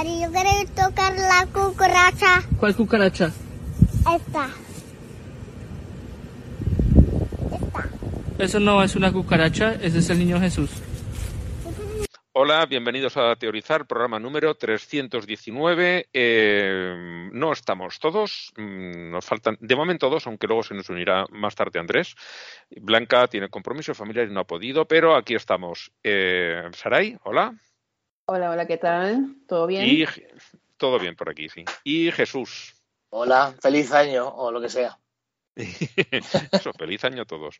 [0.00, 2.40] Daddy, yo quiero tocar la cucaracha.
[2.58, 3.26] ¿Cuál cucaracha?
[4.16, 4.48] Esta.
[7.52, 7.88] Esta.
[8.38, 10.70] Eso no es una cucaracha, ese es el niño Jesús.
[12.32, 16.08] Hola, bienvenidos a Teorizar, programa número 319.
[16.14, 21.26] Eh, no estamos todos, mm, nos faltan de momento dos, aunque luego se nos unirá
[21.30, 22.14] más tarde Andrés.
[22.70, 25.92] Blanca tiene compromiso familiar y no ha podido, pero aquí estamos.
[26.02, 27.52] Eh, Saray, hola.
[28.32, 29.34] Hola, hola, ¿qué tal?
[29.48, 29.84] ¿Todo bien?
[29.84, 30.06] Y
[30.76, 31.64] todo bien por aquí, sí.
[31.82, 32.76] Y Jesús.
[33.08, 34.96] Hola, feliz año o lo que sea.
[35.56, 37.58] Eso, feliz año a todos.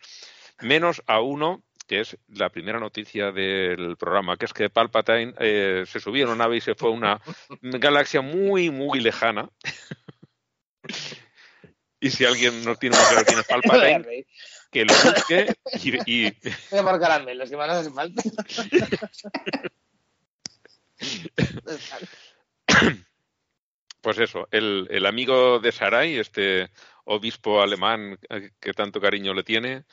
[0.60, 5.86] Menos a uno que es la primera noticia del programa, que es que Palpatine eh,
[5.88, 7.20] se subió en una nave y se fue a una
[7.60, 9.50] galaxia muy, muy lejana.
[12.00, 14.24] y si alguien no tiene más claro quién es Palpatine,
[14.70, 16.28] que lo busque y...
[16.28, 16.30] y...
[16.70, 18.22] Voy a por caramelos, que me hace falta.
[24.00, 26.70] Pues eso, el, el amigo de Sarai, este
[27.04, 28.18] obispo alemán
[28.58, 29.84] que tanto cariño le tiene,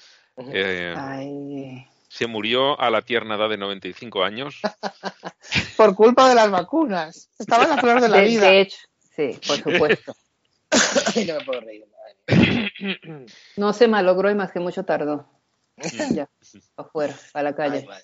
[0.53, 1.85] eh, Ay.
[2.08, 4.61] se murió a la tierna edad de 95 años.
[5.78, 7.30] Por culpa de las vacunas.
[7.38, 8.50] Estaba en la flor de la De, vida.
[8.50, 8.78] de hecho,
[9.16, 10.16] sí, por supuesto.
[11.16, 11.85] Ay, no me puedo reír.
[11.88, 13.25] madre.
[13.58, 15.30] No se malogró y más que mucho tardó.
[16.11, 16.30] ya,
[16.78, 17.85] afuera, a la Ay, calle.
[17.85, 18.03] madre.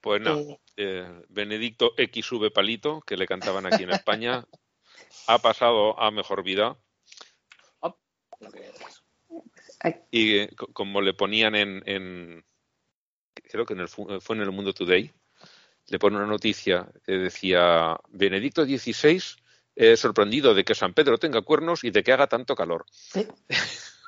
[0.00, 4.44] Pues no, eh, Benedicto XV Palito, que le cantaban aquí en España,
[5.26, 6.76] ha pasado a mejor vida
[7.82, 7.98] No
[10.10, 12.44] y eh, co- como le ponían en, en-
[13.34, 15.12] creo que en el, fu- fue en el Mundo Today,
[15.88, 19.22] le pone una noticia que decía Benedicto XVI
[19.76, 22.86] eh, sorprendido de que San Pedro tenga cuernos y de que haga tanto calor.
[22.90, 23.26] sí.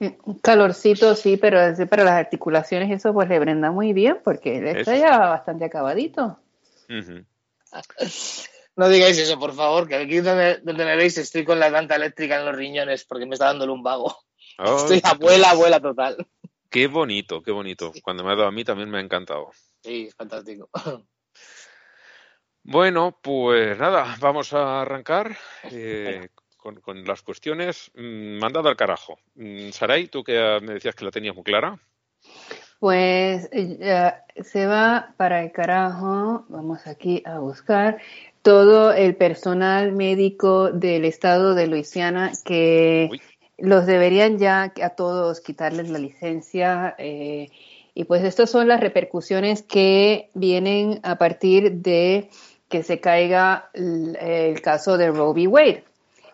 [0.00, 4.58] Un calorcito, sí, pero es para las articulaciones eso pues le brenda muy bien porque
[4.58, 5.04] él está Eso.
[5.04, 6.38] ya bastante acabadito.
[8.76, 11.96] No digáis eso, por favor, que aquí donde, donde me veis estoy con la planta
[11.96, 14.16] eléctrica en los riñones porque me está dando el lumbago.
[14.56, 16.16] Ay, Estoy abuela, abuela total.
[16.70, 17.92] Qué bonito, qué bonito.
[18.02, 19.50] Cuando me ha dado a mí también me ha encantado.
[19.82, 20.70] Sí, es fantástico.
[22.62, 27.90] Bueno, pues nada, vamos a arrancar eh, con, con las cuestiones.
[27.94, 29.18] Mm, Mandada al carajo.
[29.36, 31.78] Mm, Saray, tú que ah, me decías que la tenías muy clara.
[32.78, 37.98] Pues eh, se va para el carajo, vamos aquí a buscar
[38.42, 43.20] todo el personal médico del estado de Luisiana que Uy.
[43.58, 46.94] los deberían ya a todos quitarles la licencia.
[46.98, 47.48] eh,
[47.94, 52.30] y pues estas son las repercusiones que vienen a partir de
[52.68, 55.48] que se caiga el, el caso de Roe v.
[55.48, 55.87] Wade.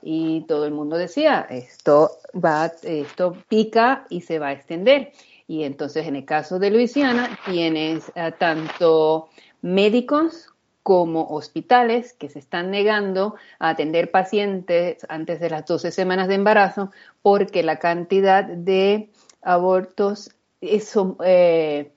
[0.07, 5.13] Y todo el mundo decía, esto va, esto pica y se va a extender.
[5.49, 9.31] Y entonces en el caso de Luisiana tienes tanto
[9.63, 10.51] médicos
[10.83, 16.35] como hospitales que se están negando a atender pacientes antes de las 12 semanas de
[16.35, 16.91] embarazo
[17.23, 19.09] porque la cantidad de
[19.41, 21.93] abortos es- son, eh,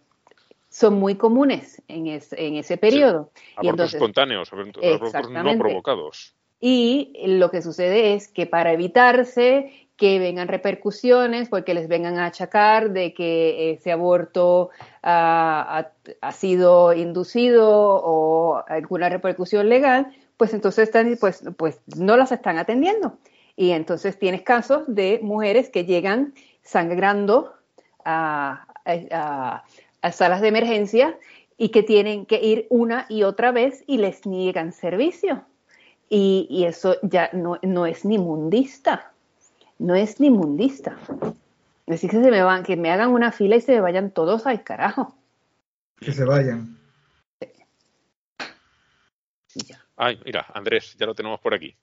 [0.70, 3.32] son muy comunes en, es- en ese periodo.
[3.58, 5.12] Abortos entonces- espontáneos, abortos
[5.58, 6.34] no provocados.
[6.60, 12.28] Y lo que sucede es que para evitarse que vengan repercusiones, porque les vengan a
[12.28, 14.70] achacar de que ese aborto
[15.04, 15.86] ah,
[16.22, 17.68] ha, ha sido inducido
[18.04, 20.08] o alguna repercusión legal,
[20.38, 23.18] pues entonces están, pues, pues no las están atendiendo.
[23.56, 27.54] Y entonces tienes casos de mujeres que llegan sangrando
[28.06, 29.64] a, a-
[30.02, 31.18] a salas de emergencia
[31.58, 35.44] y que tienen que ir una y otra vez y les niegan servicio.
[36.10, 39.12] Y, y eso ya no, no es ni mundista.
[39.80, 40.98] No es ni mundista.
[41.86, 44.46] Decir que se me van, que me hagan una fila y se me vayan todos
[44.46, 45.16] al carajo.
[46.00, 46.78] Que se vayan.
[49.56, 49.84] Ya.
[49.96, 51.76] Ay, mira, Andrés, ya lo tenemos por aquí.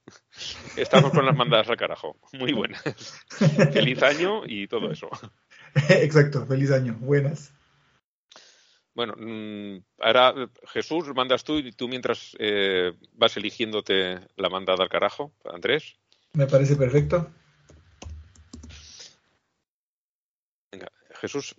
[0.76, 2.16] Estamos con las mandadas al carajo.
[2.32, 2.82] Muy buenas.
[3.72, 5.08] Feliz año y todo eso.
[5.88, 6.96] Exacto, feliz año.
[7.00, 7.53] Buenas.
[8.94, 10.34] Bueno, mm, ahora
[10.68, 15.96] Jesús, mandas tú y tú mientras eh, vas eligiéndote la mandada al carajo, Andrés.
[16.32, 17.28] Me parece perfecto.
[20.70, 21.56] Venga, Jesús,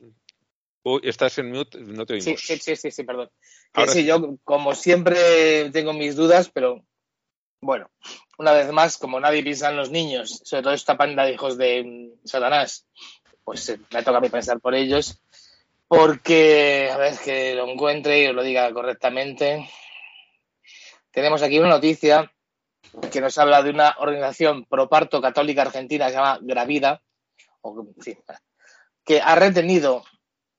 [0.83, 2.39] uy, estás en mute, no te oímos.
[2.39, 3.29] sí, sí, sí, sí, perdón.
[3.73, 4.05] Que Ahora sí, sí.
[4.05, 6.85] yo como siempre tengo mis dudas, pero
[7.61, 7.89] bueno,
[8.37, 11.57] una vez más, como nadie piensa en los niños, sobre todo esta panda de hijos
[11.57, 12.87] de mm, Satanás,
[13.43, 15.19] pues eh, me toca a mí pensar por ellos,
[15.87, 19.67] porque a ver que lo encuentre y os lo diga correctamente.
[21.11, 22.31] Tenemos aquí una noticia
[23.11, 27.01] que nos habla de una organización proparto católica argentina que se llama Gravida,
[27.61, 27.85] o,
[29.05, 30.03] que ha retenido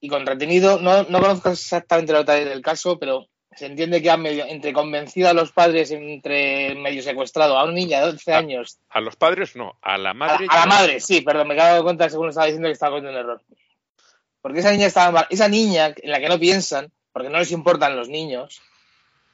[0.00, 4.10] y con retenido, no, no conozco exactamente los detalles del caso, pero se entiende que
[4.10, 8.32] ha medio, entre convencido a los padres, entre medio secuestrado a una niña de 12
[8.34, 8.78] A- años.
[8.90, 10.46] A los padres no, a la madre.
[10.50, 13.18] a la madre, sí, perdón, me he dado cuenta según estaba diciendo que estaba cometiendo
[13.20, 13.42] un error.
[14.46, 17.96] Porque esa niña estaba esa niña en la que no piensan, porque no les importan
[17.96, 18.62] los niños,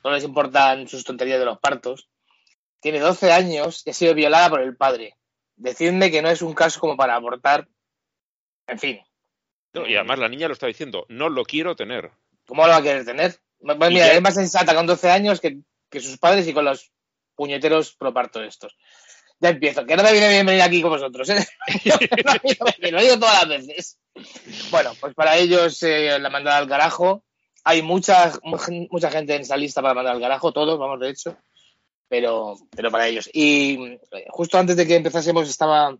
[0.02, 2.08] no les importan sus tonterías de los partos,
[2.80, 5.18] tiene 12 años y ha sido violada por el padre.
[5.54, 7.68] Decidme que no es un caso como para abortar.
[8.66, 9.02] En fin,
[9.74, 12.10] No, y además la niña lo está diciendo, no lo quiero tener.
[12.46, 13.38] ¿cómo lo va a querer tener?
[13.58, 15.58] Pues mira, es más sensata con 12 años que,
[15.90, 16.90] que sus padres y con los
[17.34, 18.78] puñeteros propartos estos.
[19.42, 21.44] Ya empiezo, que no me viene bien venir aquí con vosotros, ¿eh?
[22.92, 23.98] Lo digo todas las veces.
[24.70, 27.24] Bueno, pues para ellos eh, la mandada al carajo.
[27.64, 28.32] Hay mucha,
[28.88, 31.36] mucha gente en esa lista para mandar al carajo, todos, vamos, de hecho.
[32.08, 33.28] Pero, pero para ellos.
[33.32, 35.96] Y eh, justo antes de que empezásemos estaba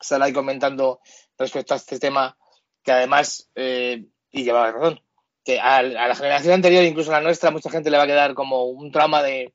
[0.00, 1.00] Sarai comentando
[1.36, 2.34] respecto a este tema
[2.82, 5.00] que además, eh, y llevaba razón,
[5.44, 8.06] que a, a la generación anterior, incluso a la nuestra, mucha gente le va a
[8.06, 9.52] quedar como un trauma de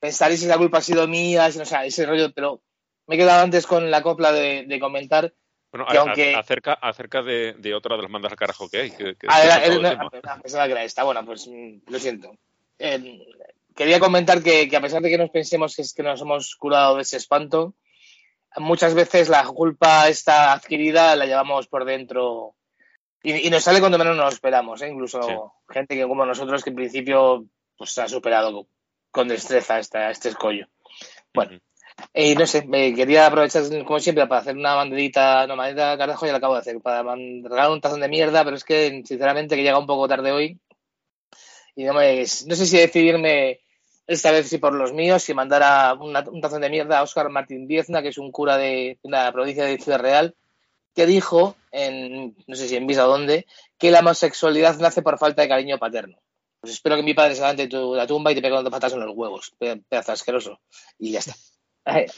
[0.00, 2.60] pensar si la culpa ha sido mía, si no, o sea, ese rollo, pero
[3.06, 5.32] me he quedado antes con la copla de, de comentar
[5.70, 8.68] Bueno, Que a- aunque- a- acerca, acerca de, de otra de las mandas al carajo
[8.70, 8.90] que hay.
[8.90, 11.04] Que, que Ah, se ha era- que esta.
[11.04, 12.30] Bueno, pues mm, lo siento.
[12.78, 13.26] Eh,
[13.76, 16.56] quería comentar que, que a pesar de que nos pensemos que es que nos hemos
[16.56, 17.74] curado de ese espanto,
[18.56, 22.54] muchas veces la culpa está adquirida, la llevamos por dentro
[23.22, 24.80] y, y nos sale cuando menos nos lo esperamos.
[24.80, 24.88] ¿eh?
[24.88, 25.34] Incluso Sí.
[25.74, 27.44] gente que como nosotros que en principio
[27.76, 28.66] pues ha superado
[29.18, 30.68] con destreza esta, este escollo.
[31.34, 31.58] Bueno,
[32.14, 36.24] y no sé, me quería aprovechar como siempre para hacer una banderita, no, banderita carajo
[36.24, 39.56] ya la acabo de hacer, para regalar un tazón de mierda, pero es que sinceramente
[39.56, 40.60] que llega un poco tarde hoy
[41.74, 43.58] y no me, no sé si decidirme
[44.06, 47.02] esta vez si por los míos, si mandar a una- un tazón de mierda a
[47.02, 50.36] Óscar Martín Diezna, que es un cura de la provincia de Ciudad Real,
[50.94, 53.46] que dijo, en, no sé si en Visa o dónde,
[53.78, 56.18] que la homosexualidad nace por falta de cariño paterno.
[56.60, 58.68] Pues espero que mi padre se levante de tu, la tumba y te pegue dos
[58.70, 60.60] patas en los huevos, pe- pedazo asqueroso.
[60.98, 61.34] Y ya está.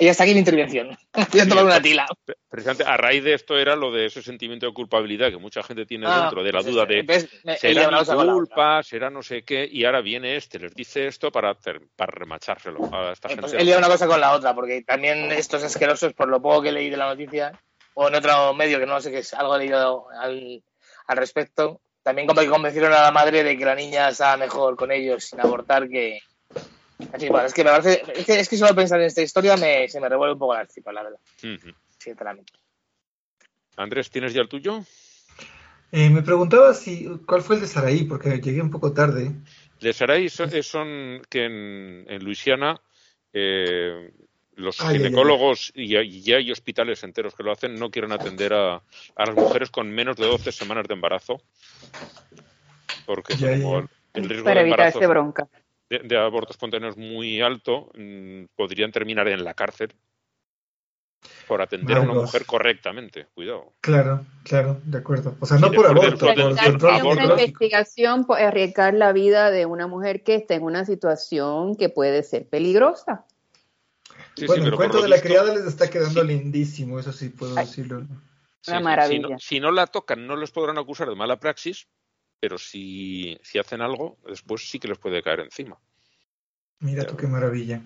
[0.00, 0.98] Y hasta aquí mi intervención.
[1.30, 2.04] Voy a tomar una tila.
[2.48, 5.86] Precisamente a raíz de esto era lo de ese sentimiento de culpabilidad que mucha gente
[5.86, 9.44] tiene Ah, dentro, de la pues duda de me- será mi culpa, será no sé
[9.44, 11.56] qué, y ahora viene este, les dice esto para
[11.98, 13.42] remachárselo a esta Eh, gente.
[13.42, 16.62] pues he liado una cosa con la otra, porque también estos asquerosos, por lo poco
[16.62, 17.52] que leí de la noticia,
[17.94, 20.64] o en otro medio que no sé qué es, algo he leído al,
[21.06, 24.76] al respecto, también como que convencieron a la madre de que la niña estaba mejor
[24.76, 26.20] con ellos sin abortar que...
[27.12, 29.56] Así, bueno, es que me parece, es que, es que solo pensar en esta historia
[29.56, 31.74] me, se me revuelve un poco la tripa, la verdad, Ujú.
[31.98, 32.52] sinceramente.
[33.76, 34.84] Andrés, ¿tienes ya el tuyo?
[35.92, 39.32] Eh, me preguntaba si cuál fue el de Saraí, porque llegué un poco tarde.
[39.80, 42.80] De Sarai son, eh, son que en, en Luisiana
[43.32, 44.12] eh,
[44.60, 44.98] los Ay, ay, ay.
[44.98, 49.26] ginecólogos y, y ya hay hospitales enteros que lo hacen, no quieren atender a, a
[49.26, 51.42] las mujeres con menos de 12 semanas de embarazo.
[53.06, 55.48] Porque como el riesgo para de bronca.
[55.88, 59.94] de, de aborto espontáneo es muy alto, mm, podrían terminar en la cárcel
[61.46, 63.26] por atender a una mujer correctamente.
[63.34, 63.72] Cuidado.
[63.80, 65.36] Claro, claro, de acuerdo.
[65.40, 69.86] O sea, no por aborto, por control una investigación puede arriesgar la vida de una
[69.86, 73.26] mujer que está en una situación que puede ser peligrosa.
[74.36, 76.26] Sí, sí, Bueno, el cuento de la visto- criada les está quedando Sí.
[76.26, 77.66] lindísimo, eso sí puedo Ay.
[77.66, 77.98] decirlo.
[78.66, 79.26] Una sí, maravilla.
[79.26, 81.88] Si no, si no la tocan, no les podrán acusar de mala praxis,
[82.40, 85.78] pero si, si hacen algo, después sí que les puede caer encima.
[86.78, 87.82] Mira Ya tú qué maravilla.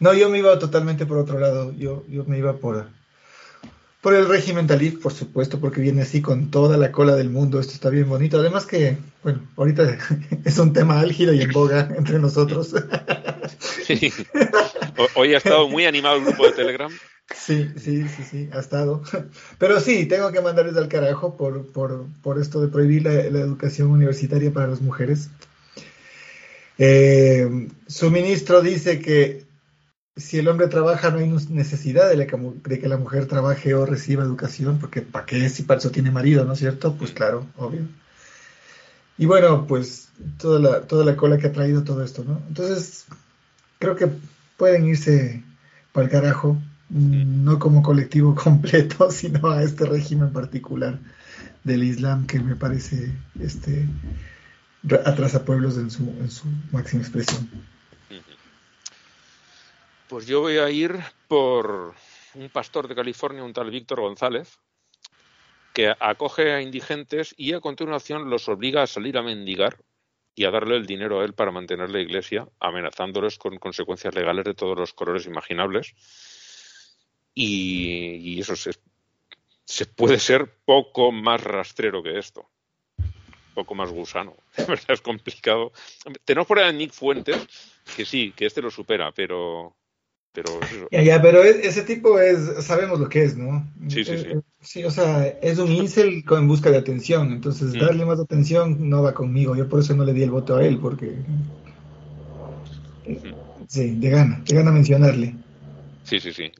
[0.00, 1.72] No, yo me iba totalmente por otro lado.
[1.72, 2.88] Yo, yo me iba por,
[4.02, 7.60] por el régimen talib, por supuesto, porque viene así con toda la cola del mundo.
[7.60, 8.38] Esto está bien bonito.
[8.38, 9.96] Además que, bueno, ahorita
[10.44, 12.74] es un tema álgido y en boga entre nosotros.
[13.86, 14.12] Sí.
[14.98, 16.90] Ho- Hoy ha estado muy animado el grupo de Telegram.
[17.34, 19.02] Sí, sí, sí, sí, ha estado.
[19.58, 23.38] Pero sí, tengo que mandarles al carajo por, por, por esto de prohibir la, la
[23.40, 25.30] educación universitaria para las mujeres.
[26.78, 29.44] Eh, su ministro dice que
[30.16, 33.26] si el hombre trabaja no hay necesidad de, la que mu- de que la mujer
[33.26, 36.94] trabaje o reciba educación, porque ¿para qué si para eso tiene marido, no es cierto?
[36.96, 37.82] Pues claro, obvio.
[39.18, 42.40] Y bueno, pues toda la, toda la cola que ha traído todo esto, ¿no?
[42.48, 43.06] Entonces,
[43.78, 44.08] creo que
[44.58, 45.44] pueden irse
[45.92, 46.54] para el carajo,
[46.90, 51.00] mm, no como colectivo completo, sino a este régimen particular
[51.64, 53.88] del Islam que me parece este
[54.84, 57.48] ra- atrasa pueblos en su, en su máxima expresión.
[60.12, 61.94] Pues yo voy a ir por
[62.34, 64.58] un pastor de California, un tal Víctor González,
[65.72, 69.78] que acoge a indigentes y a continuación los obliga a salir a mendigar
[70.34, 74.44] y a darle el dinero a él para mantener la iglesia, amenazándoles con consecuencias legales
[74.44, 75.94] de todos los colores imaginables.
[77.34, 78.72] Y, eso se,
[79.64, 82.50] se puede ser poco más rastrero que esto.
[83.54, 84.36] poco más gusano.
[84.58, 85.72] De verdad es complicado.
[86.26, 87.48] Tenemos por ahí a Nick Fuentes,
[87.96, 89.74] que sí, que este lo supera, pero.
[90.32, 90.60] Pero.
[90.90, 93.66] Ya, ya, pero es- ese tipo es, sabemos lo que es, ¿no?
[93.88, 94.28] Sí, sí, Eh, sí.
[94.30, 97.80] eh, Sí, o sea, es un incel en busca de atención, entonces Mm.
[97.80, 99.56] darle más atención no va conmigo.
[99.56, 101.08] Yo por eso no le di el voto a él, porque
[103.68, 105.34] sí, de gana, de gana mencionarle.
[106.04, 106.50] Sí, sí, sí.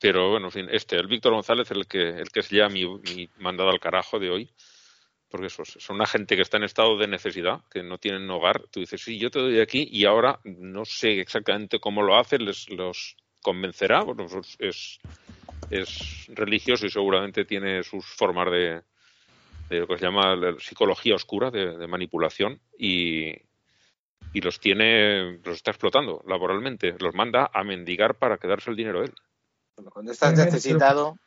[0.00, 2.84] Pero bueno, en fin, este, el Víctor González, el que, el que es ya mi,
[2.86, 4.50] mi mandado al carajo de hoy,
[5.28, 8.62] porque eso, son una gente que está en estado de necesidad, que no tienen hogar.
[8.70, 12.38] Tú dices, sí, yo te doy aquí y ahora no sé exactamente cómo lo hace,
[12.38, 14.02] les los convencerá.
[14.02, 14.98] Bueno, pues es,
[15.70, 18.82] es religioso y seguramente tiene sus formas de,
[19.68, 23.30] de lo que se llama la psicología oscura, de, de manipulación, y,
[24.32, 29.02] y los tiene, los está explotando laboralmente, los manda a mendigar para quedarse el dinero
[29.02, 29.12] él.
[29.92, 31.18] Cuando estás necesitado,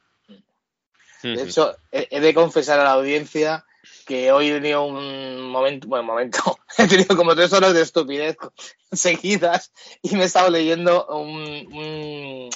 [1.22, 3.66] de hecho, he he de confesar a la audiencia
[4.06, 8.38] que hoy he tenido un momento, bueno, momento, he tenido como tres horas de estupidez
[8.92, 11.34] seguidas y me he estado leyendo un,
[11.74, 12.50] un,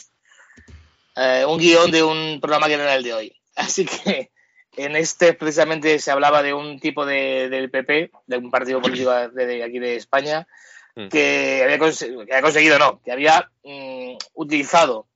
[1.15, 3.41] eh, un guion de un programa que no era el de hoy.
[3.55, 4.31] Así que
[4.77, 9.11] en este precisamente se hablaba de un tipo de, del PP, de un partido político
[9.11, 10.47] de, de aquí de España,
[10.95, 11.07] Mm.
[11.07, 15.07] que había, conse- que había conseguido, no, que había mm, utilizado,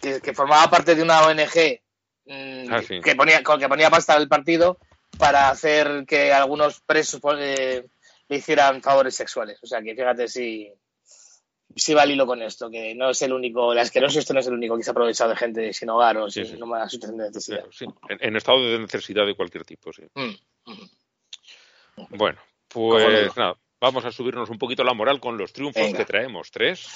[0.00, 1.80] que, que formaba parte de una ONG
[2.26, 3.00] mm, Ah, sí.
[3.00, 4.78] que ponía con que ponía pasta al partido
[5.16, 7.86] para hacer que algunos presos pues, eh,
[8.28, 9.58] le hicieran favores sexuales.
[9.62, 10.72] O sea que fíjate si,
[11.74, 14.40] si va al hilo con esto, que no es el único, el asqueroso este no
[14.40, 16.62] es el único que se ha aprovechado de gente sin hogar o sin sí.
[16.62, 17.64] una situación de necesidad.
[17.70, 20.02] Sí, en, en estado de necesidad de cualquier tipo, sí.
[20.14, 20.88] Mm, mm.
[22.10, 25.98] Bueno, pues nada, vamos a subirnos un poquito la moral con los triunfos Venga.
[25.98, 26.50] que traemos.
[26.50, 26.88] Tres.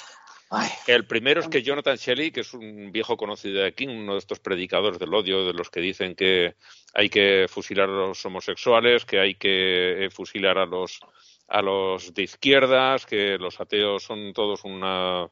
[0.51, 4.13] Ay, El primero es que Jonathan Shelley, que es un viejo conocido de aquí, uno
[4.13, 6.55] de estos predicadores del odio, de los que dicen que
[6.93, 10.99] hay que fusilar a los homosexuales, que hay que eh, fusilar a los
[11.47, 15.29] a los de izquierdas, que los ateos son todos una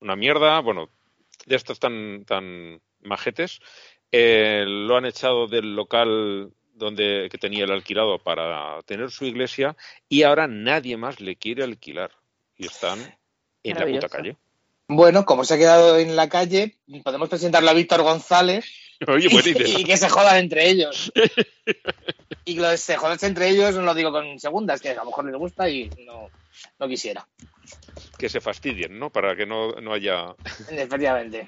[0.00, 0.90] una mierda, bueno,
[1.46, 3.58] de estos tan tan majetes,
[4.12, 9.76] eh, lo han echado del local donde que tenía el alquilado para tener su iglesia
[10.08, 12.12] y ahora nadie más le quiere alquilar.
[12.56, 12.98] Y están
[13.62, 14.36] en la puta calle.
[14.88, 18.64] Bueno, como se ha quedado en la calle, podemos presentarle a Víctor González
[19.06, 19.78] Oye, buena y, idea.
[19.80, 21.12] y que se jodan entre ellos.
[22.44, 25.26] Y que se jodarse entre ellos no lo digo con segundas, que a lo mejor
[25.26, 26.30] les gusta y no,
[26.78, 27.28] no quisiera.
[28.16, 29.10] Que se fastidien, ¿no?
[29.10, 30.34] Para que no, no haya.
[30.70, 31.46] Efectivamente.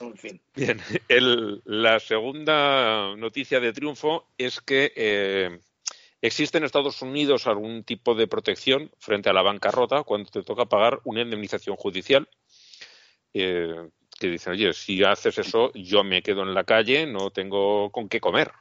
[0.00, 0.40] En fin.
[0.56, 5.58] Bien, el- la segunda noticia de triunfo es que eh,
[6.26, 10.64] existe en Estados Unidos algún tipo de protección frente a la bancarrota cuando te toca
[10.66, 12.28] pagar una indemnización judicial.
[13.32, 17.90] eh, que dicen, oye, si haces eso, yo me quedo en la calle, no tengo
[17.90, 18.52] con qué comer.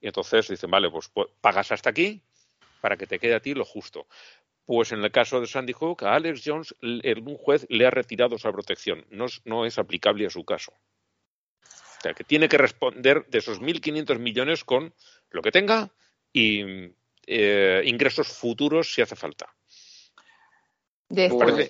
[0.00, 2.22] Y entonces dicen, vale, pues pu- pagas hasta aquí
[2.80, 4.06] para que te quede a ti lo justo.
[4.64, 8.36] Pues en el caso de Sandy Hook, a Alex Jones, un juez le ha retirado
[8.36, 9.04] esa protección.
[9.10, 10.72] No no es aplicable a su caso.
[10.72, 14.94] O sea, que tiene que responder de esos 1.500 millones con
[15.30, 15.90] lo que tenga
[16.36, 16.92] y
[17.26, 19.48] eh, ingresos futuros si hace falta.
[21.08, 21.68] De esto Pues-.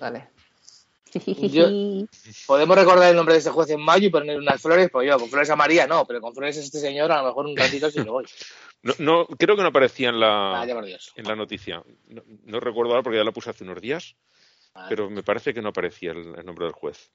[1.53, 1.69] Yo-
[2.47, 5.17] Podemos recordar el nombre de este juez en mayo y poner unas flores, pues yo,
[5.17, 7.55] con flores a María no, pero con flores a este señor a lo mejor un
[7.55, 8.25] ratito sí lo voy.
[8.83, 11.11] No, no, creo que no aparecía en la, Dios.
[11.15, 11.83] en la noticia.
[12.09, 14.15] No, no recuerdo ahora porque ya la puse hace unos días,
[14.75, 14.85] Vale.
[14.87, 17.09] pero me parece que no aparecía el, el nombre del juez.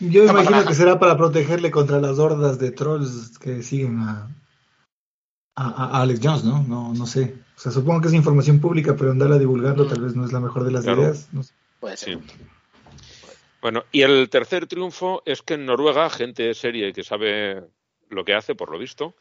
[0.00, 4.28] Yo imagino que será para protegerle contra las hordas de trolls que siguen a,
[5.54, 6.62] a, a Alex Jones, ¿no?
[6.62, 7.34] No, no sé.
[7.56, 10.40] O sea, supongo que es información pública, pero andarla divulgando tal vez no es la
[10.40, 11.02] mejor de las Claro.
[11.02, 11.28] ideas.
[11.32, 11.52] No sé.
[11.80, 12.04] Puede Sí.
[12.06, 12.18] ser.
[13.60, 17.62] Bueno, y el tercer triunfo es que en Noruega, gente seria y que sabe
[18.08, 19.14] lo que hace, por lo visto,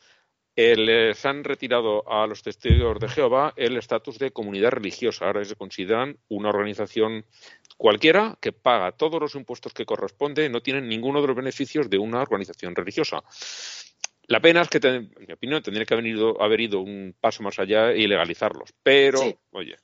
[0.55, 5.25] eh, les han retirado a los testigos de Jehová el estatus de comunidad religiosa.
[5.25, 7.23] Ahora se consideran una organización
[7.77, 11.89] cualquiera que paga todos los impuestos que corresponde y no tienen ninguno de los beneficios
[11.89, 13.23] de una organización religiosa.
[14.31, 17.43] La pena es que, en mi opinión, tendría que haber ido, haber ido un paso
[17.43, 18.69] más allá y legalizarlos.
[18.81, 19.37] Pero, Sí.
[19.51, 19.75] oye,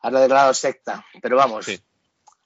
[0.00, 1.66] Ahora declarado secta, pero vamos.
[1.66, 1.78] Sí.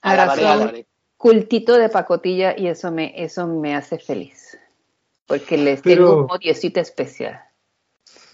[0.01, 0.73] Ahora
[1.15, 4.57] cultito de pacotilla y eso me, eso me hace feliz.
[5.25, 7.41] Porque les Pero- tengo un odiosito especial.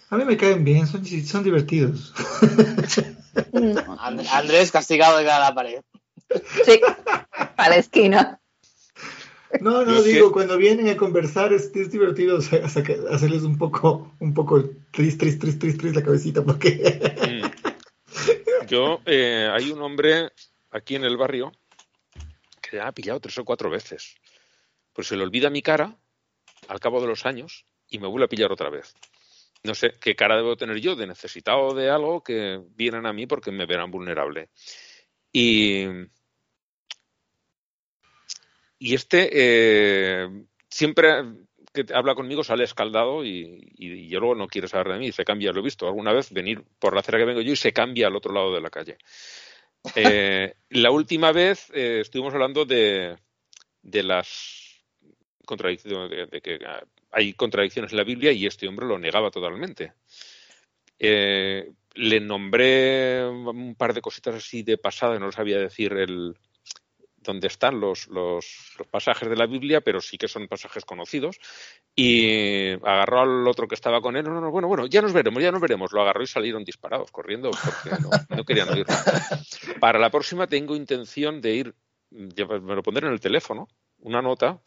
[0.10, 2.14] A mí me caen bien, son, son divertidos.
[3.52, 5.82] No, And- Andrés castigado de cada pared.
[6.66, 6.80] sí,
[7.58, 8.40] a la esquina.
[9.62, 14.34] No, no, digo, que- cuando vienen a conversar es, es divertido hacerles un poco, un
[14.34, 18.66] poco tris, tris, tris, tris, tris la cabecita, porque Mm.
[18.68, 20.32] Yo, eh, hay un hombre
[20.72, 21.52] aquí en el barrio
[22.62, 24.16] que ha pillado tres o cuatro veces.
[24.94, 25.98] Pues se le olvida mi cara
[26.68, 28.94] al cabo de los años y me vuelve a pillar otra vez.
[29.64, 33.28] no sé qué cara debo tener yo de necesitado de algo que vienen a mí
[33.28, 34.50] porque me verán vulnerable.
[35.32, 35.86] Y,
[38.84, 40.30] y este eh,
[40.70, 41.24] siempre
[41.74, 45.24] que habla conmigo sale escaldado y, y, yo luego no quiere saber de mí, se
[45.24, 47.72] cambia, lo he visto alguna vez venir por la acera que vengo yo y se
[47.72, 48.98] cambia al otro lado de la calle.
[49.96, 53.18] Eh, la última vez eh, estuvimos hablando de,
[53.82, 54.82] de las
[55.46, 56.58] contradicciones, de, de, que
[57.12, 59.92] hay contradicciones en la Biblia y este hombre lo negaba totalmente.
[60.98, 66.38] Eh, le nombré un par de cositas así de pasada, no sabía decir el
[67.24, 71.40] dónde están los, los, pasajes de la Biblia, pero sí que son pasajes conocidos.
[71.96, 74.24] Y agarró al otro que estaba con él.
[74.26, 75.92] No, no, bueno, bueno, ya nos veremos, ya nos veremos.
[75.94, 78.94] Lo agarró y salieron disparados, corriendo, porque no, no querían oírlo.
[79.80, 81.76] Para la próxima tengo intención de ir,
[82.12, 83.68] me lo pondré en el teléfono,
[84.00, 84.62] una nota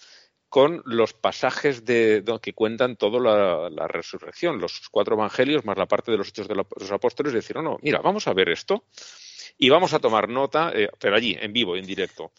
[0.49, 5.77] con los pasajes de, de que cuentan toda la, la, resurrección, los cuatro evangelios más
[5.77, 8.33] la parte de los hechos de los apóstoles, y decir, no, no, mira, vamos a
[8.33, 8.85] ver esto
[9.59, 12.33] y vamos a tomar nota, eh, pero allí, en vivo, en directo,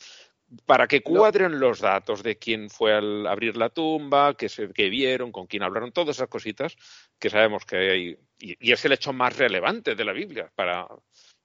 [0.66, 4.90] para que cuadren los datos de quién fue al abrir la tumba, qué, se, qué
[4.90, 6.78] vieron, con quién hablaron, todas esas cositas
[7.20, 10.88] que sabemos que hay, y, y es el hecho más relevante de la Biblia para,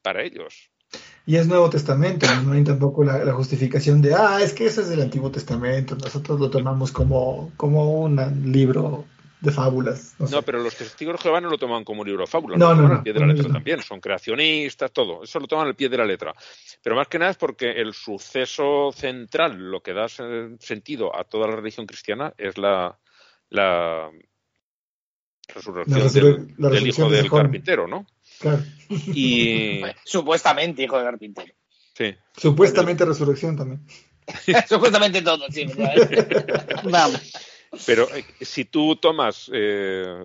[0.02, 0.70] para ellos.
[1.24, 4.82] Y es Nuevo Testamento, no hay tampoco la, la, justificación de, ah, es que eso
[4.82, 9.06] es del Antiguo Testamento, nosotros lo tomamos como, como un libro
[9.42, 10.14] de fábulas.
[10.18, 12.58] No, no pero los testigos de Jehová no lo toman como un libro de fábulas,
[12.58, 15.40] no, lo no, toman no, al pie de la letra también, son creacionistas, todo, eso
[15.40, 16.32] lo toman al pie de la letra.
[16.80, 21.48] Pero más que nada es porque el suceso central, lo que da sentido a toda
[21.48, 22.96] la religión cristiana, es la,
[23.50, 24.10] la
[25.48, 28.06] resurrección la del, la del hijo del carpintero, ¿no?
[28.38, 28.62] Claro.
[28.88, 29.80] Y...
[29.80, 31.52] Bueno, supuestamente hijo de carpintero.
[31.94, 32.14] Sí.
[32.36, 33.84] Supuestamente resurrección también.
[34.68, 35.66] supuestamente todo, sí.
[36.84, 37.32] Vamos.
[37.86, 40.24] Pero eh, si tú tomas eh,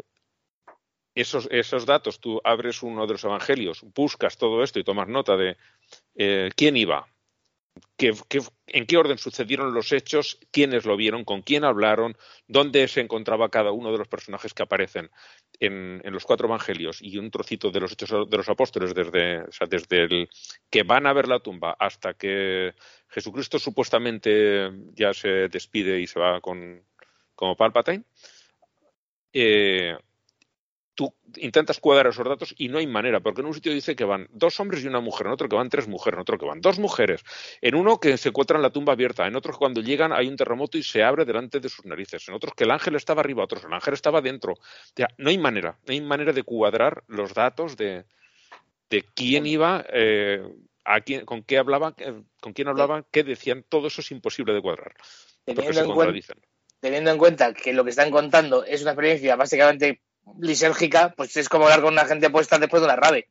[1.16, 5.38] esos, esos datos, tú abres uno de los evangelios, buscas todo esto y tomas nota
[5.38, 5.58] de
[6.16, 7.08] eh, quién iba,
[7.98, 13.50] en qué orden sucedieron los hechos, quiénes lo vieron, con quién hablaron, dónde se encontraba
[13.50, 15.10] cada uno de los personajes que aparecen
[15.60, 19.42] en, en los cuatro evangelios y un trocito de los hechos de los apóstoles, desde,
[19.42, 20.30] o sea, desde el
[20.70, 22.74] que van a ver la tumba hasta que
[23.10, 26.84] Jesucristo supuestamente ya se despide y se va con,
[27.38, 28.04] como Palpatine,
[29.32, 29.96] eh,
[30.96, 34.04] tú intentas cuadrar esos datos y no hay manera, porque en un sitio dice que
[34.04, 36.48] van dos hombres y una mujer, en otro que van tres mujeres, en otro que
[36.48, 37.24] van dos mujeres,
[37.62, 40.36] en uno que se encuentran la tumba abierta, en otros que cuando llegan hay un
[40.36, 43.44] terremoto y se abre delante de sus narices, en otros que el ángel estaba arriba,
[43.44, 44.54] otros el ángel estaba dentro.
[44.54, 44.60] O
[44.96, 48.06] sea, no hay manera, no hay manera de cuadrar los datos de,
[48.90, 50.42] de quién iba, eh,
[50.84, 51.94] a quién, con qué hablaban,
[52.42, 54.96] con quién hablaban, qué decían, todo eso es imposible de cuadrar.
[55.46, 56.38] Porque se contradicen
[56.80, 60.02] teniendo en cuenta que lo que están contando es una experiencia básicamente
[60.40, 63.30] lisérgica, pues es como hablar con una gente puesta después de una rave.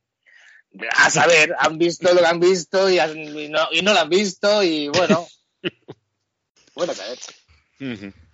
[0.96, 4.00] A saber, han visto lo que han visto y, han, y, no, y no, lo
[4.00, 5.26] han visto y bueno.
[6.74, 7.18] bueno, saber.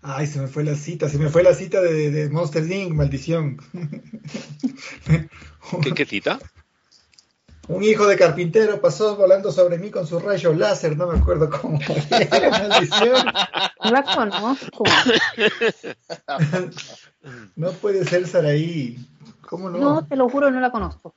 [0.02, 2.92] Ay, se me fue la cita, se me fue la cita de, de Monster Inc.,
[2.92, 3.60] maldición.
[5.82, 6.38] ¿Qué, ¿Qué, cita?
[7.68, 11.48] Un hijo de carpintero pasó volando sobre mí con su rayo láser, no me acuerdo
[11.48, 11.78] cómo.
[13.84, 14.84] No la conozco.
[17.56, 18.98] no puede ser Saraí.
[19.48, 19.78] ¿Cómo no?
[19.78, 21.14] No, te lo juro, no la conozco.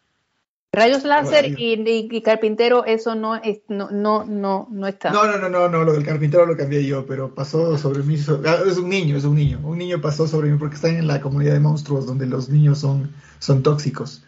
[0.71, 5.09] Rayos láser bueno, y, y, y, carpintero, eso no, es, no, no, no, no está.
[5.11, 8.17] No, no, no, no, no, lo del carpintero lo cambié yo, pero pasó sobre mí.
[8.17, 9.61] Sobre, ah, es un niño, es un niño.
[9.63, 12.79] Un niño pasó sobre mí porque están en la comunidad de monstruos donde los niños
[12.79, 14.23] son, son tóxicos.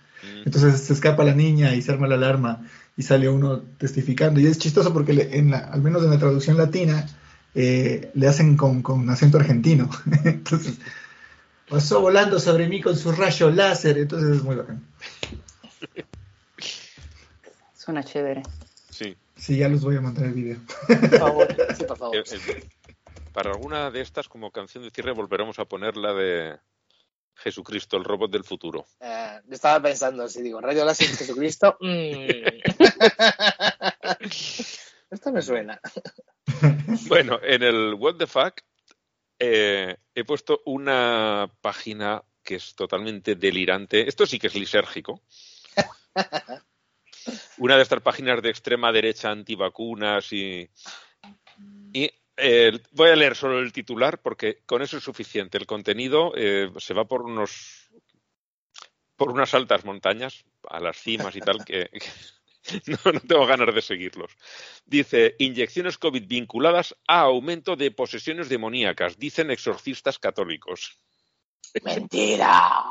[0.45, 4.39] Entonces se escapa la niña y se arma la alarma y sale uno testificando.
[4.39, 7.05] Y es chistoso porque le, en la, al menos en la traducción latina
[7.53, 9.89] eh, le hacen con, con, acento argentino.
[10.25, 10.77] Entonces
[11.69, 13.97] pasó volando sobre mí con su rayo láser.
[13.97, 14.83] Entonces es muy bacán.
[17.75, 18.43] Suena chévere.
[18.89, 19.15] Sí.
[19.37, 20.57] Sí, ya los voy a mandar el video.
[20.87, 22.23] Por favor, sí, por favor.
[23.33, 26.57] Para alguna de estas, como canción de cierre, volveremos a poner la de
[27.37, 28.85] Jesucristo, el robot del futuro.
[28.99, 31.77] Uh, estaba pensando, si digo, rayo láser Jesucristo.
[31.79, 32.27] Mmm.
[35.09, 35.79] Esto me suena.
[37.07, 38.61] bueno, en el What the Fuck
[39.39, 44.07] eh, he puesto una página que es totalmente delirante.
[44.07, 45.21] Esto sí que es lisérgico.
[47.57, 50.69] una de estas páginas de extrema derecha antivacunas y,
[51.93, 55.57] y eh, voy a leer solo el titular porque con eso es suficiente.
[55.57, 57.89] El contenido eh, se va por unos
[59.15, 61.89] por unas altas montañas a las cimas y tal que,
[62.85, 64.31] no, no, tengo ganas de seguirlos.
[64.85, 70.99] Dice inyecciones COVID vinculadas a aumento de posesiones demoníacas, dicen exorcistas católicos.
[71.83, 72.85] Mentira.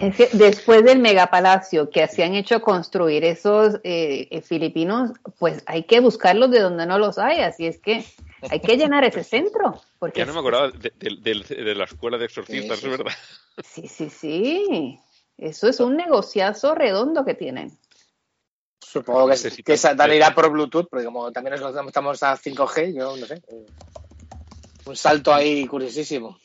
[0.00, 5.84] Es que después del megapalacio que se han hecho construir esos eh, filipinos, pues hay
[5.84, 8.04] que buscarlos de donde no los hay, así es que
[8.50, 9.80] hay que llenar ese centro.
[9.98, 11.16] Porque Ya no me acordaba de, de-
[11.48, 13.12] de- de la escuela de exorcistas, Sí, es sí, verdad.
[13.62, 14.98] Sí, sí, sí.
[15.38, 17.76] Eso es un negociazo redondo que tienen.
[18.80, 22.94] Supongo que, Necesito- que Satán irá por Bluetooth, porque como también nos estamos a 5G,
[22.94, 23.42] yo no sé.
[24.86, 26.38] Un salto ahí curiosísimo.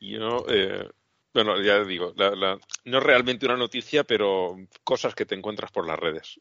[0.00, 0.88] Yo, eh,
[1.36, 5.70] bueno, ya digo, la- la- no es realmente una noticia, pero cosas que te encuentras
[5.70, 6.40] por las redes.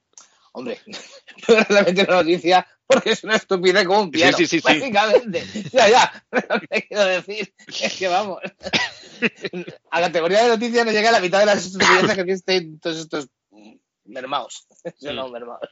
[0.53, 0.79] Hombre,
[1.49, 4.63] no es realmente una noticia porque es una estupidez como un piano, sí, sí, sí.
[4.65, 5.43] básicamente.
[5.73, 8.39] Ya, ya, lo que quiero decir es que vamos.
[9.91, 12.97] A categoría de noticia no llega a la mitad de las estupideces que tienen todos
[12.97, 13.27] estos
[14.05, 14.65] mermados.
[14.99, 15.31] Yo no, Mm.
[15.31, 15.69] mermados.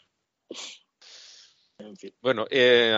[1.77, 2.13] En fin.
[2.21, 2.95] Bueno, eh,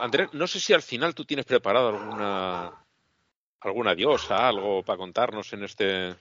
[0.00, 2.72] Andrés, no sé si al final tú tienes preparado alguna
[3.64, 6.14] alguna diosa, algo para contarnos en este.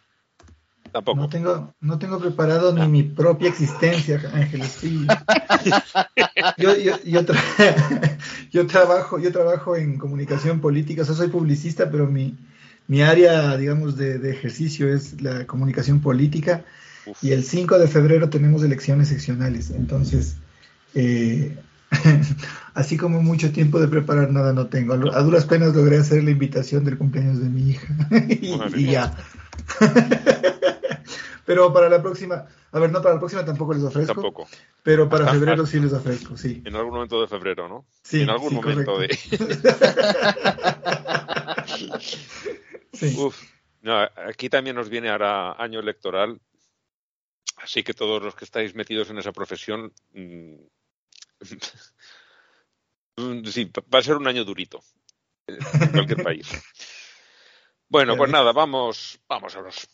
[0.92, 1.22] Tampoco.
[1.22, 4.78] No tengo, no tengo preparado ni mi propia existencia, Ángeles.
[4.82, 5.08] Sí.
[6.58, 8.18] Yo, yo, yo, tra-
[8.52, 12.36] yo trabajo, yo trabajo en comunicación política, o sea, soy publicista, pero mi,
[12.88, 16.66] mi área, digamos, de, de ejercicio es la comunicación política.
[17.06, 17.24] Uf.
[17.24, 19.70] Y el 5 de febrero tenemos elecciones seccionales.
[19.72, 20.36] Entonces,
[20.94, 21.58] eh,
[22.74, 24.94] así como mucho tiempo de preparar nada no tengo.
[24.94, 27.88] A duras penas logré hacer la invitación del cumpleaños de mi hija.
[28.76, 29.16] y, ya.
[31.46, 34.14] Pero para la próxima, a ver, no, para la próxima tampoco les ofrezco.
[34.14, 34.48] Tampoco.
[34.84, 36.62] Pero para febrero sí les ofrezco, sí.
[36.66, 37.86] En algún momento de febrero, ¿no?
[38.04, 39.00] Sí, en algún sí, momento correcto.
[39.00, 39.18] de.
[42.94, 43.16] Sí.
[43.18, 43.42] Uf.
[43.82, 46.40] No, aquí también nos viene ahora año electoral.
[47.58, 49.92] Así que todos los que estáis metidos en esa profesión.
[53.52, 54.84] sí, va a ser un año durito.
[55.48, 56.48] En cualquier país.
[57.90, 59.88] Bueno, pues nada, vamos, vamos a los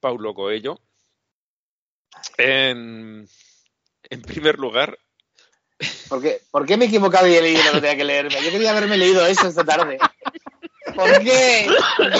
[0.00, 0.80] Paulo Coelho.
[2.38, 3.28] En,
[4.10, 4.98] en primer lugar,
[6.08, 8.42] ¿Por qué, ¿Por qué me he equivocado y he leído lo que tenía que leerme?
[8.42, 9.98] Yo quería haberme leído eso esta tarde.
[10.94, 11.68] ¿Por qué?
[11.96, 12.18] Porque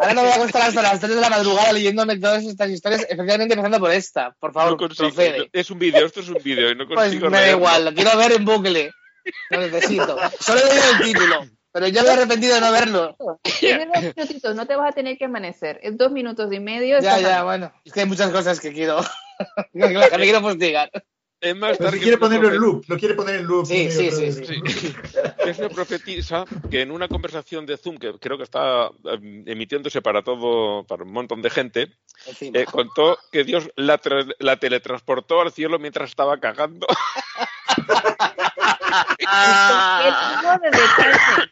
[0.00, 3.02] ahora no voy a acostar hasta las 3 de la madrugada leyéndome todas estas historias,
[3.02, 4.34] especialmente empezando por esta.
[4.40, 5.48] Por favor, no consigo- procede.
[5.52, 7.58] es un vídeo, esto es un vídeo y no Pues consigo me da leerlo.
[7.58, 8.90] igual, lo quiero ver en bucle.
[9.50, 10.16] Lo necesito.
[10.40, 13.16] Solo he leído el título, pero ya me he arrepentido de no verlo.
[13.60, 15.78] Tienes dos minutitos, no te vas a tener que amanecer.
[15.82, 16.98] Es dos minutos y medio.
[17.00, 17.70] Ya, ya, bueno.
[17.84, 18.98] Es que hay muchas cosas que quiero,
[19.72, 19.78] que
[20.18, 20.90] me quiero fustigar.
[21.40, 23.64] Es más, Pero si quiere una ponerlo en loop, lo quiere poner en loop.
[23.64, 24.62] Sí, sí, sí.
[25.38, 30.02] Es una profetisa que en una conversación de Zoom, que creo que está eh, emitiéndose
[30.02, 31.94] para todo, para un montón de gente,
[32.40, 33.98] eh, contó que Dios la,
[34.38, 36.86] la teletransportó al cielo mientras estaba cagando.
[39.32, 40.02] Ah.
[40.02, 41.50] ¿Qué tipo de detalle?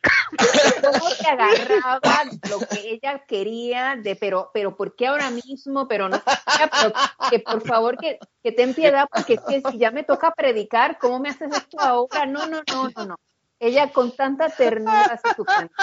[0.82, 3.96] ¿Cómo te agarraba lo que ella quería?
[3.96, 5.88] De, pero, pero ¿por qué ahora mismo?
[5.88, 6.22] Pero no,
[6.70, 6.92] pero
[7.30, 10.98] que por favor que, que ten piedad, porque es que si ya me toca predicar,
[10.98, 12.26] ¿cómo me haces esto ahora?
[12.26, 13.16] No, no, no, no, no.
[13.60, 15.74] Ella con tanta ternura hace su cuento.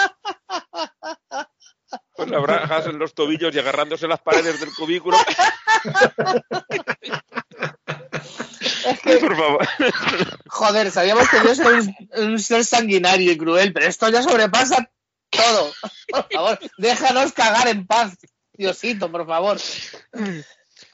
[2.12, 5.16] Con las bragas en los tobillos y agarrándose las paredes del cubículo.
[8.86, 9.68] Es que, Por favor.
[10.48, 11.96] joder, sabíamos que Dios era un,
[12.32, 14.90] un ser sanguinario y cruel, pero esto ya sobrepasa
[15.30, 15.72] todo.
[16.08, 18.16] Por favor, déjanos cagar en paz,
[18.52, 19.58] Diosito, por favor.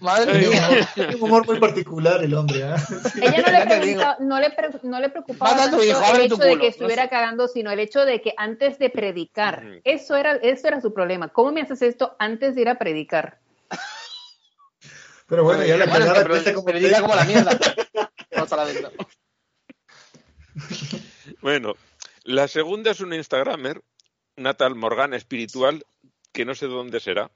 [0.00, 0.88] Madre Ay, mía.
[0.94, 2.78] Tiene un humor muy particular el hombre, ¿ah?
[2.78, 3.20] Sí.
[3.20, 6.64] Ella no le, no le, pre- no le preocupaba tanto el hecho de que no
[6.64, 7.09] estuviera sé.
[7.11, 11.28] cagando, sino el hecho de que antes de predicar, eso era, eso era su problema.
[11.28, 13.38] ¿Cómo me haces esto antes de ir a predicar?
[15.33, 17.59] Pero bueno, ya la Bueno, es que cagada cuenta como la mierda.
[18.33, 18.90] Vamos a la no.
[21.40, 21.75] Bueno,
[22.25, 23.83] la segunda es una Instagramer,
[24.37, 25.87] Natal Morgan espiritual,
[26.35, 27.31] que no sé dónde será.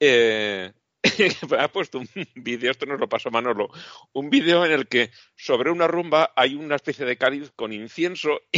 [0.00, 0.72] Eh,
[1.56, 3.68] ha puesto un vídeo, esto nos lo pasó Manolo,
[4.12, 8.40] un vídeo en el que sobre una rumba hay una especie de cáliz con incienso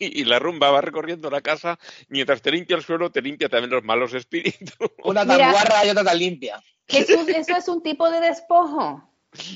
[0.00, 3.48] y, y la rumba va recorriendo la casa, mientras te limpia el suelo, te limpia
[3.48, 4.74] también los malos espíritus.
[5.04, 5.52] Una tan Mira.
[5.52, 6.60] guarra y otra tan limpia.
[6.88, 9.02] Jesús, eso es un tipo de despojo.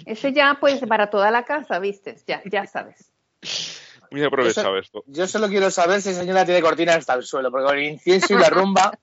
[0.05, 2.17] Ese ya, pues, para toda la casa, ¿viste?
[2.27, 3.13] Ya, ya sabes.
[4.11, 5.05] Muy aprovechado esto.
[5.07, 7.85] Yo solo quiero saber si esa señora tiene cortina hasta el suelo, porque con el
[7.85, 8.99] incienso y la rumba.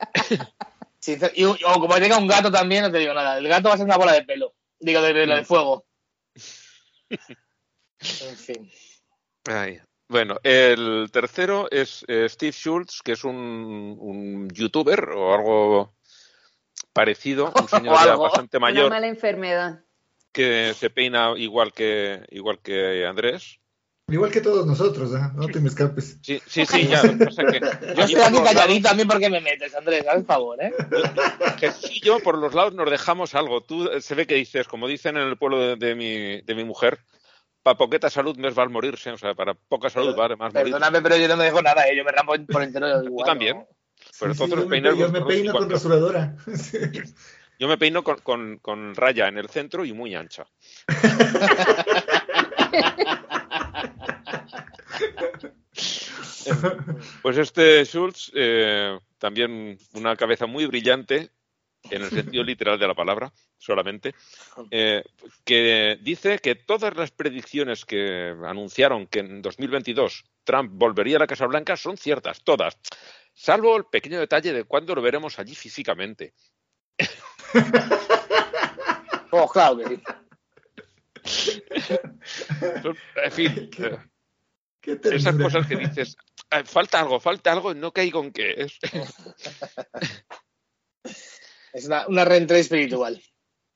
[1.34, 3.38] y, o como tenga un gato también, no te digo nada.
[3.38, 4.54] El gato va a ser una bola de pelo.
[4.80, 5.84] Digo, de, de, de fuego.
[8.00, 8.70] En fin.
[9.46, 9.80] Ay.
[10.08, 15.97] Bueno, el tercero es eh, Steve Schultz, que es un, un youtuber o algo
[16.98, 19.84] parecido, un señor ya bastante Una mayor mala enfermedad.
[20.32, 23.60] que se peina igual que igual que Andrés
[24.10, 25.32] Igual que todos nosotros, ¿ah?
[25.36, 26.18] no te me escapes.
[26.22, 27.02] Sí, sí, sí, ya.
[27.02, 27.60] lo que que
[27.94, 30.72] Yo estoy aquí calladito a mí porque me metes, Andrés, haz el favor, ¿eh?
[31.58, 33.62] Jesús y yo por los lados nos dejamos algo.
[33.62, 36.54] Tú eh, se ve que dices, como dicen en el pueblo de, de mi, de
[36.54, 37.00] mi mujer,
[37.62, 39.10] pa poqueta salud mes val morirse.
[39.10, 40.72] O sea, para poca salud vale más morir.
[40.72, 41.94] Perdóname, pero yo no me dejo nada, ¿eh?
[41.94, 43.26] Yo me rampo por entero igual.
[43.26, 43.58] también.
[43.58, 43.68] ¿no?
[44.20, 46.36] Pero Sí, yo me, yo peino con rasuradora.
[47.60, 50.46] Yo me peino con, con- con raya en el centro y muy ancha.
[57.22, 61.30] Pues este Schultz, eh, también una cabeza muy brillante,
[61.90, 64.14] en el sentido literal de la palabra, solamente,
[64.70, 65.02] eh,
[65.44, 71.26] que dice que todas las predicciones que anunciaron que en 2022 Trump volvería a la
[71.26, 72.78] Casa Blanca son ciertas, todas,
[73.38, 76.34] salvo el pequeño detalle de cuándo lo veremos allí físicamente.
[79.30, 80.00] Oh, claro que
[81.26, 81.62] sí.
[82.82, 83.98] Son- En fin, Qué- eh,
[84.80, 86.16] Qué esas cosas que dices,
[86.50, 88.78] "Ah, falta algo, falta algo, no caigo en qué es.
[91.74, 93.22] Es una, una reentrada espiritual.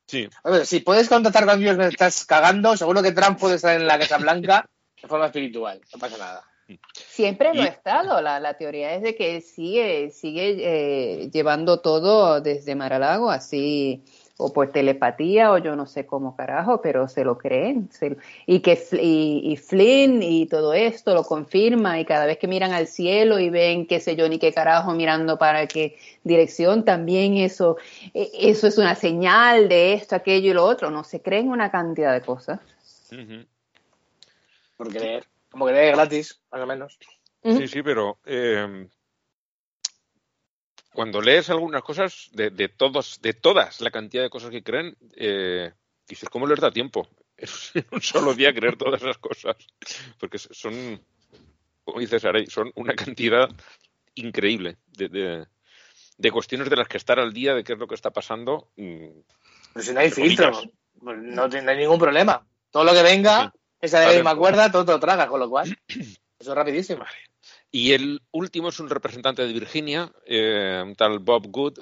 [0.07, 3.55] Sí, A ver, si puedes contactar con Dios me estás cagando, seguro que Trump puede
[3.55, 4.67] estar en la Casa Blanca
[4.99, 5.79] de forma espiritual.
[5.93, 6.43] No pasa nada.
[6.93, 8.21] Siempre lo Y- ha estado.
[8.21, 14.03] La, la teoría es de que sigue, sigue eh, llevando todo desde Maralago, así,
[14.37, 17.89] o por telepatía, o yo no sé cómo carajo, pero se lo creen.
[17.91, 22.47] se- y que y, y Flynn y todo esto lo confirma, y cada vez que
[22.47, 26.83] miran al cielo y ven, qué sé yo, ni qué carajo mirando para qué dirección,
[26.83, 27.77] también eso,
[28.13, 30.89] eh, eso es una señal de esto, aquello y lo otro.
[30.89, 32.59] No se creen una cantidad de cosas.
[34.77, 35.23] Por creer.
[35.53, 36.97] Como creer gratis, más o menos.
[37.43, 38.87] sí, sí, pero eh,
[40.93, 44.97] cuando lees algunas cosas de, de todos, de todas la cantidad de cosas que creen,
[45.15, 45.71] eh,
[46.07, 47.07] dices, ¿cómo les da tiempo?
[47.75, 49.55] En un solo día creer todas esas cosas.
[50.19, 50.99] Porque son,
[51.83, 53.47] como dice Saray, son una cantidad
[54.15, 55.47] increíble de, de-
[56.17, 58.71] de cuestiones de las que estar al día de qué es lo que está pasando.
[58.75, 59.07] mm,
[59.73, 60.75] Pero si no hay Entre filtro, comillas.
[60.99, 62.43] pues no tiene ningún problema.
[62.71, 64.19] Todo lo que venga, esa de la Vale.
[64.19, 65.77] misma cuerda, todo te lo traga, con lo cual.
[66.39, 67.03] Eso es rapidísimo.
[67.69, 71.79] Y el último es un representante de Virginia, eh, un tal Bob Good,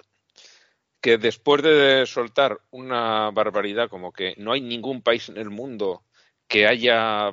[0.99, 6.03] que después de soltar una barbaridad como que no hay ningún país en el mundo
[6.47, 7.31] que haya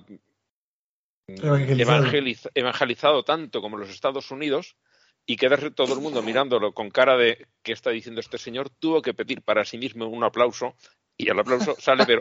[1.27, 2.05] Evangelizado.
[2.05, 4.77] evangeliz- evangelizado tanto como los Estados Unidos
[5.27, 8.71] y quedarse todo el mundo mirándolo con cara de ¿qué está diciendo este señor?
[8.71, 10.75] Tuvo que pedir para sí mismo un aplauso
[11.19, 12.21] y el aplauso sale pero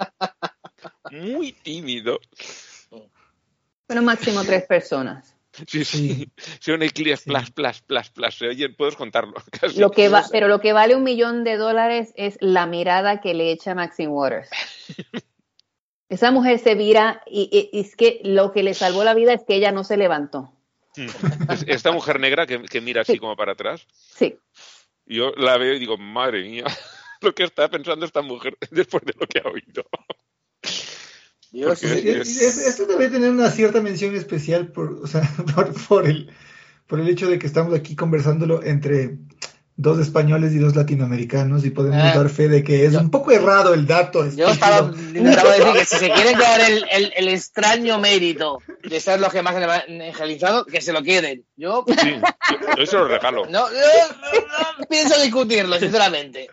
[1.12, 2.20] muy tímido.
[3.88, 5.34] Pero máximo tres personas.
[5.66, 6.30] Sí, sí.
[6.60, 7.30] Si un eclipse, Sí.
[7.32, 8.36] plas, plas, plas, plas.
[8.36, 9.34] Se puedes contarlo.
[9.60, 9.80] Casi.
[9.80, 13.34] Lo que va, pero lo que vale un millón de dólares es la mirada que
[13.34, 14.50] le echa Maxine Waters.
[16.10, 19.34] Esa mujer se vira y, y- y es que lo que le salvó la vida
[19.34, 20.54] es que ella no se levantó.
[20.96, 21.52] Mm.
[21.52, 23.20] Es- Esta mujer negra que, que mira así Sí.
[23.20, 24.38] como para atrás, Sí,
[25.06, 26.64] yo la veo y digo, madre mía,
[27.22, 29.86] lo que está pensando esta mujer después de lo que ha oído.
[31.52, 35.08] Dios, Porque Sí, es- es- es- esto debe tener una cierta mención especial por, o
[35.08, 35.22] sea,
[35.56, 36.30] por, por el,
[36.88, 39.18] por el hecho de que estamos aquí conversándolo entre
[39.80, 42.14] dos españoles y dos latinoamericanos y podemos Ah.
[42.18, 44.22] dar fe de que es Yo- un poco errado el dato.
[44.24, 44.52] Yo estúpido.
[44.52, 49.20] estaba intentando decir que si se quieren quedar el, el- el extraño mérito de ser
[49.22, 49.64] los que más han
[50.02, 51.46] evangelizado, que se lo queden.
[51.56, 53.46] Yo Sí, yo, yo se lo regalo.
[53.46, 56.50] no, yo no- no pienso discutirlo, sinceramente.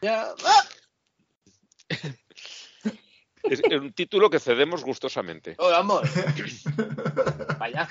[0.00, 0.64] Ya, ah,
[3.42, 5.54] Es un título que cedemos gustosamente.
[5.58, 6.02] oh, vamos.
[7.58, 7.88] Vaya.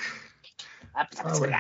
[0.93, 1.57] Ah, pues, Ah, bueno.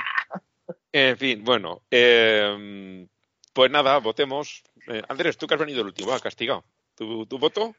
[0.93, 3.07] En fin, bueno, eh,
[3.53, 4.63] pues nada, votemos.
[4.87, 6.63] Eh, Andrés, tú que has venido el último, has castigado.
[6.95, 7.73] ¿Tu, tu voto?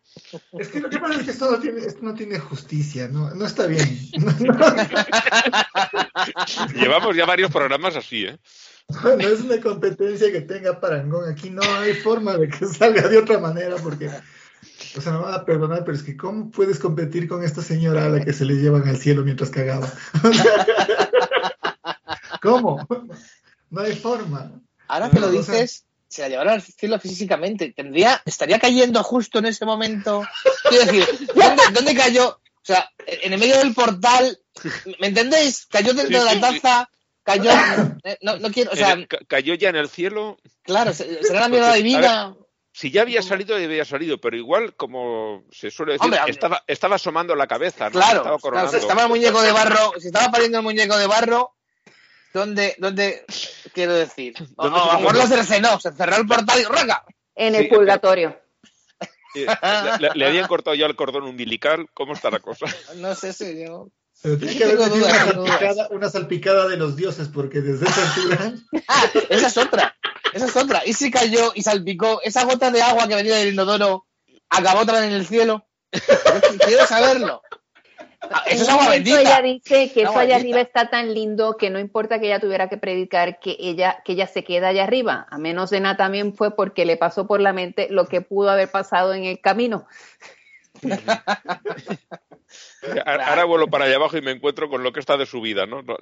[0.58, 3.30] Es que lo que pasa es que esto no tiene, esto no tiene justicia, no,
[3.34, 3.86] no está bien.
[6.74, 8.38] Llevamos ya varios programas así, ¿eh?
[8.88, 11.30] No, no es una competencia que tenga parangón.
[11.30, 14.10] Aquí no hay forma de que salga de otra manera porque,
[14.96, 18.06] o sea, me van a perdonar, pero es que ¿cómo puedes competir con esta señora
[18.06, 19.90] a la que se le llevan al cielo mientras cagaba?
[22.42, 22.86] ¿Cómo?
[23.70, 24.60] No hay forma.
[24.88, 27.72] Ahora que lo No, o sea- dices, se la llevaron al cielo físicamente.
[27.74, 30.22] Tendría, estaría cayendo justo en ese momento.
[30.68, 32.28] Quiero decir, ¿dónde, dónde cayó?
[32.30, 34.38] O sea, en el medio del portal,
[35.00, 35.66] ¿me entendéis?
[35.66, 36.60] Cayó dentro Sí, de la sí.
[36.60, 36.90] taza,
[37.22, 37.50] cayó.
[38.04, 40.38] eh, No, no quiero, o sea, el- cayó ya en el cielo.
[40.62, 42.34] claro, se- será la mirada Porque, divina.
[42.74, 46.32] Si ya había salido, ya había salido, pero igual, como se suele decir, Hombre, hombre.
[46.32, 47.90] estaba, estaba asomando la cabeza, ¿no?
[47.92, 51.06] Claro, estaba claro, si estaba el muñeco de barro, si estaba pariendo el muñeco de
[51.06, 51.54] barro,
[52.32, 53.26] ¿dónde, dónde
[53.74, 54.34] quiero decir?
[54.56, 57.04] O, ¿Dónde o se a lo mejor lo cercenó, se cerró el portal y ¡raca!
[57.34, 58.40] en Sí, el purgatorio.
[59.34, 62.66] Eh, le, le- le habían cortado ya el cordón umbilical, ¿cómo está la cosa?
[62.96, 63.88] No sé si yo.
[64.22, 68.02] Pero tiene que haber dudas, una salpicada, una salpicada de los dioses, porque desde esa
[68.14, 68.54] altura.
[68.88, 69.96] Ah, esa es otra.
[70.32, 70.82] Esa es otra.
[70.84, 72.20] ¿Y si cayó y salpicó?
[72.22, 74.06] ¿Esa gota de agua que venía del inodoro
[74.48, 75.66] acabó otra vez en el cielo?
[76.66, 77.42] Quiero saberlo.
[78.20, 79.38] Ah, En Eso es agua momento bendita.
[79.38, 80.36] Ella dice que eso allá bendita.
[80.36, 84.12] arriba está tan lindo que no importa que ella tuviera que predicar, que ella, que
[84.12, 85.26] ella se queda allá arriba.
[85.28, 88.50] A menos de nada también fue porque le pasó por la mente lo que pudo
[88.50, 89.86] haber pasado en el camino.
[93.06, 95.82] Ahora vuelo para allá abajo y me encuentro con lo que está de subida, ¿no?
[95.82, 95.96] No.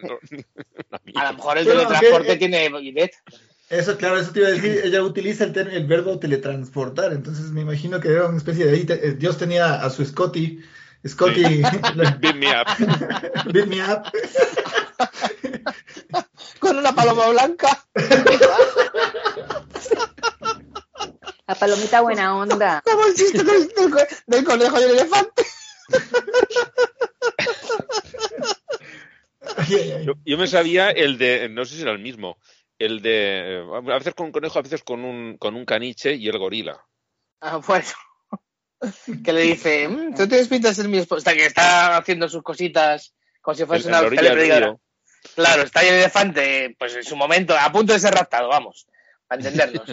[1.14, 2.70] A lo mejor el teletransporte tiene.
[3.70, 4.80] Eso, claro, eso te iba a decir.
[4.84, 7.12] Ella utiliza el, el verbo teletransportar.
[7.12, 8.72] Entonces me imagino que era una especie de.
[8.72, 10.60] ahí te- eh, Dios tenía a su Scotty.
[11.06, 11.62] Scotty.
[12.20, 12.66] Beat me up.
[13.52, 14.02] Beat me up.
[16.58, 17.68] Con una paloma blanca.
[21.46, 22.82] La palomita buena onda.
[22.84, 23.94] Como el chiste del, del
[24.26, 25.44] del conejo y el elefante.
[30.24, 32.36] Yo me sabía el de, no sé si era el mismo,
[32.80, 36.14] el de, eh, a veces con un conejo, a veces con un, con un caniche
[36.14, 36.84] y el gorila.
[37.40, 37.86] Ah, bueno.
[39.22, 41.34] Que le dice, "Mm, tú tienes pinta de ser mi esposa.
[41.34, 44.80] Que está haciendo sus cositas como si fuese en una río.
[45.34, 48.86] Claro, está ahí el elefante, pues en su momento, a punto de ser raptado, vamos,
[49.26, 49.84] para entendernos.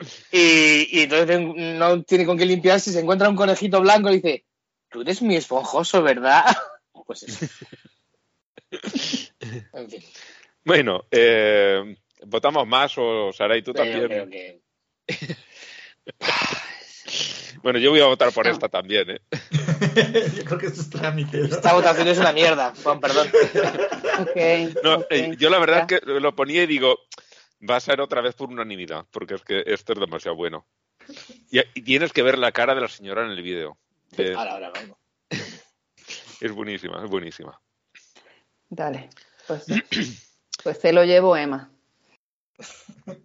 [0.32, 4.44] y, y entonces no tiene con qué limpiarse, se encuentra un conejito blanco y dice,
[4.90, 6.44] tú eres mi esponjoso, ¿verdad?
[7.06, 7.46] Pues eso.
[9.72, 10.02] En fin,
[10.64, 11.96] Bueno, eh,
[12.26, 14.06] ¿votamos más o Sara y tú también?
[14.06, 14.60] creo que...
[17.62, 18.50] Bueno, yo voy a votar por No.
[18.52, 19.20] esta también, ¿eh?
[20.36, 21.38] Yo creo que esto es trámite.
[21.38, 21.44] ¿no?
[21.46, 23.28] Esta votación es una mierda, Juan, perdón.
[24.20, 25.06] Ok, No, ok.
[25.10, 26.98] eh, yo la verdad es que lo ponía y digo,
[27.68, 30.66] va a ser otra vez por unanimidad, porque es que esto es demasiado bueno.
[31.50, 33.78] Y, y tienes que ver la cara de la señora en el vídeo.
[34.18, 34.98] Eh, Ahora, ahora, vamos.
[36.40, 37.60] es buenísima, es buenísima.
[38.68, 39.08] Dale.
[39.46, 39.66] Pues,
[40.64, 41.70] pues se lo llevo, Emma.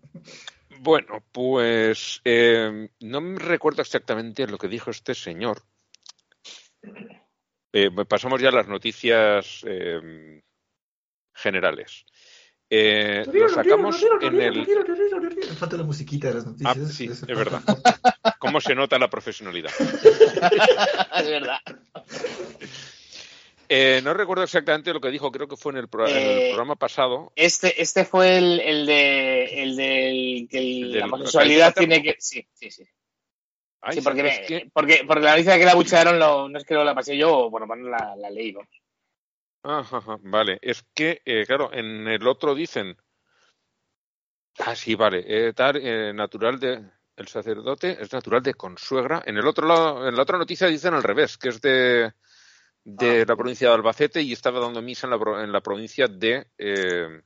[0.80, 5.63] Bueno, pues eh, no me recuerdo exactamente lo que dijo este señor.
[7.73, 10.41] Eh, pasamos ya a las noticias eh,
[11.34, 12.06] generales.
[12.69, 14.67] Eh, lo sacamos en el...
[15.58, 16.93] Falta la musiquita de las Ah, noticias.
[16.93, 17.62] sí, Eso es verdad.
[18.39, 19.71] ¿Cómo se nota la profesionalidad?
[21.15, 21.60] es verdad.
[23.69, 26.38] Eh, no recuerdo exactamente lo que dijo, creo que fue en el, pro- en el
[26.38, 27.32] Eh, programa pasado.
[27.36, 32.01] Este, este fue el, el de el del que el- El del la homosexualidad tiene
[32.01, 32.15] que.
[32.19, 32.84] Sí, sí, sí.
[33.82, 36.84] Ay, sí porque, porque, porque la noticia que la bucharon lo- no es que lo
[36.84, 38.53] la pasé yo, o bueno, bueno, la, la leí.
[38.53, 38.62] ¿no?
[39.63, 42.95] Ajá, ajá, vale, es que, eh, claro, en el otro dicen.
[44.60, 46.84] Ah, sí, vale, tal, eh, natural de.
[47.15, 49.23] El sacerdote es natural de consuegra.
[49.25, 52.13] En el otro lado, en la otra noticia dicen al revés, que es de,
[52.89, 53.26] de Ah.
[53.28, 57.21] la provincia de Albacete y estaba dando misa en la, en la provincia de eh,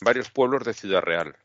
[0.00, 1.36] varios pueblos de Ciudad Real.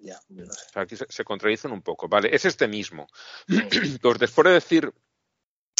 [0.00, 0.66] Ya, no sé.
[0.66, 2.08] O sea, aquí se, se contradicen un poco.
[2.08, 3.06] Vale, es este mismo.
[4.02, 4.92] pues después de decir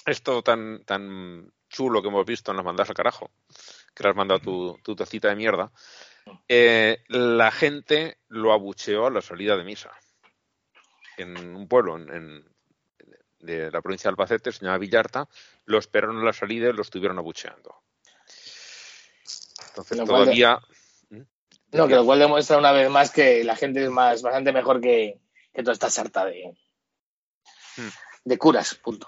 [0.06, 3.32] esto tan, tan chulo que hemos visto en las mandas al carajo,
[3.94, 5.72] que le has mandado tu, tu tacita de mierda,
[6.48, 9.90] eh, la gente lo abucheó a la salida de misa.
[11.16, 12.55] En un pueblo en, en-
[13.46, 15.28] de la provincia de Albacete, se llama Villarta,
[15.64, 17.74] lo esperaron a la salida y lo estuvieron abucheando.
[19.68, 20.60] Entonces Lo cual de- todavía...
[21.72, 24.80] No, que lo cual demuestra una vez más que la gente es más bastante mejor
[24.80, 25.20] que,
[25.52, 26.56] que toda esta sarta de,
[27.76, 27.88] Hmm.
[28.24, 29.06] de curas, punto.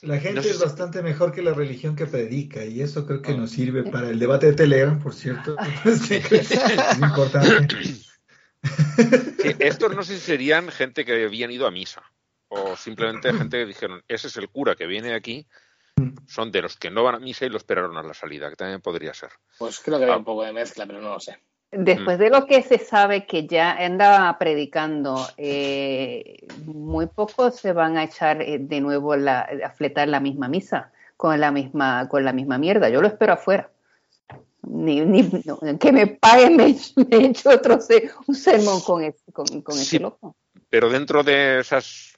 [0.00, 3.22] La gente No sé es bastante mejor que la religión que predica y eso creo
[3.22, 5.56] que nos sirve para el debate de Telegram, por cierto.
[5.84, 7.84] Es importante.
[7.84, 8.04] Sí,
[9.60, 12.02] estos no sé si serían gente que habían ido a misa
[12.56, 15.46] o simplemente gente que dijeron, ese es el cura que viene aquí,
[16.26, 18.56] son de los que no van a misa y lo esperaron a la salida, que
[18.56, 19.30] también podría ser.
[19.58, 20.18] Pues creo que había Ah.
[20.18, 21.38] un poco de mezcla, pero no lo sé.
[21.70, 27.96] Después de lo que se sabe que ya andaba predicando, eh, muy pocos se van
[27.96, 32.24] a echar eh, de nuevo la, a fletar la misma misa con la misma, con
[32.24, 32.88] la misma mierda.
[32.90, 33.70] Yo lo espero afuera.
[34.62, 36.74] Ni, ni- no, que me paguen, me,
[37.10, 37.78] me echo otro
[38.28, 39.96] un sermón con, es- con, con Sí.
[39.96, 40.36] ese loco.
[40.70, 42.14] Pero dentro de esas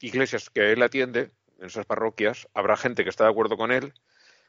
[0.00, 3.92] iglesias que él atiende, en esas parroquias, habrá gente que está de acuerdo con él,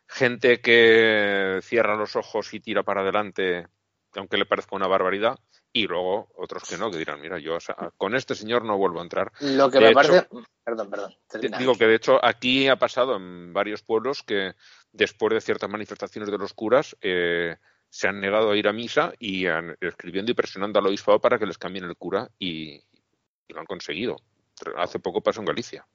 [0.07, 3.67] gente que cierra los ojos y tira para adelante,
[4.15, 5.37] aunque le parezca una barbaridad,
[5.73, 8.77] y luego otros que no, que dirán, mira, yo o sea, con este señor no
[8.77, 9.31] vuelvo a entrar.
[9.39, 10.27] Lo que De me hecho- parece.
[10.63, 11.13] Perdón, perdón.
[11.57, 14.53] Digo que de hecho aquí ha pasado en varios pueblos que
[14.91, 17.55] después de ciertas manifestaciones de los curas eh,
[17.89, 21.39] se han negado a ir a misa y han, escribiendo y presionando al obispado para
[21.39, 24.17] que les cambien el cura y, y lo han conseguido.
[24.77, 25.85] Hace poco pasó en Galicia.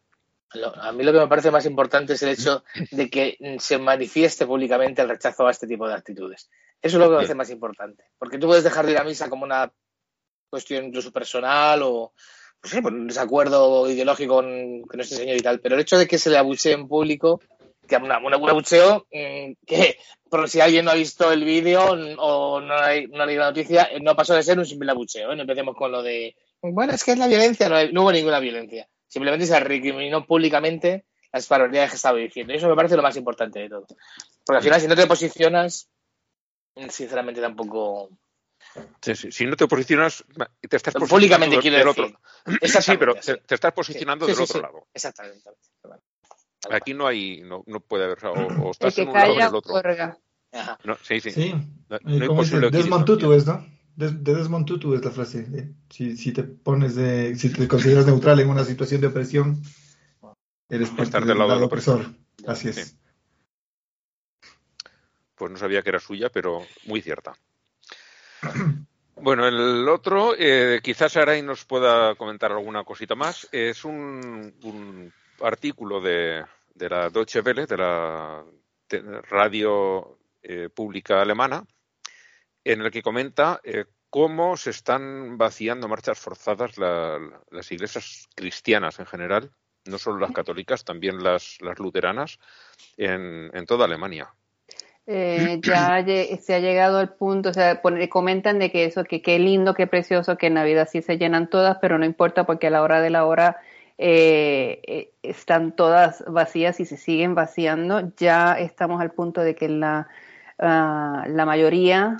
[0.80, 4.46] A mí lo que me parece más importante es el hecho de que se manifieste
[4.46, 6.48] públicamente el rechazo a este tipo de actitudes.
[6.80, 7.38] Eso es lo que me parece Bien.
[7.38, 8.04] más importante.
[8.18, 9.70] Porque tú puedes dejar de ir a misa como una
[10.48, 12.12] cuestión incluso personal o
[12.60, 15.98] pues sí, por un desacuerdo ideológico con, con este señor y tal, pero el hecho
[15.98, 17.40] de que se le abuchee en público,
[17.86, 19.98] que una, una- un abucheo mm, que,
[20.30, 23.42] por si alguien no ha visto el vídeo mm, o no ha, no ha leído
[23.42, 25.32] la noticia, eh, no pasó de ser un simple abucheo.
[25.32, 25.36] ¿eh?
[25.36, 28.12] No empecemos con lo de, bueno, es que es la violencia, no, hay- no hubo
[28.12, 28.88] ninguna violencia.
[29.08, 32.52] Simplemente se recriminó públicamente las barbaridades que estaba diciendo.
[32.52, 33.86] Y eso me parece lo más importante de todo.
[34.44, 35.88] Porque al final, si no te posicionas,
[36.88, 38.10] sinceramente tampoco.
[39.00, 39.32] Sí, sí.
[39.32, 40.24] Si no te posicionas,
[40.60, 42.04] te estás posicionando Públicamente del- quiero del decir.
[42.04, 42.82] otro.
[42.82, 44.62] Sí, pero te, te estás posicionando Sí, del sí, otro sí.
[44.62, 44.86] lado.
[44.92, 45.50] Exactamente.
[46.70, 49.32] Aquí no hay, no, no puede haber, o, o El estás que en un lado
[49.34, 49.82] o en el otro.
[50.84, 51.30] No, sí, sí.
[51.30, 51.54] Sí,
[51.88, 53.28] No, eh, no hay como dice, posible Desmond equilibrio.
[53.28, 53.75] Tutu es, ¿no?
[53.96, 55.42] De Desmond Tutu es la frase.
[55.44, 59.62] de, si, si te pones de, si te consideras neutral en una situación de opresión,
[60.68, 62.04] eres parte Estar del lado del opresor.
[62.46, 62.76] Así es.
[62.76, 62.98] Sí.
[65.34, 67.34] Pues no sabía que era suya, pero muy cierta.
[69.18, 73.48] Bueno, el otro, eh, quizás Aray nos pueda comentar alguna cosita más.
[73.50, 76.44] Es un, un artículo de,
[76.74, 78.44] de la Deutsche Welle, de la
[79.30, 81.64] radio eh, pública alemana,
[82.72, 88.28] en el que comenta eh, cómo se están vaciando marchas forzadas la- la- las iglesias
[88.34, 89.50] cristianas en general,
[89.84, 92.38] no solo las católicas, también las, luteranas,
[92.96, 94.28] en, toda Alemania.
[95.06, 96.04] Eh, ya
[96.40, 99.74] se ha llegado al punto, o sea, pone- comentan de que eso, que qué lindo,
[99.74, 102.82] qué precioso, que en Navidad sí se llenan todas, pero no importa porque a la
[102.82, 103.58] hora de la hora
[103.98, 108.12] eh, eh, están todas vacías y se siguen vaciando.
[108.16, 110.08] Ya estamos al punto de que la,
[110.58, 112.16] ah, la mayoría,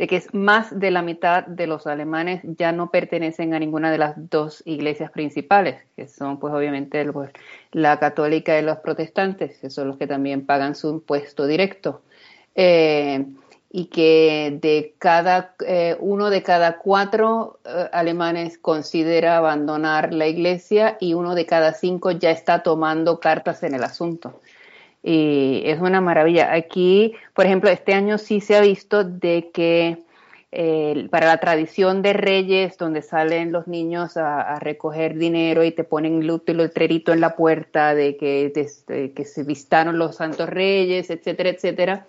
[0.00, 3.92] de que es más de la mitad de los alemanes ya no pertenecen a ninguna
[3.92, 7.30] de las dos iglesias principales, que son pues obviamente pues,
[7.72, 12.00] la católica y los protestantes, que son los que también pagan su impuesto directo.
[12.54, 13.26] Eh,
[13.70, 20.96] y que de cada eh, uno de cada cuatro eh, alemanes considera abandonar la iglesia
[20.98, 24.40] y uno de cada cinco ya está tomando cartas en el asunto.
[25.02, 26.52] Y es una maravilla.
[26.52, 29.98] Aquí, por ejemplo, este año sí se ha visto de que
[30.52, 35.84] eh, para la tradición de Reyes, donde salen los niños a, recoger dinero y te
[35.84, 41.08] ponen el letrerito en la puerta de que, de- que se vistaron los santos reyes,
[41.10, 42.06] etcétera, etcétera.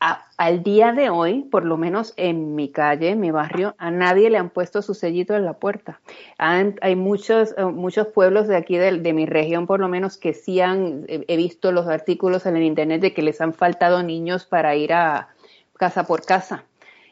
[0.00, 4.30] Al día de hoy, por lo menos en mi calle, en mi barrio, a nadie
[4.30, 6.00] le han puesto su sellito en la puerta.
[6.38, 10.60] Hay muchos, eh, muchos pueblos de aquí de, mi región, por lo menos, que sí
[10.60, 14.76] han, he visto los artículos en el internet de que les han faltado niños para
[14.76, 15.30] ir a
[15.76, 16.64] casa por casa.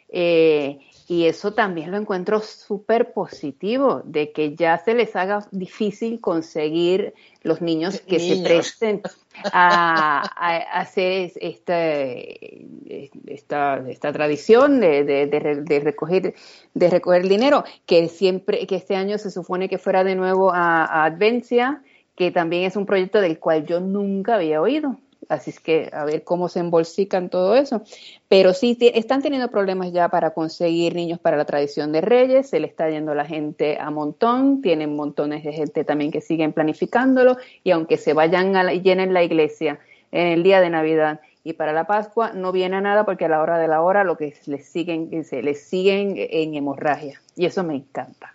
[0.09, 0.79] Eh,
[1.09, 7.15] y eso también lo encuentro súper positivo, de que ya se les haga difícil conseguir
[7.43, 9.03] los niños que se presten
[9.53, 10.23] a,
[10.81, 12.67] hacer es- este,
[13.27, 16.35] esta, esta tradición de, de- de re- de recoger
[16.75, 20.85] de recoger dinero, que siempre, que este año se supone que fuera de nuevo a,
[20.85, 21.83] a Advencia,
[22.17, 24.99] que también es un proyecto del cual yo nunca había oído.
[25.29, 27.83] Así es que a ver cómo se embolsican todo eso.
[28.29, 32.61] Pero sí están teniendo problemas ya para conseguir niños para la tradición de Reyes, se
[32.61, 37.37] le está yendo la gente a montón, tienen montones de gente también que siguen planificándolo
[37.65, 39.81] y aunque se vayan a la, llenen la iglesia
[40.13, 43.29] en el día de Navidad y para la Pascua no viene a nada porque a
[43.29, 47.21] la hora de la hora lo que les siguen que se les siguen en hemorragia
[47.37, 48.35] y eso me encanta.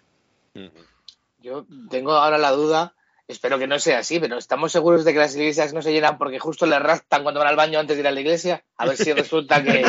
[1.41, 2.93] Yo tengo ahora la duda,
[3.31, 6.17] espero que no sea así, pero ¿estamos seguros de que las iglesias no se llenan
[6.17, 8.63] porque justo le rastan cuando van al baño antes de ir a la iglesia?
[8.77, 9.83] A ver si resulta que...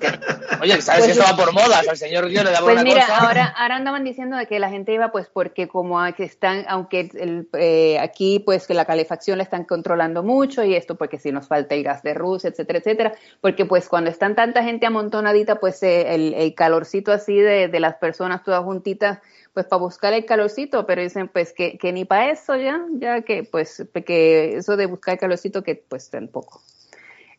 [0.00, 0.18] que-
[0.60, 1.86] oye, ¿sabes Pues que esto va por modas?
[1.88, 3.18] Al señor Dios le daba Pues una mira, cosa...
[3.18, 7.10] ahora, ahora andaban diciendo de que la gente iba pues porque como aquí están, aunque
[7.14, 11.30] el, eh, aquí pues que la calefacción la están controlando mucho y esto porque si
[11.32, 15.60] nos falta el gas de Rusia, etcétera, etcétera, porque pues cuando están tanta gente amontonadita
[15.60, 19.18] pues eh, el, el calorcito así de, de las personas todas juntitas
[19.58, 23.22] pues para buscar el calorcito, pero dicen pues que, que ni para eso ya, ya
[23.22, 26.62] que pues que eso de buscar el calorcito que pues tampoco.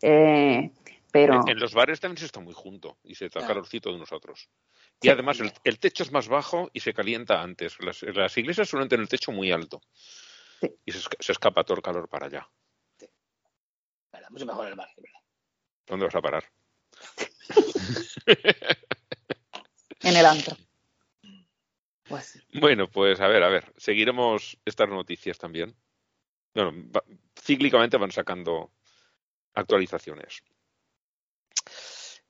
[0.01, 0.69] Eh,
[1.13, 1.35] pero...
[1.43, 4.49] En, en los bares también se está muy junto y se está calorcito de nosotros.
[5.01, 5.09] Y Sí.
[5.09, 7.79] además el, el techo es más bajo y se calienta antes.
[7.79, 9.79] Las, las iglesias suelen tener el techo muy alto.
[10.59, 10.75] Sí.
[10.83, 12.49] Y se, esca- se escapa todo el calor para allá.
[14.29, 14.89] Mucho mejor el bar.
[15.87, 16.43] ¿Dónde vas a parar?
[20.03, 20.57] en el antro.
[22.09, 22.43] Pues.
[22.53, 23.71] Bueno, pues a ver, a ver.
[23.77, 25.75] Seguiremos estas noticias también.
[26.53, 27.03] Bueno, va-
[27.39, 28.71] cíclicamente van sacando
[29.53, 30.43] actualizaciones.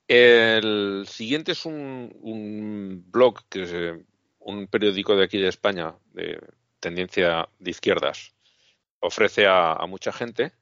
[0.06, 4.04] El siguiente es un, un blog que es eh,
[4.40, 6.40] un periódico de aquí de España de
[6.80, 8.34] tendencia de izquierdas
[9.00, 10.52] ofrece a, mucha gente.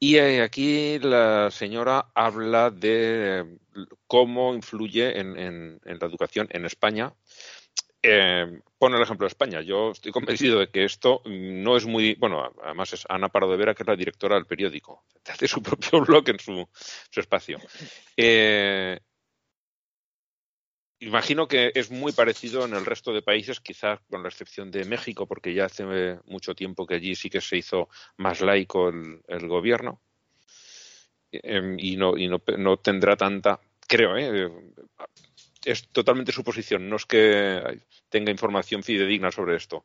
[0.00, 3.58] Y eh, aquí la señora habla de
[4.06, 7.12] cómo influye en la educación en España.
[8.02, 9.60] Eh, pone el ejemplo de España.
[9.60, 12.14] Yo estoy convencido de que esto no es muy.
[12.14, 15.04] Bueno, además es Ana Pardo de Vera, que es la directora del periódico.
[15.28, 16.68] Hace su propio blog en su,
[17.10, 17.58] su espacio.
[18.16, 18.98] Eh,
[21.00, 24.84] Imagino que es muy parecido en el resto de países, quizás con la excepción de
[24.84, 28.88] México, porque ya hace eh, mucho tiempo que allí sí que se hizo más laico
[28.88, 30.00] el, el gobierno
[31.30, 34.50] eh, y, no, y no, no tendrá tanta, creo, ¿eh?
[35.70, 39.84] Es totalmente suposición, no es que tenga información fidedigna sobre esto.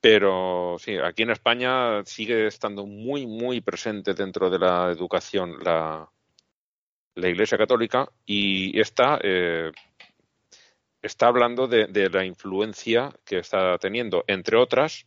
[0.00, 6.08] Pero sí, aquí en España sigue estando muy, muy presente dentro de la educación la,
[7.14, 9.72] la Iglesia Católica y esta eh,
[11.02, 15.06] está hablando de, la influencia que está teniendo, entre otras,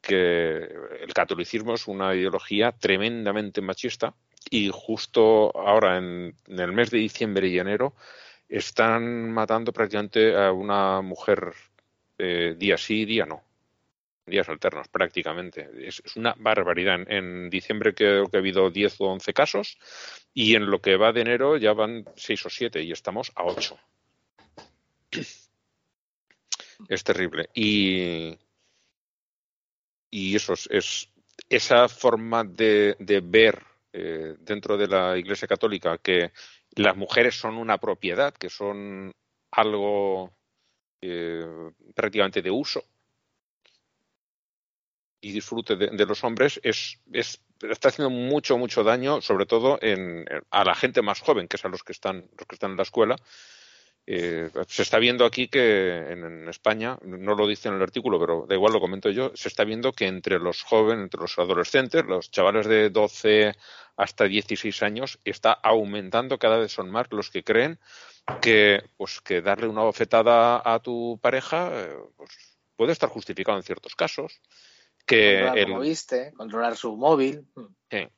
[0.00, 0.68] que
[1.00, 4.14] el catolicismo es una ideología tremendamente machista
[4.50, 7.94] y justo ahora en el mes de diciembre y enero
[8.48, 11.52] están matando prácticamente a una mujer
[12.18, 13.42] eh, día sí, día no.
[14.26, 15.70] Días alternos, prácticamente.
[15.86, 17.00] Es, una barbaridad.
[17.10, 19.78] En, diciembre creo que ha habido 10 o 11 casos
[20.34, 23.44] y en lo que va de enero ya van 6 o 7 y estamos a
[23.44, 23.78] 8.
[26.88, 27.50] Es terrible.
[27.54, 28.38] Y,
[30.10, 31.08] y eso es, es
[31.48, 33.60] esa forma de, de ver
[33.92, 36.30] eh, dentro de la Iglesia Católica que
[36.78, 39.12] las mujeres son una propiedad, que son
[39.50, 40.32] algo
[41.00, 41.44] eh,
[41.94, 42.84] prácticamente de uso
[45.20, 50.24] y disfrute de, los hombres, es, es, está haciendo mucho, mucho daño, sobre todo en,
[50.50, 52.76] a la gente más joven, que es a los que están, los que están en
[52.76, 53.16] la escuela.
[54.10, 58.18] Eh, se está viendo aquí que en, en, España, no lo dice en el artículo,
[58.18, 61.38] pero da igual lo comento yo, se está viendo que entre los jóvenes, entre los
[61.38, 63.54] adolescentes, los chavales de 12
[63.98, 67.78] hasta 16 años, está aumentando, cada vez son más los que creen
[68.40, 72.30] que, pues, que darle una bofetada a tu pareja eh, pues,
[72.76, 74.40] puede estar justificado en ciertos casos.
[75.04, 77.46] Que controlar el, como viste, controlar su móvil.
[77.90, 78.08] Sí.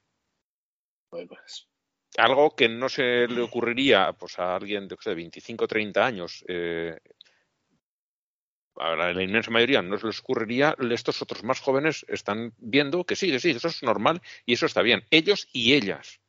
[1.11, 1.69] Pues,
[2.17, 6.45] algo que no se le ocurriría pues, a alguien de, de 25 o 30 años,
[6.49, 6.99] eh,
[8.77, 13.17] a la inmensa mayoría no se les ocurriría, estos otros más jóvenes están viendo que
[13.17, 15.05] sí, que sí, eso es normal y eso está bien.
[15.11, 16.21] Ellos y ellas,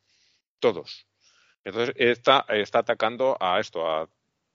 [0.60, 1.08] todos.
[1.64, 4.10] Entonces está, está atacando a esto, a,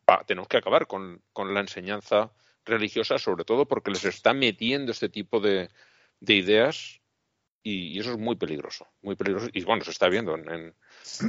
[0.06, 2.32] a tenemos que acabar con, con, la enseñanza
[2.64, 5.70] religiosa, sobre todo porque les está metiendo este tipo de,
[6.20, 7.00] de ideas
[7.66, 9.48] y, y, eso es muy peligroso, muy peligroso.
[9.52, 10.74] Y bueno, se está viendo en, en,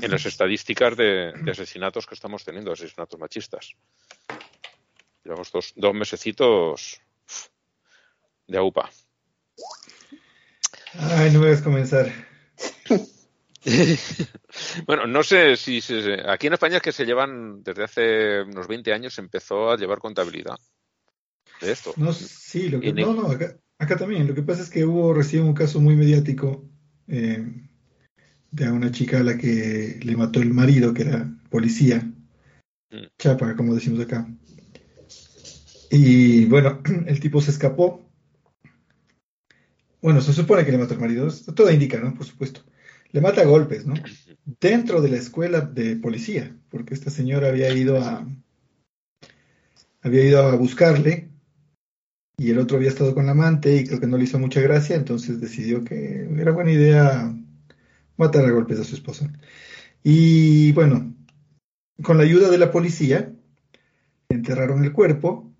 [0.01, 3.73] en las estadísticas de, de, asesinatos que estamos teniendo, asesinatos machistas.
[5.23, 7.01] Llevamos dos, dos mesecitos
[8.45, 8.88] de AUPA.
[10.93, 12.13] Ay, no me vas a comenzar.
[14.85, 18.67] bueno, no sé si se, aquí en España es que se llevan desde hace unos
[18.67, 20.59] 20 años se empezó a llevar contabilidad
[21.61, 21.93] de esto.
[21.97, 24.28] No, sí, lo que, no, no, acá, acá, también.
[24.28, 26.63] Lo que pasa es que hubo recién un caso muy mediático
[27.07, 27.45] eh,
[28.51, 32.11] de una chica a la que le mató el marido, que era policía,
[32.91, 33.05] mm.
[33.17, 34.28] chapa, como decimos acá.
[35.89, 38.03] Y bueno, el tipo se escapó.
[40.01, 42.13] Bueno, se supone que le mató el marido, todo indica, ¿no?
[42.13, 42.61] Por supuesto.
[43.11, 43.95] Le mata a golpes, ¿no?
[44.61, 48.25] Dentro de la escuela de policía, porque esta señora había ido a
[50.01, 51.30] había ido a buscarle
[52.38, 54.61] y el otro había estado con la amante y creo que no le hizo mucha
[54.61, 57.35] gracia, entonces decidió que era buena idea
[58.15, 59.31] matar a golpes a su esposa.
[60.03, 61.15] Y bueno,
[62.03, 63.33] con la ayuda de la policía,
[64.29, 65.51] enterraron el cuerpo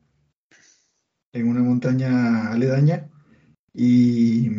[1.34, 3.10] en una montaña aledaña
[3.74, 4.50] y,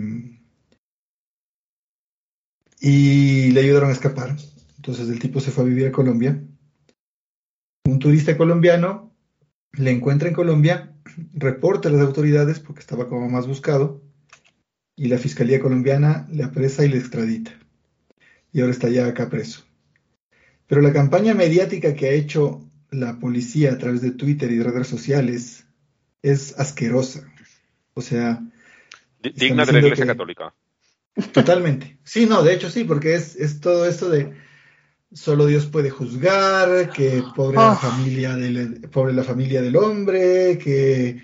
[2.80, 4.36] y le ayudaron a escapar.
[4.76, 6.42] Entonces el tipo se fue a vivir a Colombia.
[7.86, 9.14] Un turista colombiano
[9.72, 10.97] le encuentra en Colombia,
[11.34, 14.02] reporta a las autoridades porque estaba como más buscado
[14.96, 17.52] y la Fiscalía colombiana le apresa y le extradita.
[18.52, 19.64] Y ahora está ya acá preso.
[20.66, 24.64] Pero la campaña mediática que ha hecho la policía a través de Twitter y de
[24.64, 25.66] redes sociales
[26.22, 27.30] es asquerosa.
[27.94, 28.42] O sea...
[29.20, 30.08] Digna de la Iglesia que...
[30.08, 30.54] Católica.
[31.32, 31.98] Totalmente.
[32.04, 34.32] Sí, no, de hecho sí, porque es, es todo esto de
[35.12, 37.70] solo Dios puede juzgar, que pobre, oh.
[37.70, 41.22] la, familia del, pobre la familia del hombre, que,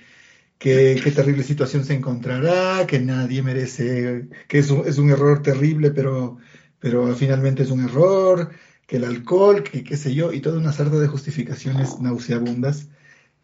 [0.58, 5.42] que, qué terrible situación se encontrará, que nadie merece, que es un, es un error
[5.42, 6.38] terrible, pero,
[6.78, 8.50] pero finalmente es un error,
[8.86, 12.88] que el alcohol, que qué sé yo, y toda una sarta de justificaciones nauseabundas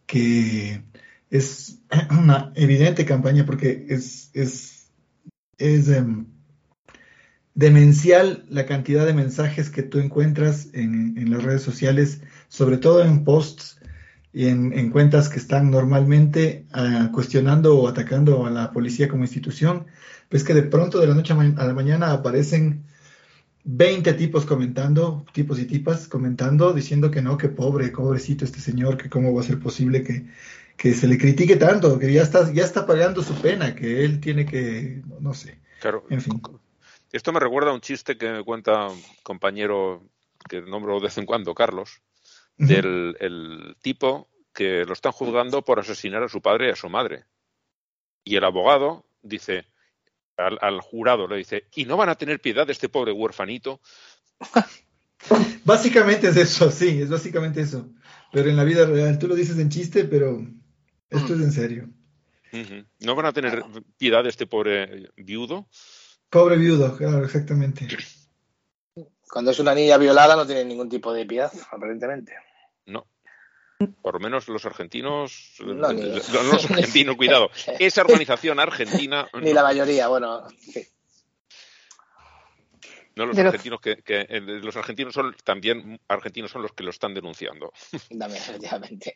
[0.06, 0.82] que
[1.30, 1.78] es
[2.10, 4.80] una evidente campaña porque es, es
[5.60, 6.26] es em,
[7.54, 13.02] demencial la cantidad de mensajes que tú encuentras en, en las redes sociales, sobre todo
[13.02, 13.80] en posts
[14.32, 19.24] y en, en cuentas que están normalmente ah, cuestionando o atacando a la policía como
[19.24, 19.86] institución,
[20.28, 22.84] pues que de pronto de la noche a, la mañana aparecen
[23.64, 28.96] 20 tipos comentando, tipos y tipas comentando, diciendo que no, que pobre, pobrecito este señor,
[28.96, 30.26] que cómo va a ser posible que,
[30.76, 34.20] que se le critique tanto, que ya está, ya está pagando su pena, que él
[34.20, 36.04] tiene que, no, no sé, Claro.
[36.10, 36.40] en fin.
[37.12, 40.02] Esto me recuerda a un chiste que me cuenta un compañero
[40.48, 42.00] que nombro de vez en cuando, Carlos,
[42.56, 46.88] del el tipo que lo están juzgando por asesinar a su padre y a su
[46.88, 47.24] madre.
[48.24, 49.66] Y el abogado dice
[50.36, 53.80] al, al jurado, le dice, ¿y no van a tener piedad de este pobre huerfanito?
[55.64, 57.88] Básicamente es eso, sí, es básicamente eso.
[58.32, 60.46] Pero en la vida real, tú lo dices en chiste, pero
[61.08, 61.88] esto es en serio.
[63.00, 63.62] ¿No van a tener
[63.98, 65.68] piedad de este pobre viudo?
[66.30, 67.86] Pobre viudo, claro, exactamente.
[69.30, 72.32] Cuando es una niña violada no tiene ningún tipo de piedad, aparentemente.
[72.86, 73.06] No.
[74.02, 79.52] Por lo menos los argentinos, No, ni- no los argentinos, cuidado, esa organización argentina, Ni
[79.52, 80.86] la mayoría, bueno, sí.
[83.16, 86.72] no los De los- argentinos que, que- eh, los argentinos son también argentinos son los
[86.72, 87.72] que lo están denunciando.
[88.10, 89.14] Dame, efectivamente.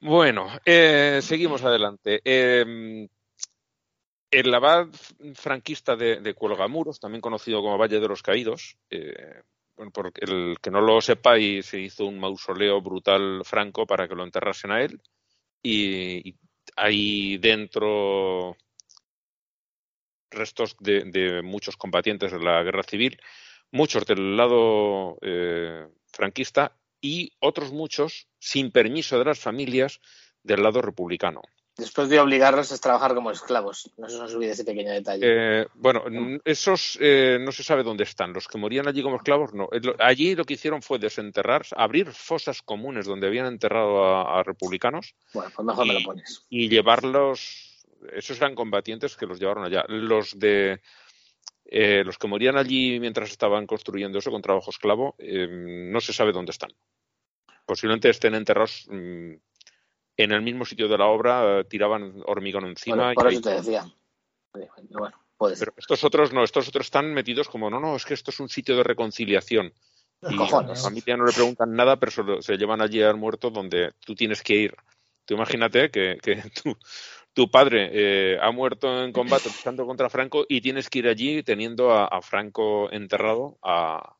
[0.00, 2.20] Bueno, eh, seguimos adelante.
[2.24, 3.06] Eh,
[4.32, 4.88] el abad
[5.34, 9.42] franquista de, de Cuelgamuros, también conocido como Valle de los Caídos, eh,
[9.92, 14.14] por el que no lo sepa, y se hizo un mausoleo brutal franco para que
[14.14, 15.00] lo enterrasen a él.
[15.62, 16.34] Y, y
[16.76, 18.56] ahí dentro
[20.30, 23.20] restos de, de muchos combatientes de la guerra civil,
[23.70, 30.00] muchos del lado eh, franquista y otros muchos sin permiso de las familias
[30.42, 31.42] del lado republicano.
[31.76, 33.90] Después de obligarlos a trabajar como esclavos.
[33.96, 35.22] No se nos olvide ese pequeño detalle.
[35.62, 36.04] Eh, bueno,
[36.44, 38.34] esos eh, no se sabe dónde están.
[38.34, 39.68] Los que morían allí como esclavos, no.
[39.72, 44.42] Eh, Allí lo que hicieron fue desenterrar, abrir fosas comunes donde habían enterrado a, a
[44.42, 46.46] republicanos Bueno, pues mejor me y- lo pones.
[46.50, 47.86] y llevarlos.
[48.12, 49.84] Esos eran combatientes que los llevaron allá.
[49.88, 50.80] Los de
[51.64, 56.32] eh, los que morían allí mientras estaban construyendo eso con trabajo esclavo, no se sabe
[56.32, 56.70] dónde están.
[57.64, 59.34] Posiblemente estén enterrados mm,
[60.16, 62.96] en el mismo sitio de la obra, eh, tiraban hormigón encima.
[62.96, 63.84] Bueno, y por ahí- eso te decía.
[64.90, 65.68] Bueno, puede ser.
[65.68, 68.40] pero estos otros no, estos otros están metidos como, no, no, es que esto es
[68.40, 69.72] un sitio de reconciliación.
[70.22, 70.82] Y a la Cojones.
[70.82, 74.54] familia no le preguntan nada, pero se, llevan allí al muerto donde tú tienes que
[74.54, 74.76] ir.
[75.24, 76.76] Tú imagínate que, que tu,
[77.32, 81.42] tu padre eh, ha muerto en combate luchando contra Franco y tienes que ir allí
[81.42, 84.16] teniendo a, a Franco enterrado a...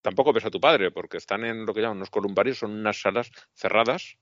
[0.00, 3.00] Tampoco ves a tu padre, porque están en lo que llaman unos columbarios, son unas
[3.00, 4.16] salas cerradas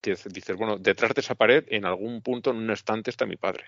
[0.00, 3.36] que dices, bueno, detrás de esa pared, en algún punto, en un estante, está mi
[3.36, 3.64] padre.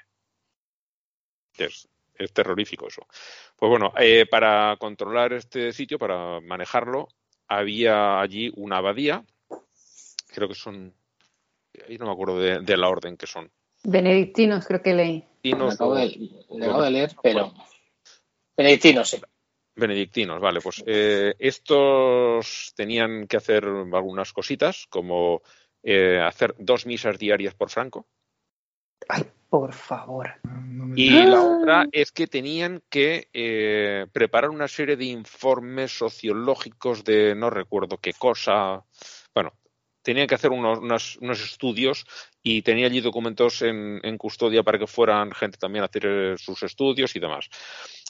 [1.56, 3.06] Es, es terrorífico eso.
[3.56, 7.08] Pues bueno, eh, para controlar este sitio, para manejarlo,
[7.48, 9.24] había allí una abadía,
[10.28, 10.94] creo que son,
[11.88, 13.50] ahí no me acuerdo de, de la orden que son.
[13.82, 15.24] Benedictinos, creo que leí.
[15.42, 17.52] Benedictinos acabo de, me acabo de leer, pero.
[18.56, 19.20] Benedictino, sí.
[19.74, 25.42] Benedictinos, vale, pues eh, estos tenían que hacer algunas cositas, como
[25.82, 28.06] eh, hacer dos misas diarias por Franco.
[29.08, 30.34] Ay, por favor.
[30.44, 37.04] No Y la otra es que tenían que eh, preparar una serie de informes sociológicos
[37.04, 38.84] de no recuerdo qué cosa.
[39.34, 39.52] Bueno,
[40.02, 42.06] tenían que hacer unos, unos, unos estudios
[42.42, 46.34] y tenía allí documentos en, en custodia para que fueran gente también a hacer eh,
[46.38, 47.48] sus estudios y demás.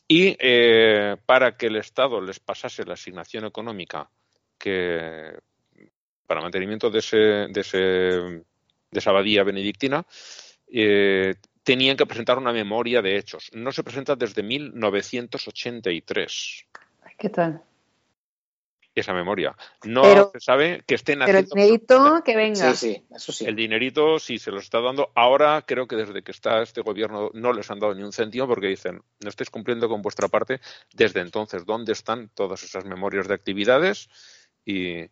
[0.06, 4.10] Y eh, para que el Estado les pasase la asignación económica
[4.58, 5.38] que
[6.30, 8.44] para mantenimiento de, ese, de, ese, de
[8.92, 10.06] esa abadía benedictina,
[10.72, 13.50] eh, tenían que presentar una memoria de hechos.
[13.52, 16.66] No se presenta desde 1983
[17.02, 17.64] Ay, ¿Qué tal?
[18.94, 19.56] esa memoria.
[19.82, 22.74] No Pero- se sabe que estén Pero el haciendo dinerito que venga.
[22.76, 23.46] Sí, sí, eso sí.
[23.46, 25.10] el dinerito, sí se los está dando.
[25.16, 28.46] Ahora creo que desde que está este gobierno no les han dado ni un céntimo
[28.46, 30.60] porque dicen, no estáis cumpliendo con vuestra parte.
[30.94, 34.08] Desde entonces, ¿dónde están todas esas memorias de actividades?
[34.64, 35.08] Y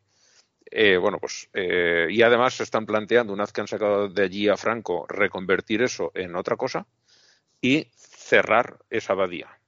[0.71, 4.23] eh, bueno, pues eh, y además se están planteando, una vez que han sacado de
[4.23, 6.87] allí a Franco, reconvertir eso en otra cosa
[7.61, 9.61] y cerrar esa abadía.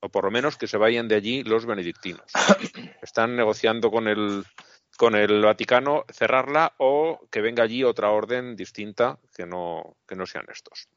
[0.00, 2.30] O por lo menos que se vayan de allí los benedictinos.
[3.02, 4.44] Están negociando con el,
[4.96, 10.26] con el Vaticano cerrarla o que venga allí otra orden distinta que no, que no
[10.26, 10.88] sean estos.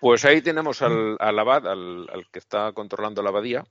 [0.00, 3.66] Pues ahí tenemos al, al abad, al, al que está controlando la abadía,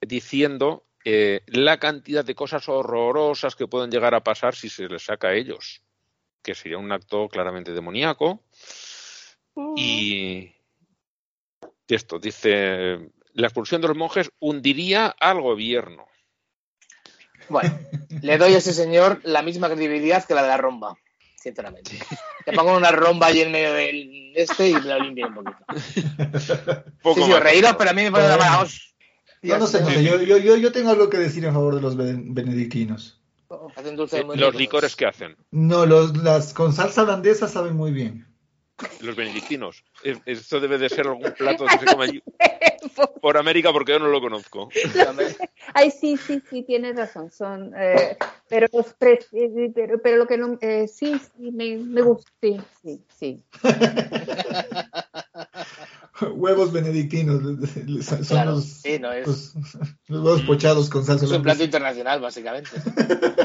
[0.00, 5.04] diciendo eh, la cantidad de cosas horrorosas que pueden llegar a pasar si se les
[5.04, 5.82] saca a ellos.
[6.42, 8.42] que sería un acto claramente demoníaco.
[9.54, 9.74] Mm.
[9.76, 10.52] Y
[11.88, 16.06] esto dice, la expulsión de los monjes hundiría al gobierno.
[17.48, 17.78] Bueno,
[18.22, 20.96] le doy a ese señor la misma credibilidad que la de la romba,
[21.36, 21.98] sinceramente.
[22.44, 25.64] Te pongo una romba ahí en medio del este y me lo limpio un poquito.
[27.02, 28.66] Poco Sí, reíros, pero a mí me pone la mala
[29.42, 29.54] hostia.
[29.54, 31.80] No, no sé, José, yo, yo, yo, yo tengo algo que decir en favor de
[31.80, 33.18] los ben- benedictinos.
[33.76, 34.60] Hacen dulces muy Los ricos.
[34.60, 38.26] licores que hacen, No, los, las con salsa holandesa saben muy bien.
[39.00, 39.84] los benedictinos.
[40.02, 42.22] Es- Esto debe de ser algún plato que se come allí
[43.20, 44.70] por América porque yo no lo conozco.
[45.74, 47.30] Ay, sí, sí, sí, tienes razón.
[47.30, 48.16] Son, eh,
[48.48, 49.20] pero, los pre-
[49.74, 53.44] pero, pero lo que no, eh, sí, sí, me, me gusta, sí, sí, sí.
[56.34, 57.40] Huevos benedictinos
[58.04, 59.26] son Claro, los, sí, no es.
[59.26, 59.54] los,
[60.08, 62.70] los huevos pochados con salsa Es un plato internacional, básicamente.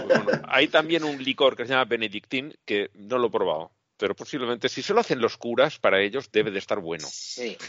[0.08, 3.72] Pues bueno, hay también un licor que se llama Benedictín que no lo he probado.
[3.98, 7.08] Pero posiblemente, si se lo hacen los curas, para ellos debe de estar bueno.
[7.12, 7.58] Sí.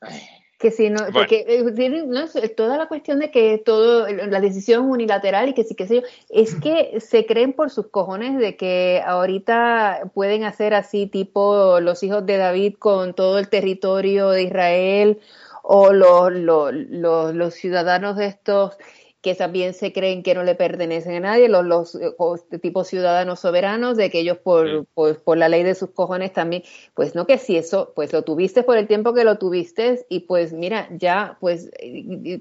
[0.00, 0.20] Ay,
[0.64, 1.12] Que si no, Bueno.
[1.12, 2.24] porque eh, no,
[2.56, 6.02] toda la cuestión de que todo, la decisión unilateral y que sí, que sé yo,
[6.30, 12.02] es que se creen por sus cojones de que ahorita pueden hacer así tipo los
[12.02, 15.20] hijos de David con todo el territorio de Israel
[15.62, 18.78] o los, los, los, los ciudadanos de estos
[19.24, 22.84] que también se creen que no le pertenecen a nadie, los, los eh, este tipo
[22.84, 24.86] ciudadanos soberanos, de que ellos por, Sí.
[24.92, 26.62] por, por la ley de sus cojones también,
[26.92, 30.20] pues no que si eso, pues lo tuviste por el tiempo que lo tuviste y
[30.20, 31.70] pues mira, ya pues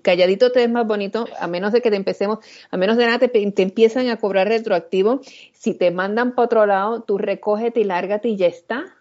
[0.02, 3.18] calladito te es más bonito, a menos de que te empecemos, a menos de nada
[3.18, 5.22] te, te empiezan a cobrar retroactivo,
[5.54, 8.94] si te mandan para otro lado, tú recógete y lárgate y ya está.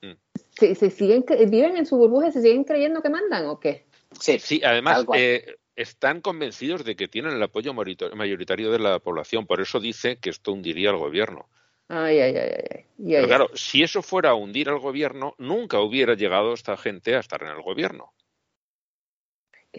[0.00, 0.12] Mm.
[0.58, 3.84] Se, se siguen, viven en su burbuja y se siguen creyendo que mandan o qué?
[4.18, 9.46] Sí, Sí, además eh, están convencidos de que tienen el apoyo mayoritario de la población.
[9.46, 11.48] Por eso dice que esto hundiría al gobierno.
[11.86, 16.52] Ay, ay, ay, Pero claro, si eso fuera a hundir al gobierno, nunca hubiera llegado
[16.52, 18.12] esta gente a estar en el gobierno.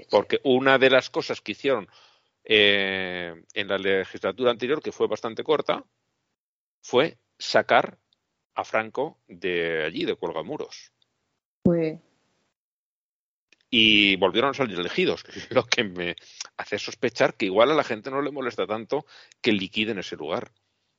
[0.10, 1.90] Porque una de las cosas que hicieron
[2.46, 5.84] eh, en la legislatura anterior, que fue bastante corta,
[6.82, 7.98] fue sacar
[8.56, 10.94] a Franco de allí, de Cuelgamuros.
[11.66, 12.00] Uy.
[13.72, 16.16] Y volvieron a salir elegidos, lo que me
[16.58, 19.06] hace sospechar que igual a la gente no le molesta tanto
[19.42, 20.52] que liquiden ese lugar.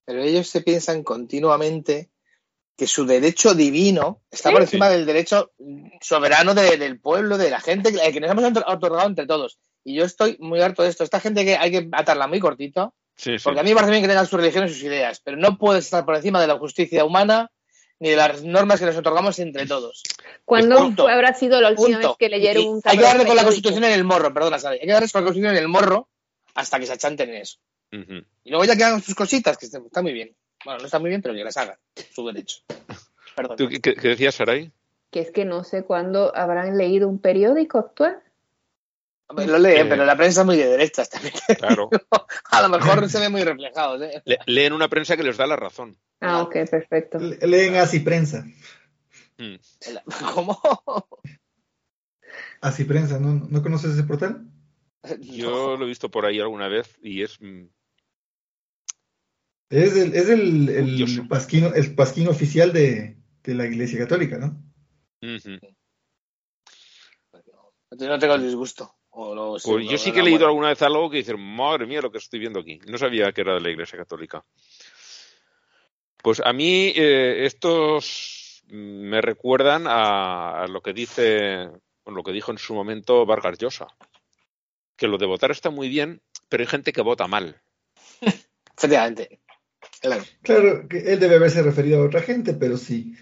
[0.06, 2.10] pero ellos se piensan continuamente
[2.76, 4.52] que su derecho divino está Sí.
[4.54, 5.52] por encima del derecho
[6.00, 9.60] soberano de- del pueblo, de la gente, que nos hemos otor- otorgado entre todos.
[9.84, 11.04] Y yo estoy muy harto de esto.
[11.04, 13.44] Esta gente que hay que atarla muy cortito, Sí, sí.
[13.44, 15.56] porque a mí me parece bien que tengan su religión y sus ideas, pero no
[15.58, 17.48] puede estar por encima de la justicia humana
[18.00, 20.02] ni de las normas que nos otorgamos entre todos.
[20.44, 21.06] ¿Cuándo Punto.
[21.08, 22.08] habrá sido la última Punto.
[22.08, 23.44] vez que leyeron un hay que darle con la?
[23.44, 24.74] Constitución en el morro, perdona, Sara.
[24.74, 26.08] Hay que darles con la Constitución en el morro
[26.54, 27.58] hasta que se achanten en eso.
[27.92, 30.34] Y luego ya que hagan sus cositas, que está muy bien.
[30.64, 31.76] Bueno, no está muy bien, pero que las hagan.
[32.14, 32.58] Su derecho.
[33.36, 33.56] Perdón.
[33.56, 34.70] ¿Tú qué, qué- qué decías, Saray?
[35.10, 38.22] Que es que no sé cuándo habrán leído un periódico actual.
[39.36, 39.88] Lo leen, Eh.
[39.88, 41.34] pero la prensa es muy de derechas también.
[41.58, 41.88] Claro.
[42.50, 44.02] A lo mejor se ve muy reflejado.
[44.02, 44.22] ¿eh?
[44.24, 45.96] Le- leen una prensa que les da la razón.
[46.20, 47.18] Ah, ok, perfecto.
[47.18, 48.44] Le- Leen así prensa.
[49.38, 49.54] Mm.
[50.34, 50.60] ¿Cómo?
[52.60, 54.46] Así prensa, ¿no, ¿no conoces ese portal?
[55.20, 57.64] Yo lo he visto por ahí alguna vez y es mm,
[59.70, 64.62] Es el, es el, el pasquín, el pasquín oficial de, de la Iglesia Católica, ¿no?
[65.22, 65.58] ujú.
[67.92, 68.94] Yo no tengo el disgusto.
[69.10, 72.12] O Pues yo sí que he leído alguna vez algo que dice, madre mía, lo
[72.12, 72.78] que estoy viendo aquí.
[72.86, 74.44] No sabía que era de la Iglesia Católica.
[76.22, 81.68] Pues a mí eh, estos me recuerdan a, a lo que dice,
[82.06, 83.88] lo que dijo en su momento Vargas Llosa,
[84.96, 87.60] que lo de votar está muy bien, pero hay gente que vota mal.
[88.76, 89.40] Efectivamente.
[90.00, 90.24] Claro.
[90.42, 93.14] Claro, que él debe haberse referido a otra gente, pero sí.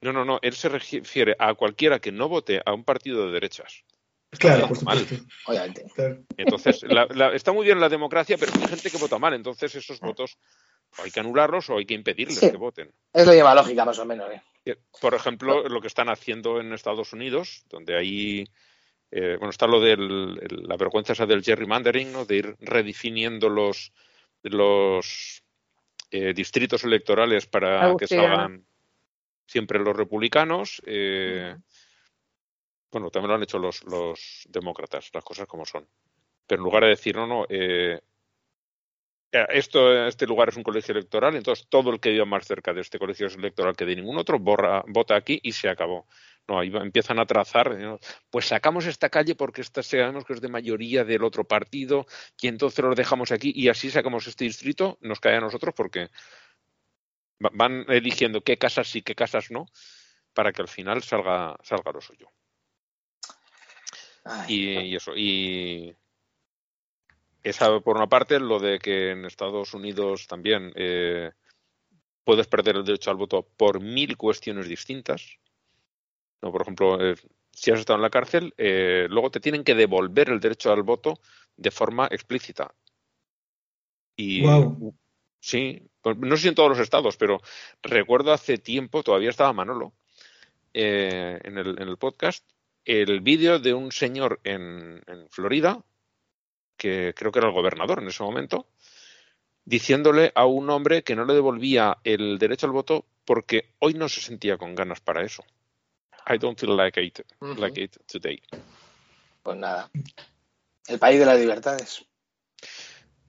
[0.00, 3.32] No, no, no, él se refiere a cualquiera que no vote a un partido de
[3.32, 3.84] derechas.
[4.38, 4.98] Claro, por mal.
[4.98, 5.26] supuesto.
[5.46, 5.84] Obviamente.
[5.94, 6.18] Claro.
[6.36, 9.74] Entonces, la- la- está muy bien la democracia, pero hay gente que vota mal, entonces
[9.74, 10.36] esos votos
[10.98, 12.50] o hay que anularlos o hay que impedirles Sí.
[12.50, 12.90] que voten.
[13.12, 14.28] Es la misma lógica, más o menos.
[14.64, 14.76] ¿eh?
[15.00, 18.44] Por ejemplo, lo que están haciendo en Estados Unidos, donde hay,
[19.10, 22.24] eh, bueno, está lo de la vergüenza esa del gerrymandering, ¿no?
[22.24, 23.92] de ir redefiniendo los,
[24.42, 25.42] los
[26.10, 28.64] eh, distritos electorales para que salgan
[29.46, 30.80] siempre los republicanos.
[30.86, 31.56] eh,
[32.94, 35.86] bueno, también lo han hecho los, los demócratas, las cosas como son.
[36.46, 38.00] Pero en lugar de decir, no, no, eh,
[39.32, 42.72] eh, esto, este lugar es un colegio electoral, entonces todo el que viva más cerca
[42.72, 46.06] de este colegio electoral que de ningún otro borra, vota aquí y se acabó.
[46.46, 47.98] No, ahí empiezan a trazar,
[48.30, 52.06] pues sacamos esta calle porque esta sabemos que es de mayoría del otro partido
[52.40, 56.10] y entonces lo dejamos aquí y así sacamos este distrito, nos cae a nosotros porque
[57.44, 59.66] va- van eligiendo qué casas sí, qué casas no,
[60.34, 62.28] para que al final salga, salga lo suyo.
[64.24, 65.96] Ay, Y, y eso, y
[67.42, 71.30] esa por una parte, lo de que en Estados Unidos también eh,
[72.24, 75.38] puedes perder el derecho al voto por mil cuestiones distintas.
[76.40, 77.16] No, por ejemplo, eh,
[77.52, 80.82] si has estado en la cárcel, eh, luego te tienen que devolver el derecho al
[80.82, 81.20] voto
[81.56, 82.74] de forma explícita.
[84.16, 84.42] Y
[85.40, 87.40] sí, pues no sé si en todos los estados, pero
[87.82, 89.92] recuerdo hace tiempo, todavía estaba Manolo
[90.72, 92.44] eh, en, el, en el podcast,
[92.84, 95.82] el vídeo de un señor en, en Florida,
[96.76, 98.66] que creo que era el gobernador en ese momento,
[99.64, 104.08] diciéndole a un hombre que no le devolvía el derecho al voto porque hoy no
[104.08, 105.44] se sentía con ganas para eso.
[106.28, 107.20] I don't feel like it,
[107.58, 108.40] like it today.
[109.42, 109.90] Pues nada.
[110.86, 112.04] El país de las libertades.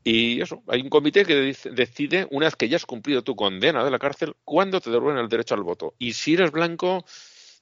[0.04, 3.36] Y eso, hay un comité que dice- decide, una vez que ya has cumplido tu
[3.36, 5.96] condena de la cárcel, cuándo te devuelven el derecho al voto.
[5.98, 7.06] Y si eres blanco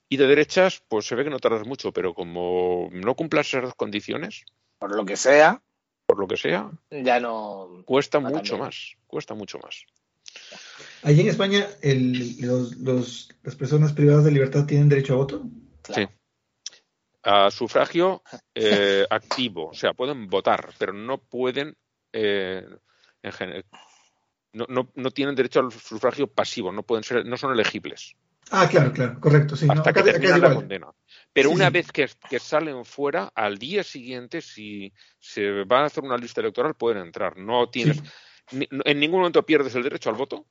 [0.10, 3.74] y de derechas, pues se ve que no tardas mucho, pero como no cumplas esas
[3.76, 4.46] condiciones,
[4.80, 5.62] Por lo que sea,
[6.06, 7.84] por lo que sea, ya no.
[7.86, 8.60] cuesta mucho también.
[8.60, 9.86] más, cuesta mucho más.
[11.04, 15.44] Allí en España, el- los, los- las personas privadas de libertad tienen derecho a voto.
[15.82, 16.12] Claro.
[17.24, 18.22] A sufragio
[18.54, 21.76] eh, activo, o sea, pueden votar, pero no pueden,
[22.12, 22.66] eh,
[23.22, 23.66] en general,
[24.52, 28.16] no, no, no tienen derecho al sufragio pasivo, no pueden ser, no son elegibles.
[28.52, 29.56] Ah, claro, claro, correcto.
[29.56, 30.88] Sí, hasta que termina la condena.
[31.32, 31.74] Pero Sí, una sí.
[31.74, 36.42] vez que, que salen fuera, al día siguiente, si se va a hacer una lista
[36.42, 37.38] electoral, pueden entrar.
[37.38, 37.98] No tienes,
[38.48, 38.58] Sí.
[38.58, 40.46] ni- en ningún momento pierdes el derecho al voto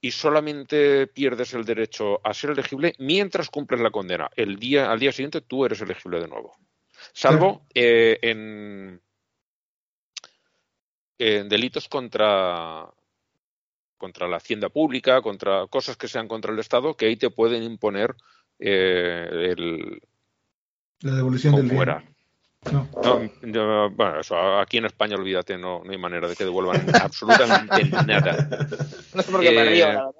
[0.00, 4.30] y solamente pierdes el derecho a ser elegible mientras cumples la condena.
[4.36, 6.56] El día, al día siguiente tú eres elegible de nuevo.
[7.12, 9.02] Salvo eh, en,
[11.18, 12.88] en delitos contra
[13.98, 17.62] contra la hacienda pública, contra cosas que sean contra el Estado, que ahí te pueden
[17.62, 18.14] imponer
[18.58, 20.00] eh, el
[21.00, 22.02] La devolución del fuera.
[22.72, 22.88] No.
[23.02, 26.86] No, no, bueno, eso aquí en España, olvídate, no, no hay manera de que devuelvan
[27.02, 28.48] absolutamente nada.
[29.14, 30.10] No sé por qué me Eh, río, la verdad.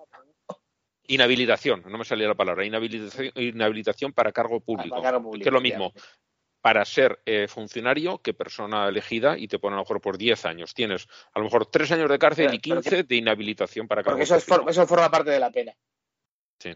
[1.08, 5.48] Inhabilitación, no me salía la palabra, inhabilitación, inhabilitación para cargo público, Para cargo público, que
[5.48, 5.92] es lo mismo
[6.68, 10.44] para ser eh, funcionario que persona elegida y te ponen a lo mejor por 10
[10.44, 10.74] años.
[10.74, 14.02] Tienes a lo mejor 3 años de cárcel Pero- y pero 15 de inhabilitación para
[14.02, 14.64] cargo Porque eso, es público.
[14.64, 15.72] for- eso forma parte de la pena.
[16.58, 16.74] Sí.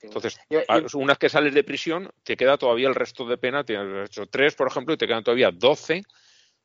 [0.00, 3.36] Entonces, Yo- yo- una vez que sales de prisión, te queda todavía el resto de
[3.36, 3.62] pena.
[3.62, 6.02] Tienes hecho tres, por ejemplo, y te quedan todavía 12,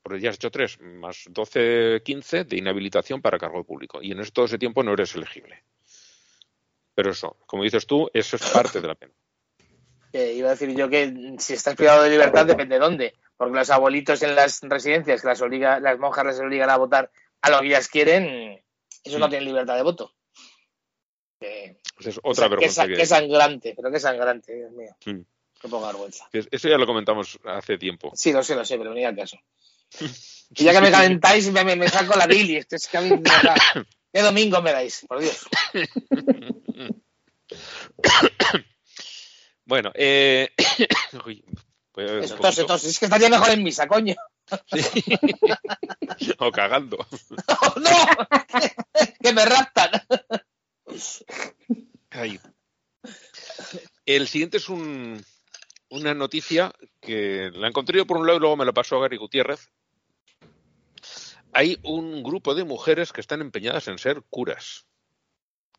[0.02, 4.02] porque ya has hecho tres, más 12, 15 de inhabilitación para cargo público.
[4.02, 5.66] Y en todo ese tiempo no eres elegible.
[6.94, 9.12] Pero eso, como dices tú, eso es parte de la pena.
[10.16, 13.14] Que iba a decir yo que si estás privado de libertad depende de dónde.
[13.36, 17.12] Porque los abuelitos en las residencias, que las, obliga, las monjas les obligan a votar
[17.42, 18.64] a lo que ellas quieren,
[19.04, 20.14] eso no tienen libertad de voto.
[21.40, 22.84] Esa es otra que, vergüenza.
[22.84, 24.96] sa- que sangrante, pero que sangrante, Dios mío.
[25.06, 25.22] Mm.
[25.62, 26.30] Qué poca vergüenza.
[26.32, 28.12] Eso ya lo comentamos hace tiempo.
[28.16, 29.38] Sí, lo sé, lo sé, pero ni al caso.
[30.56, 32.60] Y ya que me calentáis, me, me- me saco la bilis.
[32.60, 33.10] Esto es que a mí,
[34.14, 35.06] ¿Qué domingo me dais?
[35.10, 35.46] Por Dios.
[39.66, 40.50] Bueno, eh...
[41.26, 41.44] uy,
[41.98, 42.76] a poquito.
[42.76, 44.16] Es que estaría mejor en misa, coño.
[46.40, 46.98] o cagando.
[47.78, 48.28] ¡No!
[49.22, 49.92] que me raptan.
[52.12, 52.40] Ahí.
[54.06, 55.24] El siguiente es un,
[55.90, 59.18] una noticia que la encontré yo por un lado y luego me la pasó Gary
[59.18, 59.70] Gutiérrez.
[61.54, 64.86] Hay un grupo de mujeres que están empeñadas en ser curas.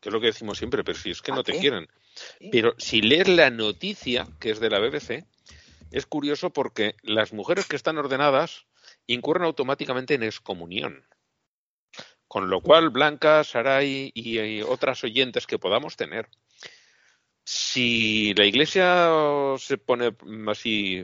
[0.07, 1.59] Que es lo que decimos siempre, pero si es que ¿Ah, no te qué?
[1.59, 1.89] quieren.
[2.49, 5.25] Pero si lees la noticia, que es de la BBC,
[5.91, 8.67] es curioso porque las mujeres que están ordenadas
[9.05, 11.05] incurren automáticamente en excomunión.
[12.25, 16.29] Con lo cual, Blanca, Saray y, y otras oyentes que podamos tener,
[17.43, 19.09] si la Iglesia
[19.57, 20.15] se pone
[20.47, 21.03] así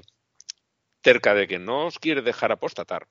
[1.03, 3.09] cerca de que no os quiere dejar apostatar,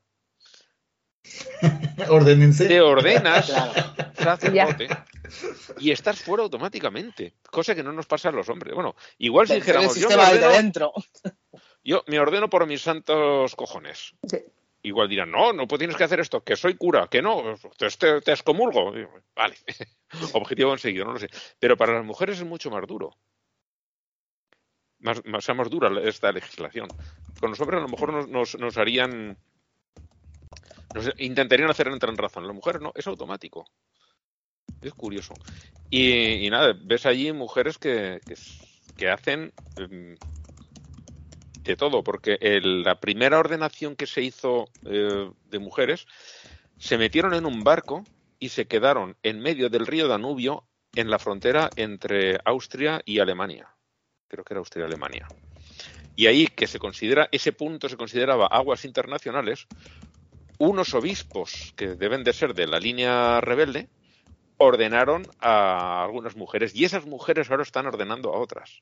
[2.09, 2.67] Ordenense.
[2.67, 3.47] te ordenas,
[4.15, 4.89] sacerdote,
[5.79, 8.75] y estás fuera automáticamente, cosa que no nos pasa a los hombres.
[8.75, 10.93] Bueno, igual si dijéramos, yo me, ordeno, dentro.
[11.85, 14.15] yo me ordeno por mis santos cojones.
[14.29, 14.39] Sí.
[14.85, 17.89] Igual dirán, no, no pues tienes que hacer esto, que soy cura, que no, te,
[17.89, 18.93] te, te excomulgo.
[19.35, 19.55] Vale,
[20.33, 21.29] objetivo conseguido, no lo sé.
[21.61, 23.17] Pero para las mujeres es mucho más duro.
[24.99, 26.89] Más, más, sea más dura esta legislación.
[27.41, 29.39] Con los hombres a lo mejor nos, nos, nos harían.
[31.19, 32.47] Intentarían hacer entrar en razón.
[32.47, 33.67] Las mujeres no, es automático.
[34.81, 35.35] Es curioso.
[35.91, 38.21] Y, nada, ves allí mujeres que,
[38.97, 40.17] que hacen em,
[41.65, 46.07] de todo, porque el- la primera ordenación que se hizo eh, de mujeres
[46.79, 48.05] se metieron en un barco
[48.39, 50.65] y se quedaron en medio del río Danubio
[50.97, 53.69] en la frontera entre Austria y Alemania.
[54.29, 55.31] Creo que era Austria y Alemania.
[56.17, 59.69] Y ahí que se considera, ese punto se consideraba aguas internacionales,
[60.69, 63.89] unos obispos que deben de ser de la línea rebelde
[64.59, 68.81] ordenaron a algunas mujeres y esas mujeres ahora están ordenando a otras.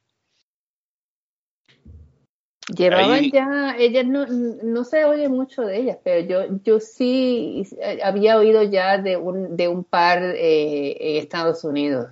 [2.77, 7.67] Llevaban Ahí- ya, ellas no, no se oye mucho de ellas, pero yo, yo sí
[7.81, 12.09] eh, había oído ya de un, de un par eh, en Estados Unidos.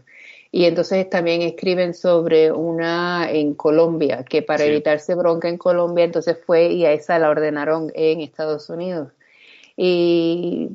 [0.51, 4.71] Y entonces también escriben sobre una en Colombia, que para Sí.
[4.71, 9.13] evitarse bronca en Colombia, entonces fue y a esa la ordenaron en Estados Unidos.
[9.81, 10.71] Y,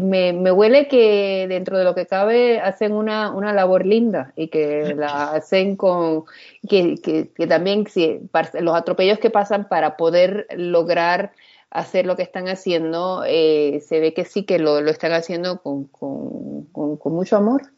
[0.00, 4.46] me, me huele que dentro de lo que cabe hacen una, una labor linda y
[4.46, 6.22] que la hacen con,
[6.68, 8.20] que, que, que también si,
[8.60, 11.32] los atropellos que pasan para poder lograr
[11.68, 15.60] hacer lo que están haciendo, eh, se ve que sí que lo, lo están haciendo
[15.60, 17.72] con, con, con, con mucho amor.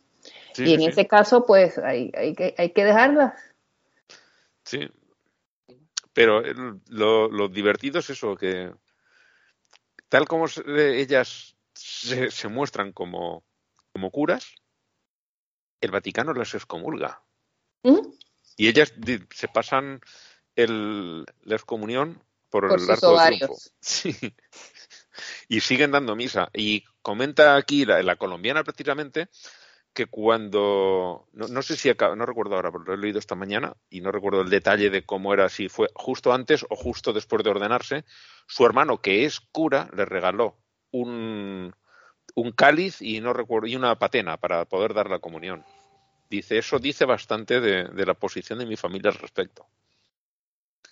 [0.53, 0.87] Sí, y en sí.
[0.89, 3.33] ese caso, pues hay, hay, que, hay que dejarlas.
[4.63, 4.91] Sí.
[6.13, 6.43] Pero
[6.91, 8.71] lo, lo divertido es eso, que
[10.09, 13.45] tal como se- ellas se, se muestran como,
[13.93, 14.55] como curas,
[15.81, 17.23] el Vaticano las excomulga.
[17.83, 17.99] ¿Mm?
[18.57, 18.93] Y ellas
[19.35, 20.01] se pasan
[20.55, 23.41] el, la excomunión por, Por el arco del ovarios.
[23.41, 23.71] triunfo.
[23.81, 24.35] Sí.
[25.49, 26.51] Y siguen dando misa.
[26.53, 29.29] Y comenta aquí la, la colombiana precisamente
[29.97, 33.35] que cuando, no, no sé si acaba, no recuerdo ahora, pero lo he leído esta
[33.35, 37.15] mañana y no recuerdo el detalle de cómo era, si fue justo antes o justo
[37.15, 38.05] después de ordenarse,
[38.47, 40.59] su hermano, que es cura, le regaló
[40.91, 41.75] un,
[42.35, 45.65] un cáliz y no recuerdo, y una patena para poder dar la comunión.
[46.29, 49.67] Dice, eso dice bastante de, la posición de mi familia al respecto.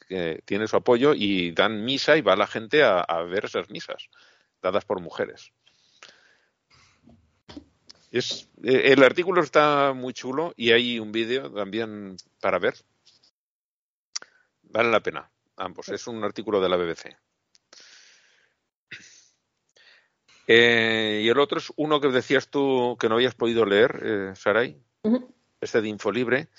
[0.09, 3.69] Que tiene su apoyo y dan misa y va la gente a, a ver esas
[3.69, 4.09] misas,
[4.63, 5.53] dadas por mujeres.
[8.15, 12.77] Es, eh, el artículo está muy chulo y hay un vídeo también para ver.
[14.63, 15.89] Vale la pena, ambos.
[15.89, 17.17] Es un artículo de la BBC.
[20.47, 24.33] Eh, y el otro es uno que decías tú que no habías podido leer, eh,
[24.37, 24.81] Saray,
[25.61, 26.51] este de Infolibre.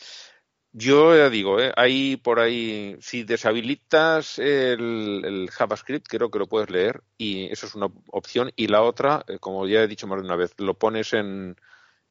[0.77, 6.47] Yo ya digo, eh, hay por ahí, si deshabilitas el, el JavaScript, creo que lo
[6.47, 8.51] puedes leer y eso es una opción.
[8.57, 11.55] Y la otra, eh, como ya he dicho más de una vez, lo pones en,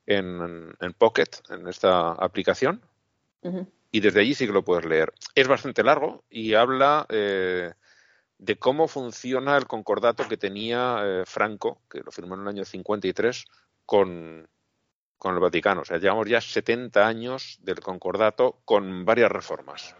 [0.06, 2.80] en, en Pocket, en esta aplicación,
[3.92, 5.12] y desde allí sí que lo puedes leer.
[5.34, 7.74] Es bastante largo y habla eh,
[8.38, 12.64] de cómo funciona el concordato que tenía eh, Franco, que lo firmó en el año
[12.64, 13.44] 53,
[13.84, 14.48] con,
[15.24, 15.80] con el Vaticano.
[15.80, 19.96] O sea, llevamos ya 70 años del concordato con varias reformas.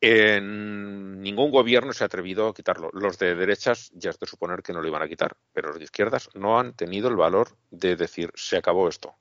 [0.00, 2.88] Ningún gobierno se ha atrevido a quitarlo.
[2.92, 5.78] Los de derechas ya es de suponer que no lo iban a quitar, pero los
[5.78, 9.16] de izquierdas no han tenido el valor de decir se acabó esto.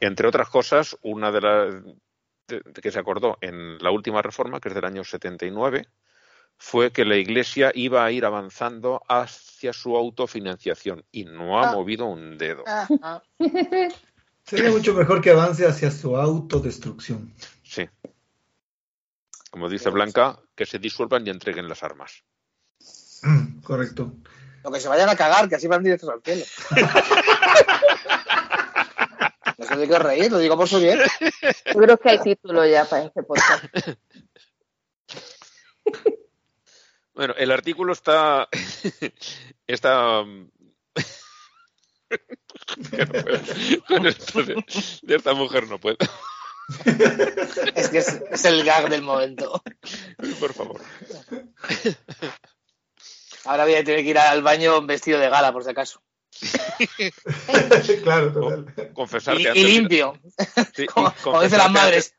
[0.00, 1.74] Entre otras cosas, una de las
[2.74, 5.88] que se acordó en la última reforma, que es del año 79,
[6.62, 11.72] fue que la Iglesia iba a ir avanzando hacia su autofinanciación y no ha Ah.
[11.72, 12.64] movido un dedo.
[12.66, 13.22] Ah, ah.
[14.44, 17.34] Sería mucho mejor que avance hacia su autodestrucción.
[17.62, 17.88] Sí.
[19.50, 22.22] Como dice Blanca, que se disuelvan y entreguen las armas.
[23.62, 24.12] Correcto.
[24.62, 26.44] Lo que se vayan a cagar, que así van directos al cielo.
[29.58, 30.98] No sé de qué reír, lo digo por su bien.
[31.66, 33.64] Yo creo que hay título ya para este podcast.
[37.20, 38.48] Bueno, el artículo está.
[39.66, 40.24] está.
[43.86, 44.64] Con esto de,
[45.02, 45.98] de esta mujer no puedo.
[47.74, 49.62] Es que es, es el gag del momento.
[50.40, 50.80] Por favor.
[53.44, 56.02] Ahora voy a tener que ir al baño vestido de gala, por si acaso.
[58.02, 58.92] claro, total.
[58.94, 60.18] Confesarte Y, antes y de- limpio,
[60.74, 62.14] sí, y como, como dicen las madres.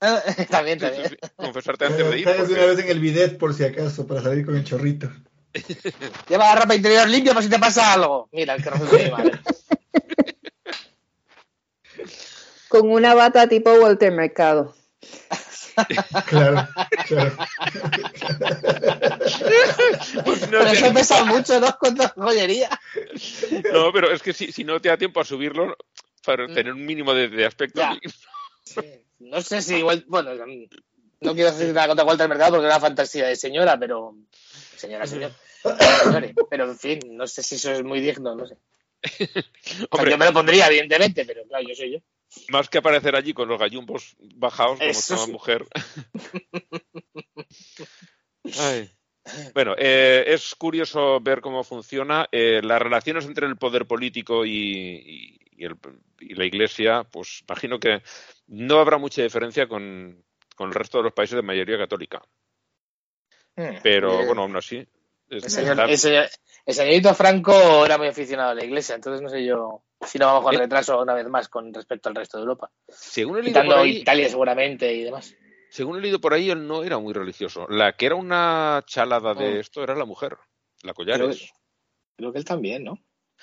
[0.50, 1.18] también, también.
[1.36, 2.24] confesarte antes de ir.
[2.24, 5.10] Porque- una vez en el bidet por si acaso, para salir con el chorrito.
[6.28, 8.28] Lleva la ropa interior limpia por si te pasa algo.
[8.32, 9.32] Mira, el que mi madre.
[12.68, 14.74] Con una bata tipo Walter Mercado.
[16.26, 16.68] Claro,
[17.06, 17.36] claro.
[20.24, 21.74] Pues no, Pero eso he pensado mucho, ¿no?
[21.78, 22.68] Con toda joyería.
[23.72, 25.74] no, pero es que si, si no te da tiempo a subirlo,
[26.24, 26.54] para Mm.
[26.54, 27.80] tener un mínimo de, de aspecto.
[27.80, 27.96] Ya.
[28.74, 28.80] Sí.
[29.18, 30.30] No sé si igual, bueno,
[31.20, 34.16] no quiero hacer nada contra Walter Mercado porque es una fantasía de señora, pero
[34.76, 35.32] señora, señor.
[35.62, 38.56] Señores, Pero en fin, no sé si eso es muy digno, no sé.
[39.90, 41.98] O sea, yo me lo pondría, evidentemente, pero claro, yo soy yo.
[42.48, 45.32] Más que aparecer allí con los gallumbos bajados como Eso esta sí.
[45.32, 45.66] mujer.
[48.58, 48.90] Ay.
[49.52, 52.28] Bueno, eh, es curioso ver cómo funciona.
[52.32, 55.76] Eh, las relaciones entre el poder político y, y- el-
[56.20, 58.02] y la Iglesia, pues imagino que
[58.48, 60.24] no habrá mucha diferencia con,
[60.56, 62.22] con el resto de los países de mayoría católica.
[63.82, 64.78] Pero Eh, bueno, aún así.
[65.28, 66.30] es- El, señor- está- el señor-
[66.66, 70.26] el señorito Franco era muy aficionado a la iglesia, entonces no sé yo si no
[70.26, 70.58] vamos con Eh.
[70.58, 72.70] retraso una vez más con respecto al resto de Europa.
[72.88, 75.34] según he leído por ahí, Italia seguramente y demás.
[75.68, 77.66] según he leído por ahí, él no era muy religioso.
[77.68, 79.58] La que era una chalada de Mm.
[79.58, 80.32] esto era la mujer,
[80.82, 81.52] la Creo, Collares.
[82.16, 82.98] creo que él también, ¿no?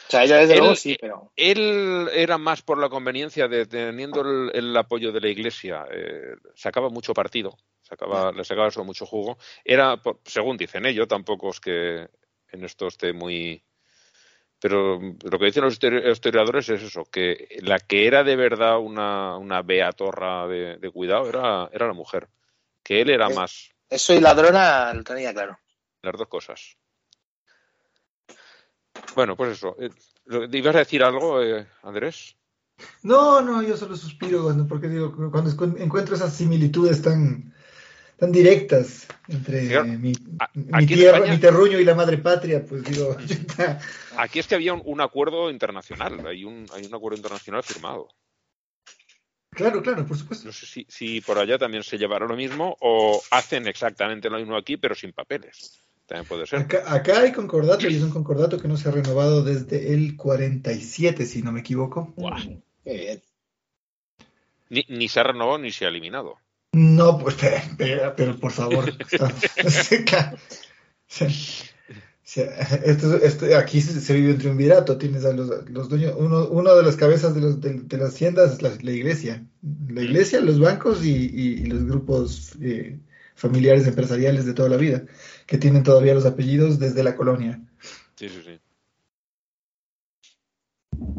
[0.08, 1.32] O sea, ella desde Él- luego sí, pero...
[1.36, 6.36] Él era más por la conveniencia de teniendo el, el apoyo de la Iglesia, eh,
[6.56, 9.38] sacaba mucho partido, sacaba, le sacaba eso mucho jugo.
[9.66, 12.08] Era, por- según dicen ellos, tampoco es que
[12.52, 13.62] en esto esté muy.
[14.60, 18.80] Pero lo que dicen los histori- historiadores es eso, que la que era de verdad
[18.80, 22.28] una, una beatorra de, de cuidado era, era la mujer,
[22.84, 25.60] que él era Es- más Eso y ladrona lo tenía claro.
[26.02, 26.76] las dos cosas.
[29.16, 29.76] Bueno, pues eso.
[29.80, 29.90] Eh,
[30.52, 32.36] ¿Ibas a decir algo, eh, Andrés?
[33.04, 37.54] No, no, yo solo suspiro cuando, porque digo, cuando encuentro esas similitudes tan,
[38.18, 40.14] tan directas entre Claro, mi,
[40.86, 43.16] tierra, España- mi terruño y la madre patria, pues digo.
[44.18, 48.10] Aquí es que había un, un acuerdo internacional, hay un, hay un acuerdo internacional firmado.
[49.52, 50.46] claro, claro, por supuesto.
[50.46, 54.38] No sé si, si por allá también se llevará lo mismo o hacen exactamente lo
[54.38, 55.82] mismo aquí, pero sin papeles.
[56.08, 56.60] También puede ser.
[56.60, 60.16] Acá, acá hay concordato y es un concordato que no se ha renovado desde el
[60.16, 62.14] 47, si no me equivoco.
[62.16, 62.42] Buah.
[62.84, 63.22] Qué bien.
[64.70, 66.38] Ni, ni se ha renovado ni se ha eliminado.
[66.74, 68.86] No, pues, pero, pero- pero por favor.
[72.26, 74.98] esto- esto- aquí se, se vive un triunvirato.
[74.98, 78.14] Tienes a los, los dueños, uno, uno de las cabezas de, los, de, de las
[78.14, 79.46] haciendas es la, la iglesia.
[79.90, 83.00] La iglesia, los bancos y, y- y los grupos eh,
[83.38, 85.04] familiares empresariales de toda la vida,
[85.46, 87.62] que tienen todavía los apellidos desde la colonia.
[88.16, 88.60] Sí, sí, sí.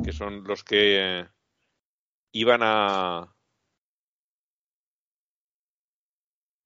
[0.04, 1.28] Que son los que eh,
[2.32, 3.18] iban a.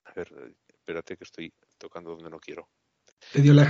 [0.04, 2.68] A ver, espérate que estoy tocando donde no quiero.
[3.32, 3.64] Te dio la...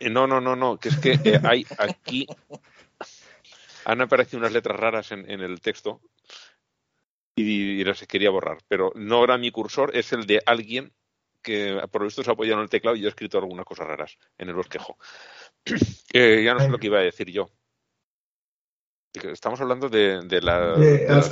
[0.00, 2.26] Eh, No, no, no, no, que es que eh, hay aquí
[3.84, 6.00] han aparecido unas letras raras en, en el texto
[7.48, 10.92] y, y las quería borrar, pero no era mi cursor, es el de alguien
[11.42, 13.86] que por lo visto se apoya en el teclado y yo he escrito algunas cosas
[13.86, 14.96] raras en el bosquejo.
[16.12, 17.48] Eh, ya no sé lo que iba a decir yo.
[19.12, 20.76] Estamos hablando de, de la...
[20.76, 21.30] De- de los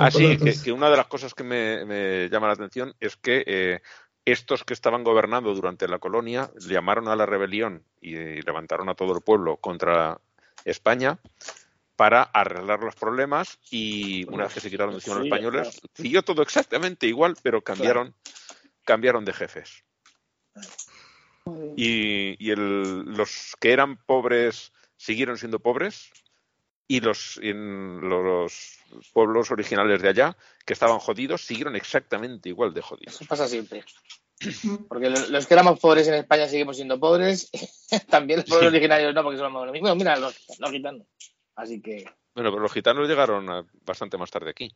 [0.00, 3.16] Ah, sí, que, que una de las cosas que me, me llama la atención es
[3.16, 3.80] que eh,
[4.24, 8.94] estos que estaban gobernando durante la colonia llamaron a la rebelión y, eh, levantaron a
[8.94, 10.20] todo el pueblo contra
[10.64, 11.18] España
[11.98, 15.88] para arreglar los problemas y una vez que se quitaron de encima los españoles, claro.
[15.96, 18.14] siguió todo exactamente igual, pero cambiaron,
[18.84, 19.82] cambiaron de jefes.
[21.76, 26.10] Y, y el- los que eran pobres siguieron siendo pobres
[26.86, 28.78] y los, en los
[29.12, 33.16] pueblos originales de allá que estaban jodidos siguieron exactamente igual de jodidos.
[33.16, 33.84] Eso pasa siempre.
[34.88, 37.50] Porque lo- los que éramos pobres en España seguimos siendo pobres.
[38.08, 38.76] También los pobres Sí.
[38.76, 39.92] originarios no, porque somos lo mismo.
[39.96, 41.06] Mira, los, los gitanos.
[41.58, 42.04] Así que.
[42.34, 44.72] Bueno, pero los gitanos llegaron bastante más tarde aquí.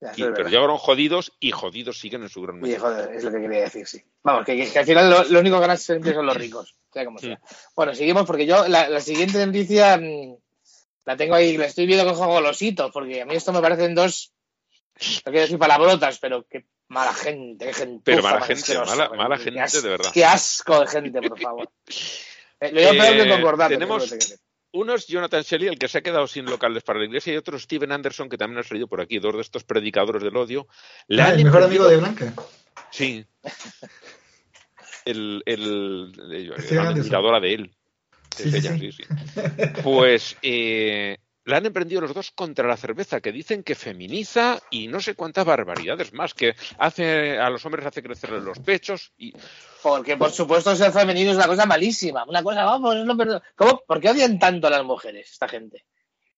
[0.00, 3.40] ya, Y- pero llegaron jodidos y jodidos siguen en su gran joder, es lo que
[3.40, 4.02] quería decir, sí.
[4.24, 6.74] Vamos, que, que- que al final lo, lo único que ganan siempre son los ricos,
[6.92, 7.40] sea como sea.
[7.76, 10.34] Bueno, seguimos porque yo la, la siguiente noticia mm,
[11.04, 13.94] la tengo ahí, la estoy viendo con ojo golosito, porque a mí esto me parecen
[13.94, 14.32] dos,
[15.24, 18.02] no quiero decir palabrotas, pero qué mala gente, qué gente.
[18.04, 20.10] Pero mala gente, mala- mala gente de verdad.
[20.12, 21.70] Qué asco de gente, por favor.
[22.64, 23.68] Eh, lo digo peor que Eh, concordar.
[23.70, 24.38] tenemos-
[24.72, 27.36] Uno es Jonathan Shelley, el que se ha quedado sin locales para la iglesia, y
[27.36, 30.66] otro Steven Anderson, que también ha salido por aquí, dos de estos predicadores del odio.
[31.18, 32.32] Ah, el mejor amigo de Blanca.
[32.90, 33.24] Sí.
[35.04, 37.74] El, el, el- la de él.
[38.36, 38.92] Sí, Es sí, ella, sí.
[38.92, 39.62] sí, sí.
[39.82, 44.86] Pues eh, la han emprendido los dos contra la cerveza, que dicen que feminiza y
[44.88, 49.32] no sé cuántas barbaridades más, que hace a los hombres hace crecerles los pechos y
[49.82, 52.24] Porque, por supuesto, ser femenino es una cosa malísima.
[52.24, 53.42] Una cosa, vamos, es lo peor.
[53.56, 53.82] ¿Cómo?
[53.86, 55.84] ¿Por qué odian tanto a las mujeres, esta gente?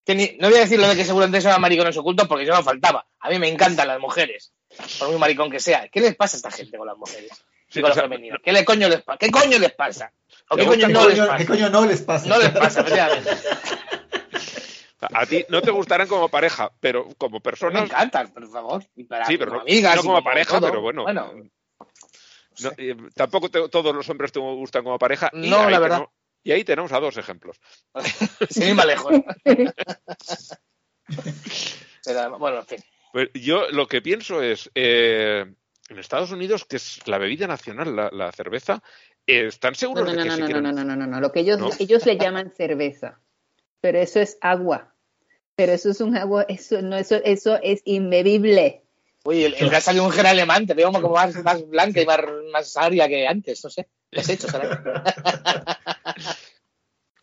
[0.06, 2.54] Que ni- no voy a decir lo de que seguramente son maricones ocultos porque eso
[2.54, 3.06] no faltaba.
[3.20, 4.52] A mí me encantan las mujeres,
[4.98, 5.88] por muy maricón que sea.
[5.88, 7.30] ¿Qué les pasa a esta gente con las mujeres?
[7.68, 8.08] Sí, y con o sea.
[8.42, 10.12] ¿Qué, le coño les pa- ¿Qué coño les pasa?
[10.50, 11.36] ¿O qué ¿Qué coño ¿Qué no les pasa?
[11.38, 12.26] qué coño no les pasa?
[12.28, 13.30] No les pasa, efectivamente.
[15.12, 18.84] a ti no te gustarán como pareja, pero como Me personas encantan, por favor.
[18.96, 19.96] Y para, Sí, pero no- amigas.
[19.96, 20.68] no como pareja, todo.
[20.70, 21.02] pero bueno.
[21.02, 21.32] Bueno,
[22.60, 25.30] no, eh, tampoco te- todos los hombres te gustan como pareja.
[25.32, 25.96] y No, ahí la verdad.
[25.96, 26.14] tenemos-
[26.44, 27.58] y ahí tenemos a dos ejemplos.
[28.50, 29.12] sin ir más lejos.
[32.04, 32.78] Pero, bueno, en fin.
[33.12, 35.44] Pues yo lo que pienso es, eh,
[35.88, 38.82] en Estados Unidos, que es la bebida nacional, la, la cerveza,
[39.26, 41.06] eh, ¿están seguros no, de no, que no, no, no, quieren- no, no, no, no,
[41.06, 41.20] no.
[41.20, 41.70] Lo que ellos, ¿No?
[41.78, 43.20] ellos le llaman cerveza,
[43.80, 44.93] pero eso es agua.
[45.56, 48.82] Pero eso es un agua, eso no, eso, eso es inbebible.
[49.24, 52.06] Uy, el, el gas salió un gen alemán, te veo como más, más blanca y
[52.06, 52.20] más,
[52.52, 53.88] más agria que antes, no sé.
[54.10, 54.48] ¿Qué has hecho,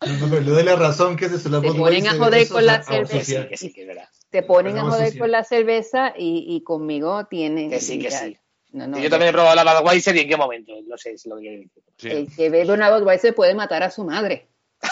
[0.01, 2.81] le doy la razón que es eso, la Se Budweiser, ponen a joder con la
[2.83, 3.19] cerveza.
[3.19, 3.47] sucia.
[3.47, 4.09] Que sí, que es verdad.
[4.31, 7.69] Se ponen a joder con la cerveza y, y conmigo tienen.
[7.69, 8.37] Que sí, que sí.
[8.71, 11.25] No, no, yo también he probado la Budweiser y en qué momento, no sé, es
[11.25, 11.83] lo que quiero decir.
[11.97, 12.09] Sí.
[12.09, 14.47] El que bebe una Budweiser puede matar a su madre.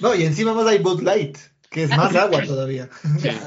[0.00, 1.38] No, y encima más hay Bud Light,
[1.72, 2.88] que es más agua todavía.
[3.20, 3.30] Sí.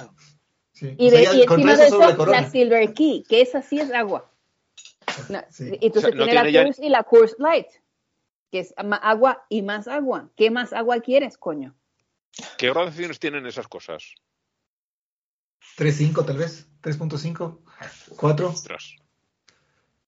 [0.77, 0.93] Sí.
[0.97, 3.93] Y, O sea, ya y encima de eso, la Silver Key, que esa sí es
[3.93, 4.29] agua.
[5.29, 5.69] No, Sí.
[5.79, 7.67] Y entonces O sea, no tiene la ya- Coors y la Coors Light,
[8.51, 10.29] que es agua y más agua.
[10.35, 11.77] ¿Qué más agua quieres, coño?
[12.57, 14.03] ¿Qué gradaciones tienen esas cosas?
[15.77, 17.59] 3.5 tal vez, 3.5,
[18.17, 18.47] 4.
[18.49, 18.95] Ostras.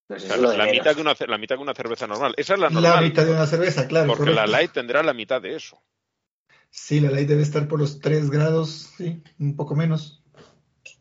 [0.08, 2.34] Pues O sea, la, mitad que una, la mitad que una cerveza normal.
[2.36, 3.04] Esa es la La normal.
[3.06, 4.08] mitad de una cerveza, claro.
[4.08, 4.42] porque correcto.
[4.42, 5.82] la light tendrá la mitad de eso.
[6.70, 10.24] Sí, la light debe estar por los 3 grados, sí, un poco menos.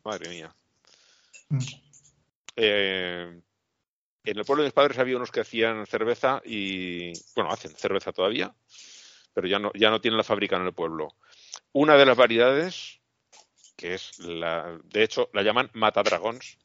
[0.04, 0.54] Madre mía.
[1.48, 1.58] Mm.
[2.56, 3.40] Eh,
[4.24, 8.12] en el pueblo de mis padres había unos que hacían cerveza y, bueno, hacen cerveza
[8.12, 8.54] todavía,
[9.34, 11.08] pero ya no, ya no tienen la fábrica en el pueblo.
[11.72, 13.00] Una de las variedades,
[13.76, 16.58] que es la, de hecho, la llaman Matadragons,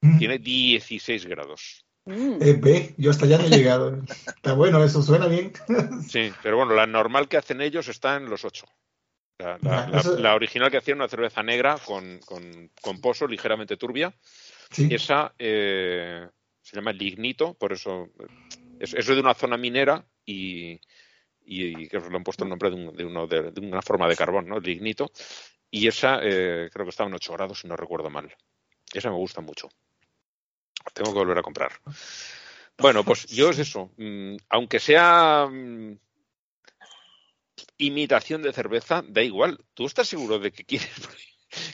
[0.00, 0.18] Mm.
[0.18, 1.84] tiene 16 grados.
[2.08, 2.38] Mm.
[2.42, 4.00] Eh, ve, yo hasta ya no he llegado.
[4.08, 5.52] Está bueno, eso suena bien.
[6.08, 8.64] Sí, pero bueno, la normal que hacen ellos está en los 8.
[9.38, 13.00] La, la- Ah, la- eso- la original que hacían una cerveza negra con, con, con
[13.00, 14.12] pozo ligeramente turbia.
[14.70, 14.88] Sí.
[14.90, 16.26] Esa eh,
[16.62, 18.08] se llama lignito, por eso
[18.80, 20.80] es, eso es de una zona minera y,
[21.44, 24.08] y que le han puesto el nombre de, un- de uno de, de una forma
[24.08, 24.58] de carbón, ¿no?
[24.58, 25.10] Lignito.
[25.70, 28.34] Y esa eh, creo que estaba en 8 grados, si no recuerdo mal.
[28.94, 29.68] Esa me gusta mucho.
[30.94, 31.72] Tengo que volver a comprar.
[32.78, 33.90] Bueno, pues yo es eso.
[33.96, 35.98] Mm, aunque sea mm,
[37.78, 39.58] imitación de cerveza, da igual.
[39.74, 40.90] ¿Tú estás seguro de que quieres,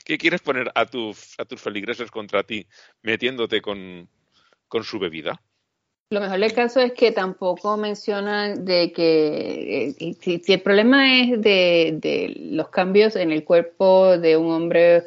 [0.05, 2.67] que quieres poner a, tus a tus feligreses contra ti
[3.01, 4.09] metiéndote con,
[4.67, 5.41] con su bebida?
[6.11, 11.19] Lo mejor del caso es que tampoco mencionan de que eh, si, si el problema
[11.19, 15.03] es de, de los cambios en el cuerpo de un hombre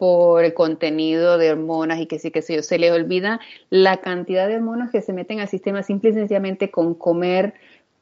[0.00, 3.98] por el contenido de hormonas y que sí que sé yo, se les olvida la
[3.98, 7.52] cantidad de hormonas que se meten al sistema simple y sencillamente con comer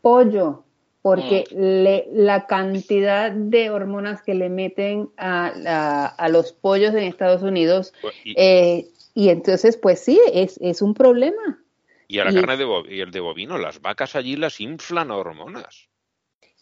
[0.01, 0.63] pollo,
[1.03, 7.03] porque le- la cantidad de hormonas que le meten a, a- a los pollos en
[7.03, 11.59] Estados Unidos, Pues, Y, eh, y entonces pues sí, es, es un problema.
[12.07, 14.61] y a la y- carne de bo- y el de bovino, las vacas allí las
[14.61, 15.89] inflan hormonas.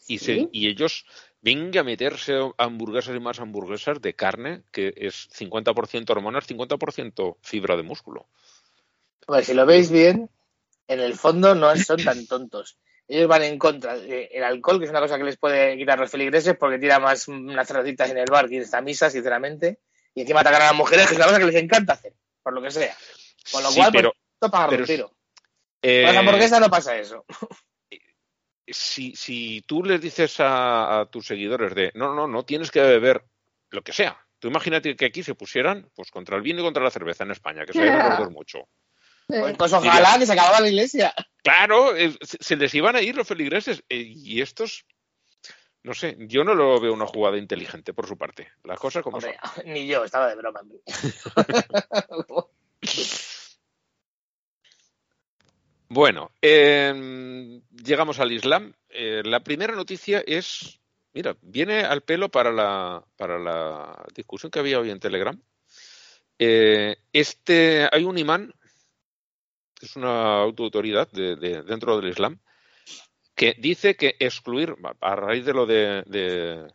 [0.09, 0.49] Y, se- Sí.
[0.53, 1.05] y ellos
[1.47, 7.77] venga a meterse hamburguesas y más hamburguesas de carne que es 50% hormonas, 50% fibra
[7.77, 8.27] de músculo.
[9.29, 10.29] Hombre, si lo veis bien,
[10.89, 12.79] en el fondo no son tan tontos.
[13.07, 16.11] Ellos van en contra del alcohol, que es una cosa que les puede quitar los
[16.11, 19.79] feligreses porque tira más unas cervecitas en el bar que esta misa, sinceramente.
[20.15, 22.13] Y encima atacan a las mujeres, que es una cosa que les encanta hacer,
[22.43, 22.97] por lo que sea.
[23.53, 25.11] Con lo Sí, cual, pero- pues, esto pagarlo pero un tiro.
[25.83, 27.25] eh, Con las hamburguesas no pasa eso.
[28.67, 32.81] Si, si tú les dices a, a tus seguidores de no, no, no tienes que
[32.81, 33.25] beber
[33.71, 34.19] lo que sea.
[34.39, 37.31] Tú imagínate que aquí se pusieran pues contra el vino y contra la cerveza en
[37.31, 38.69] España, que se vayan los dos mucho.
[39.27, 41.15] Pues, pues ojalá que se acabara la iglesia.
[41.43, 43.83] Claro, eh, se se les iban a ir los feligreses.
[43.89, 44.85] eh, y estos,
[45.83, 48.49] no sé, yo no lo veo una jugada inteligente por su parte.
[48.65, 49.65] Las cosas como Hombre, son.
[49.73, 50.61] ni yo, estaba de broma.
[55.89, 58.73] Bueno, eh, llegamos al Islam.
[58.89, 60.81] Eh, la primera noticia es,
[61.15, 65.41] mira, viene al pelo para la, para la discusión que había hoy en Telegram.
[66.39, 68.53] Eh, este, hay un imán,
[69.75, 72.41] que es una autoridad de, de- dentro del Islam,
[73.35, 76.67] que dice que excluir, a raíz de lo de, de-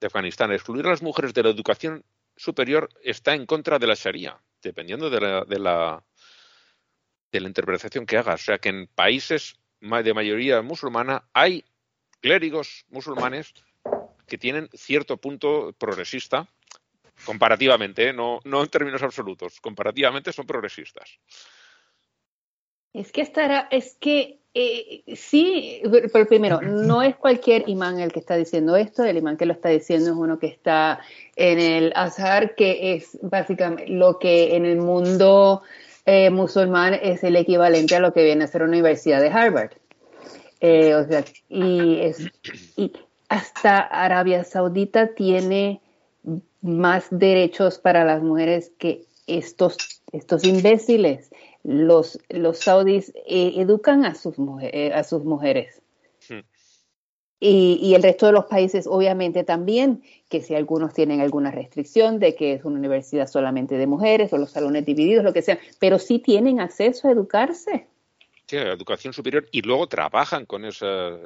[0.00, 2.04] de Afganistán, excluir a las mujeres de la educación
[2.36, 6.02] superior está en contra de la Sharia, dependiendo de la, de la,
[7.32, 8.42] de la interpretación que hagas.
[8.42, 11.64] O sea, que en países de mayoría musulmana hay
[12.20, 13.54] clérigos musulmanes
[14.26, 16.48] que tienen cierto punto progresista,
[17.24, 18.12] comparativamente, ¿eh?
[18.12, 21.18] no, no en términos absolutos, comparativamente son progresistas.
[22.92, 25.80] Es que estará, es que eh, sí,
[26.12, 29.52] pero primero, no es cualquier imán el que está diciendo esto, el imán que lo
[29.52, 31.00] está diciendo es uno que está
[31.36, 35.62] en el Azhar, que es básicamente lo que en el mundo
[36.12, 39.70] eh, musulmán es el equivalente a lo que viene a ser una universidad de Harvard.
[40.60, 42.18] Eh, o sea, y, es,
[42.76, 42.92] y
[43.28, 45.80] hasta Arabia Saudita tiene
[46.62, 49.76] más derechos para las mujeres que estos,
[50.10, 51.30] estos imbéciles.
[51.62, 55.79] Los, los saudíes eh, educan a sus, mujeres, a sus mujeres.
[57.42, 62.18] Y, y, el resto de los países, obviamente, también, que si algunos tienen alguna restricción
[62.18, 65.58] de que es una universidad solamente de mujeres o los salones divididos, lo que sea,
[65.78, 67.86] pero sí tienen acceso a educarse.
[68.46, 71.16] Sí, a educación superior y luego trabajan con esa.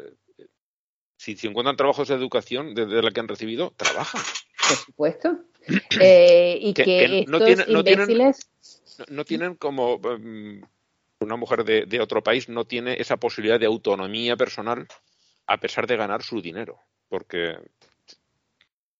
[1.16, 4.22] Si, si encuentran trabajos de educación desde la que han recibido, trabajan.
[4.68, 5.36] Por supuesto.
[5.98, 8.50] Eh, y que, Que- que estos no tienen- no tienen- imbéciles.
[8.98, 10.62] No, no tienen como mm,
[11.20, 14.86] una mujer de, de otro país no tiene esa posibilidad de autonomía personal
[15.46, 17.58] a pesar de ganar su dinero, porque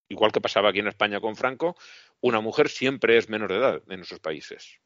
[0.09, 1.77] igual que pasaba aquí en España con Franco,
[2.21, 4.81] una mujer siempre es menor de edad en esos países.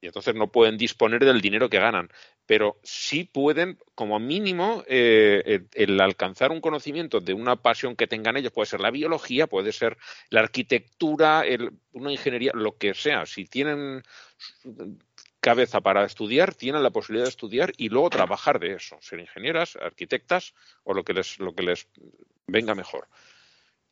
[0.00, 2.10] Y entonces no pueden disponer del dinero que ganan,
[2.44, 8.36] pero sí pueden, como mínimo, eh, el, alcanzar un conocimiento de una pasión que tengan
[8.36, 8.52] ellos.
[8.52, 9.96] Puede ser la biología, puede ser
[10.28, 11.44] la arquitectura,
[11.92, 13.24] una ingeniería, lo que sea.
[13.24, 14.02] Si tienen
[15.44, 19.76] cabeza para estudiar, tienen la posibilidad de estudiar y luego trabajar de eso, ser ingenieras,
[19.76, 20.54] arquitectas
[20.84, 21.86] o lo que les, lo que les
[22.46, 23.08] venga mejor.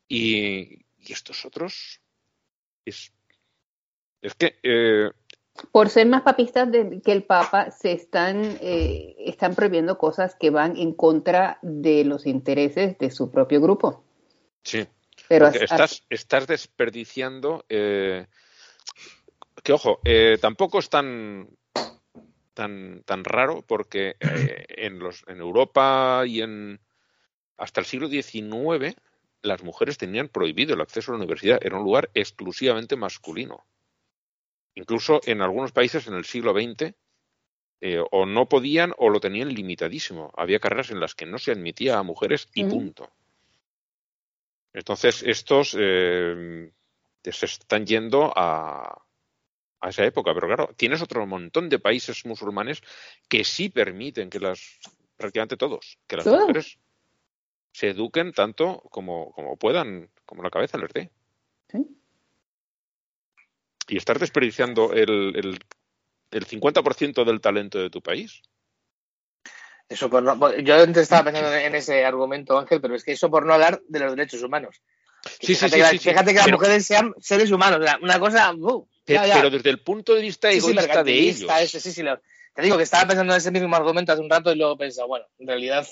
[0.07, 2.01] Y, y estos otros
[2.85, 3.13] es,
[4.21, 5.11] es que eh,
[5.71, 10.49] Por ser más papistas de- que el Papa, se están, eh, están prohibiendo cosas que
[10.49, 14.03] van en contra de los intereses de su propio grupo.
[14.63, 14.87] sí,
[15.29, 17.63] Pero Porque as- estás, estás desperdiciando.
[17.69, 18.25] eh,
[19.61, 21.49] que ojo, eh, tampoco es tan,
[22.53, 26.79] tan, tan raro porque eh, en, los, en Europa y en
[27.57, 28.95] hasta el siglo XIX
[29.41, 31.59] las mujeres tenían prohibido el acceso a la universidad.
[31.61, 33.65] Era un lugar exclusivamente masculino.
[34.75, 36.95] Incluso en algunos países en el siglo XX
[37.81, 40.31] eh, o no podían o lo tenían limitadísimo.
[40.35, 43.11] Había carreras en las que no se admitía a mujeres y punto.
[44.71, 46.71] Entonces, estos eh,
[47.23, 49.03] se están yendo a,
[49.83, 50.33] a esa época.
[50.33, 52.81] Pero claro, tienes otro montón de países musulmanes
[53.27, 54.79] que sí permiten que las,
[55.17, 56.77] prácticamente todos, que las mujeres
[57.71, 61.11] se eduquen tanto como, como puedan, como la cabeza les dé.
[61.71, 61.85] Sí.
[63.89, 65.59] Y estar desperdiciando el, el,
[66.31, 68.41] el 50% del talento de tu país.
[69.89, 73.29] Eso por no- yo antes estaba pensando en ese argumento, Ángel, pero es que eso
[73.29, 74.81] por no hablar de los derechos humanos.
[75.41, 76.09] Sí, sí, fíjate sí, que, sí, sí.
[76.09, 78.53] fíjate que las Pero- mujeres sean seres humanos, una cosa.
[78.53, 78.87] ¡uh!
[79.05, 79.35] Pe- ya, ya.
[79.35, 81.71] Pero desde el punto de vista Sí, sí, egoísta de ellos.
[81.71, 82.21] sí, sí, lo-
[82.55, 84.77] te digo que estaba pensando en ese mismo argumento hace un rato y luego he
[84.77, 85.87] pensado, bueno, en realidad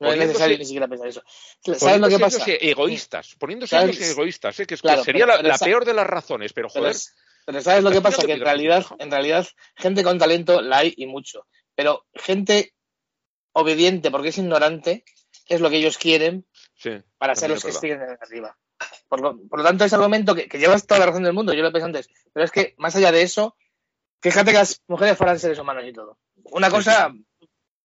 [0.00, 1.22] no es necesario ni siquiera pensar eso.
[1.76, 2.44] ¿Sabes lo que pasa?
[2.46, 3.76] egoístas, poniéndose
[4.10, 4.66] egoístas, ¿eh?
[4.66, 6.80] que, es- que sería pero- la, pero la esa- peor de las razones, pero Pero,
[6.82, 7.14] joder, es-
[7.44, 8.24] pero ¿sabes lo que pasa?
[8.24, 9.46] Que en realidad, en realidad,
[9.76, 11.46] gente con talento la hay y mucho.
[11.74, 12.74] Pero gente
[13.52, 15.04] obediente porque es ignorante
[15.48, 16.46] es lo que ellos quieren
[16.78, 18.56] sí, para ser los que siguen de arriba.
[19.08, 21.52] Por lo, por lo tanto, ese argumento que, que llevas toda la razón del mundo,
[21.52, 23.56] yo lo he pensado antes, pero es que más allá de eso,
[24.22, 26.18] fíjate que las mujeres fueran seres humanos y todo.
[26.52, 27.12] Una cosa,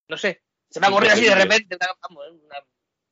[0.08, 2.56] no sé, se me ha ocurrido así de repente, una, vamos, una,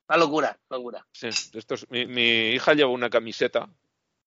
[0.09, 1.07] una locura, locura.
[1.13, 3.69] Sí, esto es- mi, mi hija lleva una camiseta,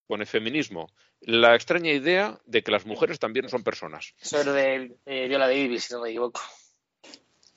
[0.07, 0.89] pone feminismo,
[1.21, 4.13] la extraña idea de que las mujeres también son personas.
[4.19, 6.41] Eso es de eh, Viola Davis, si no me equivoco.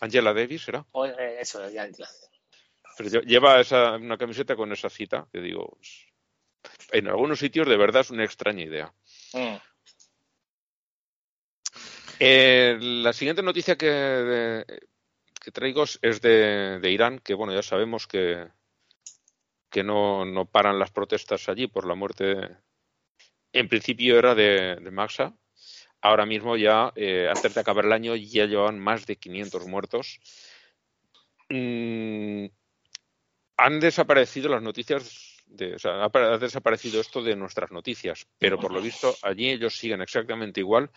[0.01, 2.07] Angela Davis será, O, eh, eso, ya, ya.
[2.99, 6.07] Pero lleva esa, una camiseta con esa cita que digo, pues,
[6.93, 8.93] en algunos sitios de verdad es una extraña idea.
[9.33, 9.55] Mm.
[12.21, 14.65] Eh, la siguiente noticia que, de-
[15.41, 18.49] que traigo es- es de, de Irán, que bueno, ya sabemos que,
[19.71, 22.49] que no, no paran las protestas allí por la muerte.
[23.53, 25.35] En principio era de, de Maxa.
[26.01, 30.21] Ahora mismo ya, eh, antes de acabar el año, ya llevaban más de 500 muertos.
[31.49, 32.47] Mm,
[33.59, 38.27] han desaparecido las noticias, de, o sea, ha pa- ha desaparecido esto de nuestras noticias,
[38.39, 40.91] pero por lo visto allí ellos siguen exactamente igual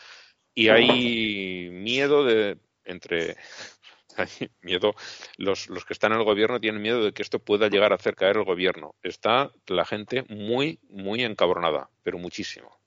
[0.54, 3.36] y hay miedo de entre
[4.18, 4.94] hay miedo
[5.38, 7.96] los, los que están en el gobierno tienen miedo de que esto pueda llegar a
[7.96, 8.96] hacer caer el gobierno.
[9.04, 12.78] Está la gente muy muy encabronada pero muchísimo.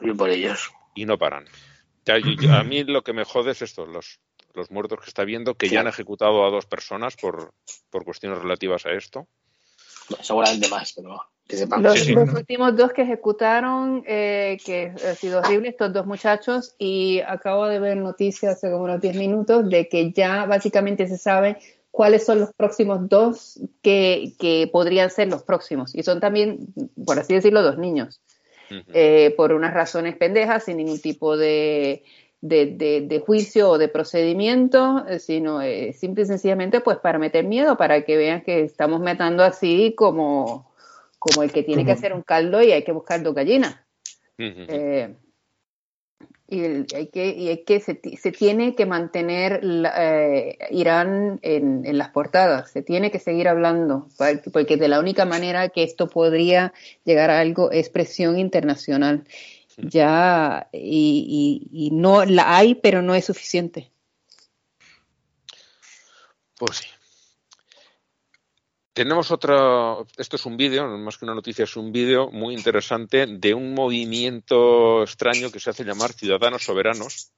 [0.00, 0.70] Y por ellos.
[0.94, 1.46] y no paran.
[2.04, 2.14] Ya,
[2.58, 4.20] a mí lo que me jode es esto los
[4.54, 7.52] los muertos que está viendo que ya han ejecutado a dos personas por
[7.90, 9.26] por cuestiones relativas a esto
[10.08, 11.84] Bueno, seguramente más, pero que sepamos.
[11.84, 12.12] Los, Sí, sí.
[12.12, 17.66] los últimos dos que ejecutaron, eh, que ha sido horrible, estos dos muchachos, y acabo
[17.66, 21.58] de ver noticias hace como unos 10 minutos de que ya básicamente se sabe
[21.90, 25.94] cuáles son los próximos dos que, que podrían ser los próximos.
[25.94, 26.68] Y son también,
[27.04, 28.20] por así decirlo, dos niños.
[28.92, 32.04] Eh, por unas razones pendejas, sin ningún tipo de,
[32.40, 37.18] de, de- de juicio o de procedimiento, eh, sino eh, simple y sencillamente pues para
[37.18, 40.70] meter miedo, para que vean que estamos matando así como,
[41.18, 43.76] como el que tiene que hacer un caldo y hay que buscar dos gallinas.
[44.68, 45.14] Eh,
[46.50, 50.58] y el- hay que, y hay que se, ti- se tiene que mantener la- eh,
[50.70, 54.06] Irán en, en las portadas, se tiene que seguir hablando,
[54.52, 56.72] porque de la única manera que esto podría
[57.04, 59.24] llegar a algo es presión internacional.
[59.80, 63.92] Ya, y, y- y no la hay, pero no es suficiente.
[66.58, 66.88] Pues sí.
[68.92, 72.54] Tenemos otra, esto es un vídeo, no más que una noticia, es un vídeo muy
[72.54, 77.30] interesante de un movimiento extraño que se hace llamar Ciudadanos Soberanos,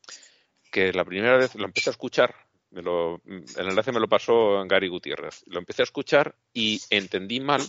[0.70, 2.34] que la primera vez lo empecé a escuchar,
[2.70, 7.40] me lo- el enlace me lo pasó Gary Gutiérrez, lo empecé a escuchar y entendí
[7.40, 7.60] mal,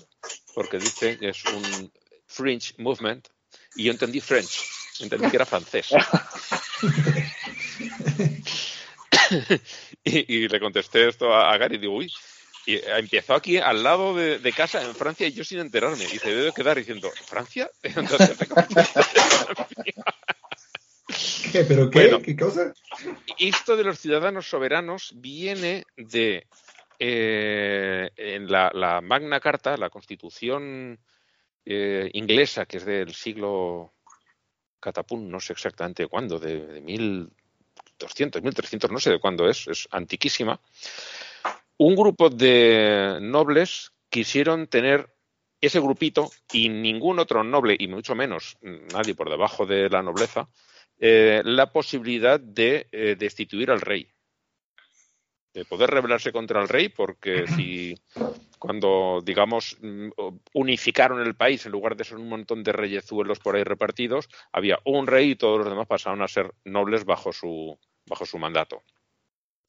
[0.55, 1.91] porque dice que es un
[2.27, 3.27] French Movement,
[3.75, 4.63] y yo entendí French,
[4.99, 5.89] entendí que era francés.
[10.03, 12.11] y, y le contesté esto a, a Gary, digo, uy,
[12.65, 16.03] y eh, empezó aquí al lado de, de casa en Francia y yo sin enterarme.
[16.03, 17.69] Y se debe quedar diciendo, ¿Francia?
[17.83, 18.37] Entonces,
[21.51, 21.65] ¿Qué?
[21.65, 22.03] ¿Pero qué?
[22.03, 22.21] Bueno.
[22.21, 22.73] ¿Qué cosa?
[23.37, 26.47] esto de los ciudadanos soberanos viene de
[26.99, 30.99] eh, en la, la Magna Carta, la Constitución
[31.65, 33.93] eh, inglesa, que es del siglo
[34.79, 39.87] catapún, no sé exactamente cuándo, de, de 1200, 1300, no sé de cuándo es, es
[39.91, 40.59] antiquísima.
[41.77, 45.09] Un grupo de nobles quisieron tener
[45.61, 50.49] ese grupito y ningún otro noble, y mucho menos nadie por debajo de la nobleza,
[50.99, 54.07] eh, la posibilidad de eh, destituir al rey.
[55.53, 57.95] De poder rebelarse contra el rey, porque si
[58.61, 60.09] cuando, digamos, mm,
[60.53, 64.77] unificaron el país, en lugar de ser un montón de reyezuelos por ahí repartidos, había
[64.85, 67.75] un rey y todos los demás pasaron a ser nobles bajo su,
[68.05, 68.83] bajo su mandato.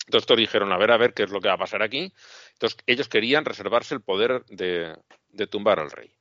[0.04, 2.12] Entonces estos dijeron, a ver, a ver, qué es lo que va a pasar aquí.
[2.52, 4.94] Entonces ellos querían reservarse el poder de,
[5.30, 6.14] de tumbar al rey.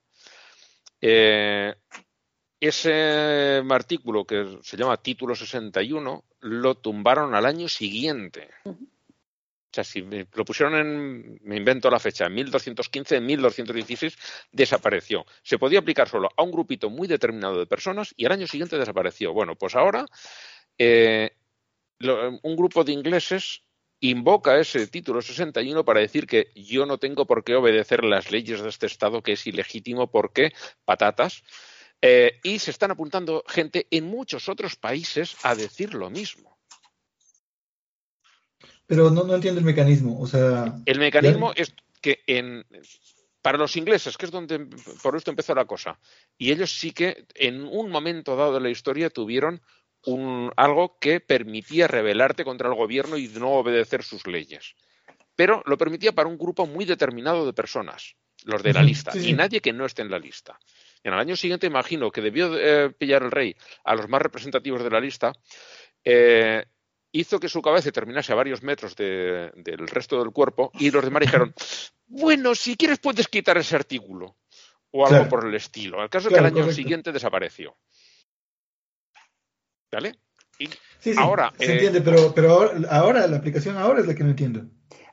[1.02, 1.76] Eh,
[2.57, 8.49] ese artículo que se llama Título 61 lo tumbaron al año siguiente.
[9.72, 14.18] O sea, si me lo pusieron en, me invento la fecha, en 1215, en 1216
[14.52, 15.26] desapareció.
[15.43, 18.77] Se podía aplicar solo a un grupito muy determinado de personas y al año siguiente
[18.77, 19.31] desapareció.
[19.31, 20.06] Bueno, pues ahora
[20.77, 21.31] eh,
[21.99, 23.64] un grupo de ingleses
[24.02, 28.61] invoca ese título 61 para decir que yo no tengo por qué obedecer las leyes
[28.61, 30.52] de este Estado, que es ilegítimo porque
[30.84, 31.43] patatas.
[32.02, 36.57] Eh, y se están apuntando gente en muchos otros países a decir lo mismo.
[38.91, 40.19] Pero no, no entiendo el mecanismo.
[40.19, 42.65] O sea, El mecanismo es que en,
[43.41, 44.68] para los ingleses, que es donde
[45.01, 45.97] por esto empezó la cosa,
[46.38, 49.61] y ellos sí que en un momento dado de la historia tuvieron
[50.07, 54.76] un, algo que permitía rebelarte contra el gobierno y no obedecer sus leyes.
[55.38, 59.30] Pero lo permitía para un grupo muy determinado de personas, los de la lista, sí,
[59.30, 60.59] y nadie que no esté en la lista.
[61.01, 63.55] En el año siguiente imagino que debió eh, pillar el rey
[63.85, 65.31] a los más representativos de la lista,
[66.03, 66.65] eh,
[67.13, 71.03] hizo que su cabeza terminase a varios metros de- del resto del cuerpo y los
[71.03, 71.53] demás dijeron,
[72.07, 74.38] bueno, si quieres puedes quitar ese artículo
[74.91, 75.29] o algo Claro.
[75.29, 76.01] por el estilo.
[76.03, 76.75] El caso es Claro, que el año correcto.
[76.75, 77.75] siguiente desapareció.
[79.91, 80.15] ¿Vale?
[80.59, 84.07] Y sí, sí, Ahora, se eh, entiende, pero, pero ahora, ahora la aplicación ahora es
[84.07, 84.61] la que no entiendo.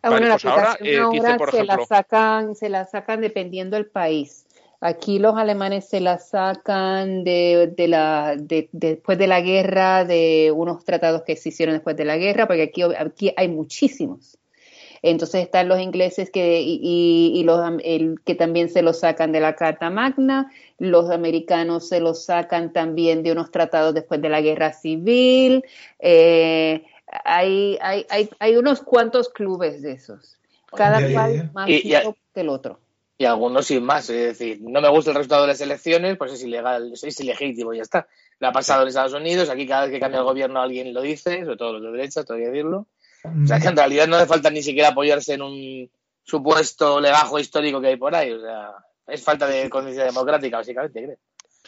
[0.02, 3.20] Ah, Vale, pues ahora, aplicación eh, dice, ahora por se la sacan, se la sacan
[3.20, 4.46] dependiendo del país.
[4.80, 10.52] Aquí los alemanes se la sacan de, de la, de- después de la guerra, de
[10.54, 14.38] unos tratados que se hicieron después de la guerra, porque aquí, aquí hay muchísimos.
[15.02, 19.54] Entonces están los ingleses que, y, los el- que también se los sacan de la
[19.56, 24.72] Carta Magna, los americanos se los sacan también de unos tratados después de la guerra
[24.72, 25.64] civil.
[25.98, 26.84] eh,
[27.24, 30.38] hay, hay, hay, hay unos cuantos clubes de esos,
[30.76, 32.02] cada cual más Y- que
[32.34, 32.78] el otro.
[33.20, 36.32] Y algunos sin más, es decir, no me gusta el resultado de las elecciones, pues
[36.32, 38.06] es ilegal, es ilegítimo y ya está.
[38.38, 41.02] Lo ha pasado en Estados Unidos, aquí cada vez que cambia el gobierno alguien lo
[41.02, 42.86] dice, sobre todo los de derecha, que decirlo.
[43.24, 45.90] O sea, que en realidad no hace falta ni siquiera apoyarse en un
[46.22, 48.30] supuesto legajo histórico que hay por ahí.
[48.30, 48.70] O sea,
[49.08, 51.16] es falta de conciencia democrática, básicamente, creo.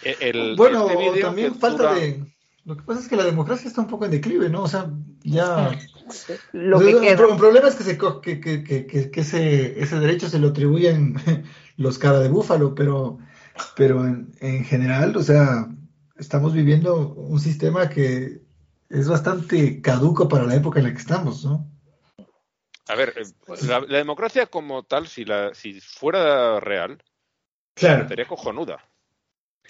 [0.04, 2.22] Eh, el- bueno, este también falta dura- de...
[2.64, 4.62] Lo que pasa es que la democracia está un poco en declive, ¿no?
[4.62, 4.90] O sea,
[5.22, 5.70] ya...
[6.52, 7.28] Lo O sea, que el queda.
[7.30, 10.38] el problema es que, se, co- que, que, que, que- que ese, ese derecho se
[10.38, 11.14] lo atribuyen
[11.76, 13.18] los cara de búfalo, pero,
[13.76, 15.68] pero en, en general, o sea,
[16.16, 18.42] estamos viviendo un sistema que
[18.88, 21.66] es bastante caduco para la época en la que estamos, ¿no?
[22.88, 23.22] A ver, eh,
[23.68, 27.02] la, la democracia como tal, si, la, si fuera real,
[27.74, 28.84] Claro, sería cojonuda.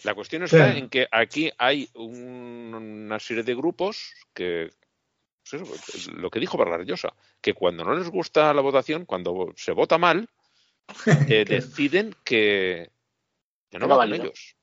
[0.05, 4.71] La cuestión está en que aquí hay un- una serie de grupos que,
[5.49, 9.53] pues eso, lo que dijo Vargas Llosa, que cuando no les gusta la votación, cuando
[9.57, 10.29] se vota mal,
[11.29, 12.91] eh, deciden que,
[13.71, 14.57] Que no No va con ellos.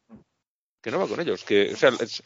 [0.81, 1.43] Que no va con ellos.
[1.45, 2.22] Que, o sea, es-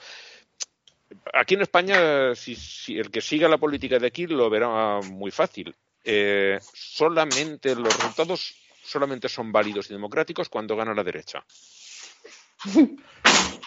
[1.33, 5.29] aquí en España, si, si el que siga la política de aquí lo verá muy
[5.31, 5.75] fácil.
[6.03, 11.45] Eh, solamente los resultados solamente son válidos y democráticos cuando gana la derecha.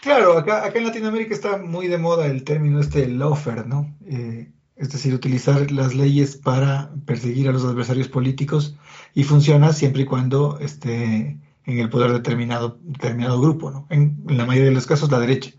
[0.02, 3.96] Claro, acá, acá en Latinoamérica está muy de moda el término este lawfare, ¿no?
[4.06, 8.76] Eh, es decir, utilizar las leyes para perseguir a los adversarios políticos
[9.14, 13.86] y funciona siempre y cuando esté en el poder determinado, determinado grupo, ¿no?
[13.88, 15.52] En, en la mayoría de los casos, la derecha.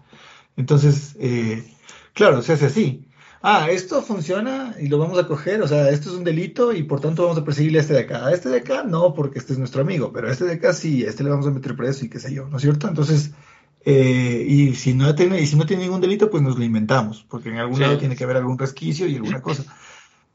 [0.57, 1.63] Entonces, eh,
[2.13, 3.07] claro, se hace así.
[3.47, 6.81] Ah, esto funciona y lo vamos a coger, o sea, esto es un delito y
[6.83, 8.25] por tanto vamos a perseguirle a este de acá.
[8.25, 10.73] A este de acá no, porque este es nuestro amigo, pero a este de acá
[10.73, 12.87] sí, a este le vamos a meter preso y qué sé yo, ¿no es cierto?
[12.87, 13.31] Entonces,
[13.85, 17.23] eh, y si no tiene, y si no tiene ningún delito, pues nos lo inventamos,
[17.29, 17.81] porque en algún Sí.
[17.83, 19.63] lado tiene que haber algún resquicio y alguna cosa.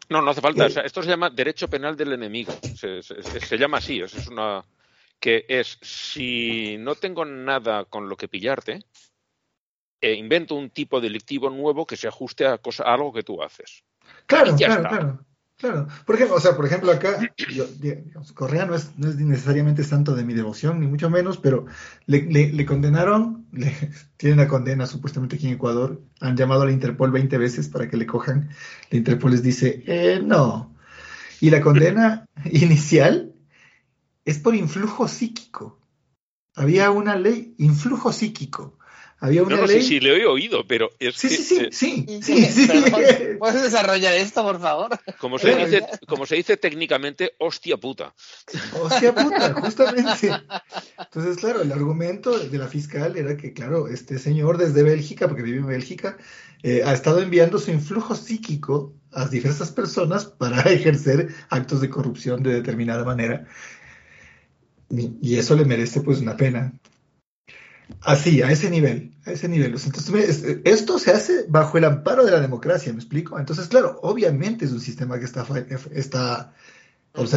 [0.08, 0.64] No, no hace falta.
[0.64, 0.66] Eh.
[0.66, 2.52] O sea, esto se llama derecho penal del enemigo.
[2.72, 4.00] Se, se- llama así.
[4.00, 4.64] Es una
[5.18, 8.80] que es si no tengo nada con lo que pillarte,
[10.00, 13.42] eh, invento un tipo delictivo nuevo que se ajuste a, cosa, a algo que tú
[13.42, 13.82] haces.
[14.26, 14.88] Claro, claro, está.
[14.88, 15.88] claro, claro.
[16.06, 17.18] Por ejemplo, o sea, por ejemplo, acá,
[17.54, 21.36] yo, digamos, Correa no es, no es necesariamente santo de mi devoción, ni mucho menos,
[21.38, 21.66] pero
[22.06, 23.72] le, le- le condenaron, le,
[24.16, 27.88] tiene una condena supuestamente aquí en Ecuador, han llamado a la Interpol 20 veces para
[27.88, 28.50] que le cojan,
[28.90, 30.74] la Interpol les dice, eh, no.
[31.40, 33.32] Y la condena inicial
[34.24, 35.78] es por influjo psíquico.
[36.54, 38.76] Había una ley, influjo psíquico.
[39.22, 39.82] Había No, una no sé ley.
[39.82, 42.68] si le he oído, pero es Sí, que, sí, sí, sí, sí,
[43.38, 44.98] ¿Puedes desarrollar esto, por favor?
[45.18, 48.14] como, se dice, como se dice técnicamente, hostia puta.
[48.80, 50.30] Hostia puta, justamente.
[50.98, 55.42] Entonces, claro, el argumento de la fiscal era que, claro, este señor desde Bélgica, porque
[55.42, 56.16] vive en Bélgica,
[56.62, 62.42] eh, ha estado enviando su influjo psíquico a diversas personas para ejercer actos de corrupción
[62.42, 63.46] de determinada manera.
[64.88, 66.72] Y, y eso le merece, pues, una pena.
[68.02, 69.74] Así, a ese nivel, a ese nivel.
[69.74, 73.38] Entonces, esto se hace bajo el amparo de la democracia, ¿me explico?
[73.38, 75.46] Entonces, claro, obviamente es un sistema que está,
[75.94, 76.54] está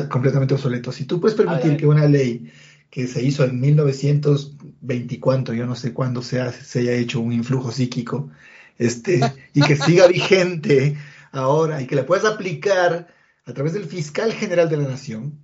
[0.09, 0.91] completamente obsoleto.
[0.91, 2.51] Si tú puedes permitir que una ley
[2.89, 6.93] que se hizo en 1920 y cuánto, yo no sé cuándo se, ha- se haya
[6.93, 8.29] hecho un influjo psíquico,
[8.77, 9.19] este,
[9.53, 10.97] y que siga vigente
[11.31, 13.07] ahora y que la puedas aplicar
[13.45, 15.39] a través del fiscal general de la nación,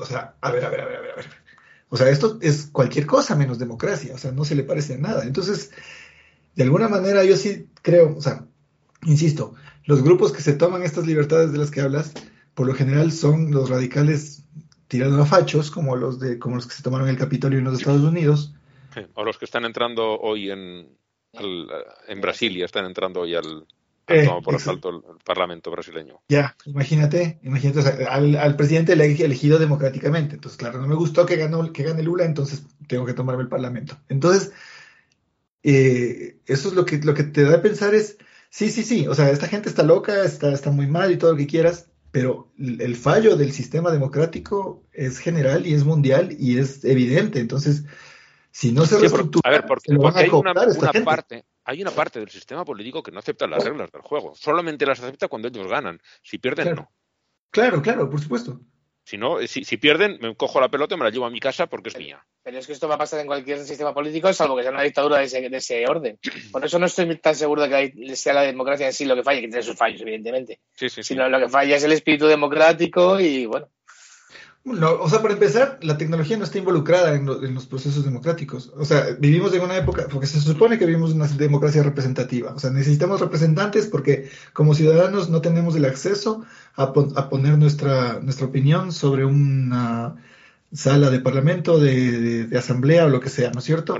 [0.00, 1.26] o sea, a ver, a ver, a ver, a ver, a ver.
[1.88, 4.98] O sea, esto es cualquier cosa menos democracia, o sea, no se le parece a
[4.98, 5.24] nada.
[5.24, 5.70] Entonces,
[6.54, 8.44] de alguna manera yo sí creo, o sea,
[9.04, 9.54] insisto,
[9.84, 12.12] los grupos que se toman estas libertades de las que hablas,
[12.54, 14.42] por lo general son los radicales
[14.88, 17.78] tirando a fachos, como los de, como los que se tomaron el Capitolio en los
[17.78, 18.54] Estados Unidos.
[19.14, 20.88] O los que están entrando hoy en,
[21.34, 21.68] al-
[22.08, 23.66] en Brasilia, están entrando hoy al,
[24.08, 26.20] Eh, tomado por asalto el, el Parlamento brasileño.
[26.28, 30.34] Ya, imagínate, imagínate, o sea, al, al presidente ele- elegido democráticamente.
[30.36, 33.48] Entonces, claro, no me gustó que ganó, que gane Lula, entonces tengo que tomarme el
[33.48, 33.98] Parlamento.
[34.08, 34.52] Entonces,
[35.62, 38.18] eh, eso es lo que, lo que te da a pensar es,
[38.50, 41.32] sí, sí, sí, o sea, esta gente está loca, está, está muy mal y todo
[41.32, 46.58] lo que quieras, pero el fallo del sistema democrático es general y es mundial y
[46.58, 47.40] es evidente.
[47.40, 47.84] Entonces,
[48.52, 50.52] si no se Sí, por- reestructura, a ver, porque, se lo van a hay una,
[50.52, 51.04] esta una gente.
[51.04, 54.34] parte, hay una parte del sistema político que no acepta las reglas del juego.
[54.36, 56.00] Solamente las acepta cuando ellos ganan.
[56.22, 56.82] Si pierden, Claro.
[56.82, 56.92] no.
[57.50, 58.60] Claro, claro, por supuesto.
[59.02, 61.38] Si no, si, si pierden, me cojo la pelota y me la llevo a mi
[61.40, 62.24] casa porque es mía.
[62.42, 64.82] Pero es que esto va a pasar en cualquier sistema político, salvo que sea una
[64.82, 66.18] dictadura de ese, de ese orden.
[66.52, 69.22] Por eso no estoy tan seguro de que sea la democracia en sí lo que
[69.22, 70.60] falla, que tiene sus fallos, evidentemente.
[70.72, 71.14] Sí, sí, sí.
[71.14, 73.68] Sino lo que falla es el espíritu democrático y, bueno,
[74.66, 78.04] No, o sea, para empezar, la tecnología no está involucrada en, lo- en los procesos
[78.04, 78.72] democráticos.
[78.76, 82.52] O sea, vivimos en una época, porque se supone que vivimos una democracia representativa.
[82.52, 86.44] O sea, necesitamos representantes porque como ciudadanos no tenemos el acceso
[86.74, 90.16] a, pon- a poner nuestra, nuestra opinión sobre una
[90.72, 93.94] sala de parlamento, de, asamblea o lo que sea, ¿no es cierto?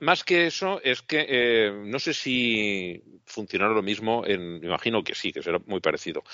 [0.00, 4.62] Más que eso, es que eh, no sé si funcionará lo mismo en.
[4.64, 6.24] Imagino que sí, que será muy parecido.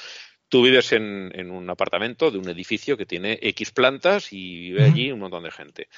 [0.48, 4.84] Tú vives en, en un apartamento de un edificio que tiene X plantas y vive
[4.84, 5.88] allí un montón de gente.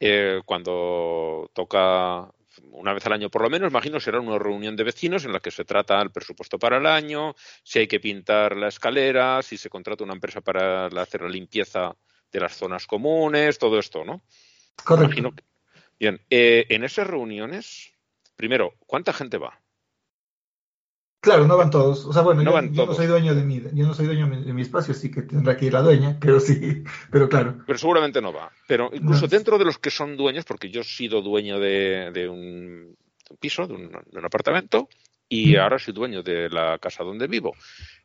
[0.00, 2.28] Eh, cuando toca
[2.72, 5.40] una vez al año por lo menos, imagino será una reunión de vecinos en la
[5.40, 9.56] que se trata el presupuesto para el año, si hay que pintar la escalera, si
[9.56, 11.94] se contrata una empresa para hacer la limpieza
[12.32, 14.22] de las zonas comunes, todo esto, ¿no?
[14.84, 15.06] Correcto.
[15.06, 15.44] Imagino que-
[15.98, 17.92] Bien, eh, en esas reuniones,
[18.36, 19.59] primero, ¿cuánta gente va?
[21.20, 22.06] Claro, no van todos.
[22.06, 24.36] O sea, bueno, No yo, no soy dueño de mi, yo no soy dueño de
[24.36, 27.58] mi, de mi espacio, así que tendrá que ir la dueña, pero sí, pero claro.
[27.66, 28.50] Pero seguramente no va.
[28.66, 29.28] Pero incluso No.
[29.28, 33.30] dentro de los que son dueños, porque yo he sido dueño de, de un, de
[33.30, 34.88] un piso, de un, de un apartamento,
[35.28, 35.60] y Mm.
[35.60, 37.54] ahora soy dueño de la casa donde vivo.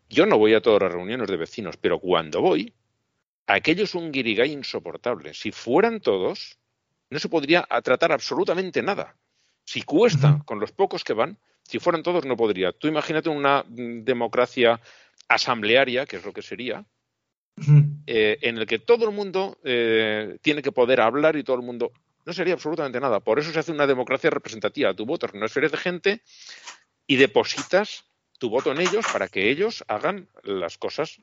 [0.09, 2.73] Yo no voy a todas las reuniones de vecinos, pero cuando voy,
[3.47, 5.33] aquello es un guirigay insoportable.
[5.33, 6.59] Si fueran todos,
[7.09, 9.15] no se podría tratar absolutamente nada.
[9.63, 12.71] Si cuesta con los pocos que van, si fueran todos no podría.
[12.71, 14.79] Tú imagínate una mm, democracia
[15.27, 16.85] asamblearia, que es lo que sería,
[18.05, 21.61] eh, en el que todo el mundo eh, tiene que poder hablar y todo el
[21.61, 21.91] mundo
[22.25, 23.19] no sería absolutamente nada.
[23.19, 24.93] Por eso se hace una democracia representativa.
[24.93, 26.21] Tu voto es una serie de gente
[27.07, 28.05] y depositas
[28.37, 31.19] tu voto en ellos para que ellos hagan las cosas.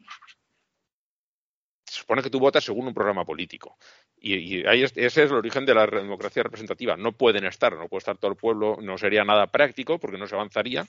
[2.03, 3.79] Supone que tú votas según un programa político.
[4.21, 6.97] Y, ahí ese es el origen de la democracia representativa.
[6.97, 10.27] No pueden estar, no puede estar todo el pueblo, no sería nada práctico porque no
[10.27, 10.85] se avanzaría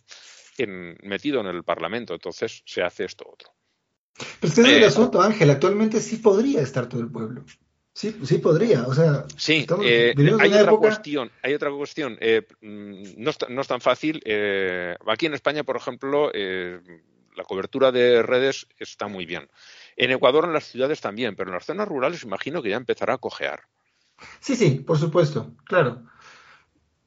[0.57, 2.15] en, metido en el Parlamento.
[2.15, 3.53] Entonces se hace esto otro.
[4.15, 5.51] Pero este es el eh, asunto, Ángel.
[5.51, 7.45] Actualmente sí podría estar todo el pueblo.
[7.93, 9.25] Sí, sí podría, o sea.
[9.37, 12.17] Sí, eh, hay, otra cuestión, hay otra cuestión.
[12.19, 14.19] Eh, no, no, es tan fácil.
[14.25, 19.47] Eh, aquí en España, por ejemplo, la cobertura de redes está muy bien.
[19.95, 23.13] En Ecuador, en las ciudades también, pero en las zonas rurales imagino que ya empezará
[23.13, 23.63] a cojear.
[24.39, 26.03] Sí, sí, por supuesto, claro.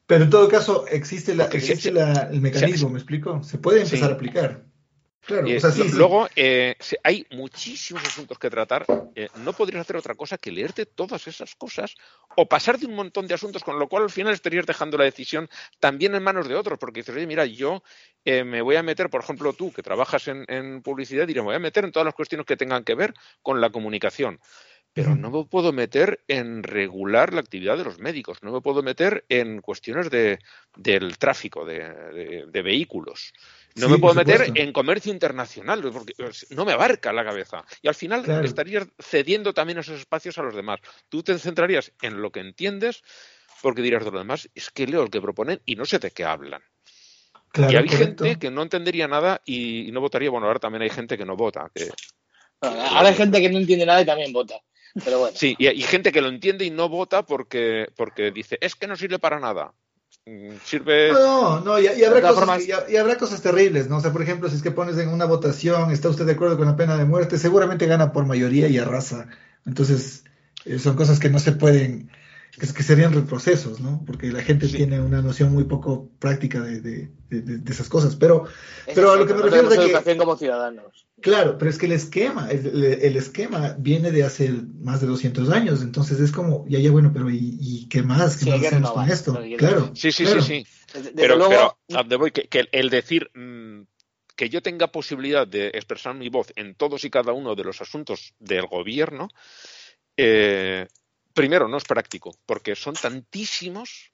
[0.06, 3.42] Pero en todo caso, existe, la, existe el mecanismo, ¿me explico?
[3.42, 4.64] Se puede empezar a aplicar.
[5.26, 5.48] Claro,
[5.94, 8.86] luego, eh, hay muchísimos asuntos que tratar.
[9.16, 11.96] Eh, no podrías hacer otra cosa que leerte todas esas cosas
[12.36, 15.04] o pasar de un montón de asuntos, con lo cual al final estarías dejando la
[15.04, 15.48] decisión
[15.80, 17.82] también en manos de otros, porque dices, oye, mira, yo
[18.24, 21.46] eh, me voy a meter, por ejemplo, tú que trabajas en, en publicidad, diré, me
[21.46, 24.38] voy a meter en todas las cuestiones que tengan que ver con la comunicación
[24.96, 28.82] pero no me puedo meter en regular la actividad de los médicos, no me puedo
[28.82, 30.38] meter en cuestiones de,
[30.74, 33.34] del tráfico de, de vehículos.
[33.74, 36.14] No me puedo meter en comercio internacional, porque
[36.48, 37.62] no me abarca la cabeza.
[37.82, 40.80] Y al final estarías cediendo también esos espacios a los demás.
[41.10, 43.02] Tú te centrarías en lo que entiendes,
[43.60, 46.10] porque dirás de lo demás, es que leo el que proponen y no sé de
[46.10, 46.62] qué hablan.
[47.54, 50.30] y hay gente que no entendería nada y, no votaría.
[50.30, 51.70] Bueno, ahora también hay gente que no vota.
[52.62, 54.58] ahora hay gente que no entiende nada y también vota.
[55.04, 55.36] Pero bueno.
[55.36, 58.86] Sí, y hay gente que lo entiende y no vota porque, porque dice, es que
[58.86, 59.72] no sirve para nada.
[60.24, 61.12] Mm, sirve.
[61.12, 63.98] No, no, y, habrá cosas, y, habrá cosas terribles, ¿no?
[63.98, 66.56] O sea, por ejemplo, si es que pones en una votación, ¿está usted de acuerdo
[66.56, 67.38] con la pena de muerte?
[67.38, 69.28] Seguramente gana por mayoría y arrasa.
[69.66, 70.24] Entonces,
[70.64, 72.10] eh, son cosas que no se pueden,
[72.52, 74.02] que, que serían retrocesos, ¿no?
[74.06, 78.16] Porque la gente tiene una noción muy poco práctica de, de, de, esas cosas.
[78.16, 78.46] Pero,
[78.94, 79.84] pero a lo que me refiero es que.
[79.84, 81.06] educación como ciudadanos.
[81.20, 85.82] Claro, pero es que el esquema, el, esquema viene de hace más de 200 años,
[85.82, 88.36] entonces es como, ya, ya, bueno, pero ¿y, qué más?
[88.36, 89.40] ¿Qué más hacemos con esto?
[89.56, 89.90] Claro.
[89.94, 90.66] Sí, sí, sí, sí.
[91.14, 91.78] pero, luego...
[92.18, 93.86] voy, que, el decir mm,
[94.36, 97.80] que yo tenga posibilidad de expresar mi voz en todos y cada uno de los
[97.80, 99.28] asuntos del gobierno,
[100.18, 100.86] eh,
[101.36, 104.10] primero, no es práctico, porque son tantísimos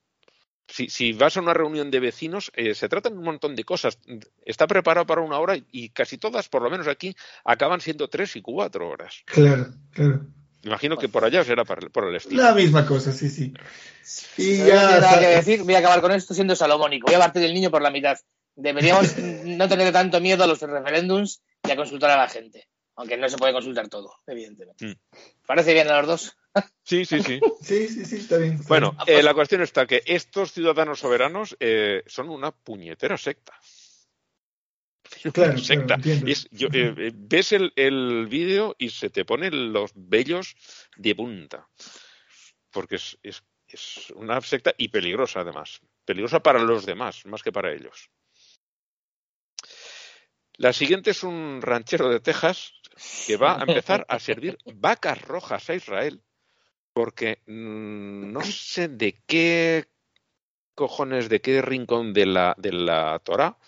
[0.68, 3.98] si, vas a una reunión de vecinos, eh, se tratan un montón de cosas.
[4.44, 8.36] Está preparado para una hora y casi todas, por lo menos aquí, acaban siendo tres
[8.36, 9.22] y cuatro horas.
[9.26, 10.26] Claro, claro.
[10.62, 12.42] Imagino que por allá será por el estilo.
[12.42, 13.52] La misma cosa, sí, sí.
[14.38, 15.00] Y ya.
[15.00, 17.06] Nada que decir, voy a acabar con esto siendo salomónico.
[17.06, 18.16] Voy a partir del niño por la mitad.
[18.54, 22.68] Deberíamos no tener tanto miedo a los referéndums y a consultar a la gente.
[22.94, 24.86] Aunque no se puede consultar todo, evidentemente.
[24.86, 24.92] Mm.
[25.46, 26.36] ¿Parece bien a los dos?
[26.84, 27.40] Sí, sí, sí.
[27.62, 28.60] sí, sí, sí, está bien.
[28.68, 33.54] bueno, eh, la cuestión está que estos ciudadanos soberanos eh, son una puñetera secta.
[35.32, 35.98] Claro, secta.
[36.04, 40.56] Eh, ves el, el vídeo y se te ponen los vellos
[40.96, 41.68] de punta.
[42.70, 45.80] Porque es, es, es una secta y peligrosa además.
[46.04, 48.10] Peligrosa para los demás, más que para ellos.
[50.54, 52.72] La siguiente es un ranchero de Texas
[53.26, 56.22] que va a empezar a servir vacas rojas a Israel
[56.92, 59.88] porque no sé de qué
[60.74, 63.58] cojones, de qué rincón de la, de la Torah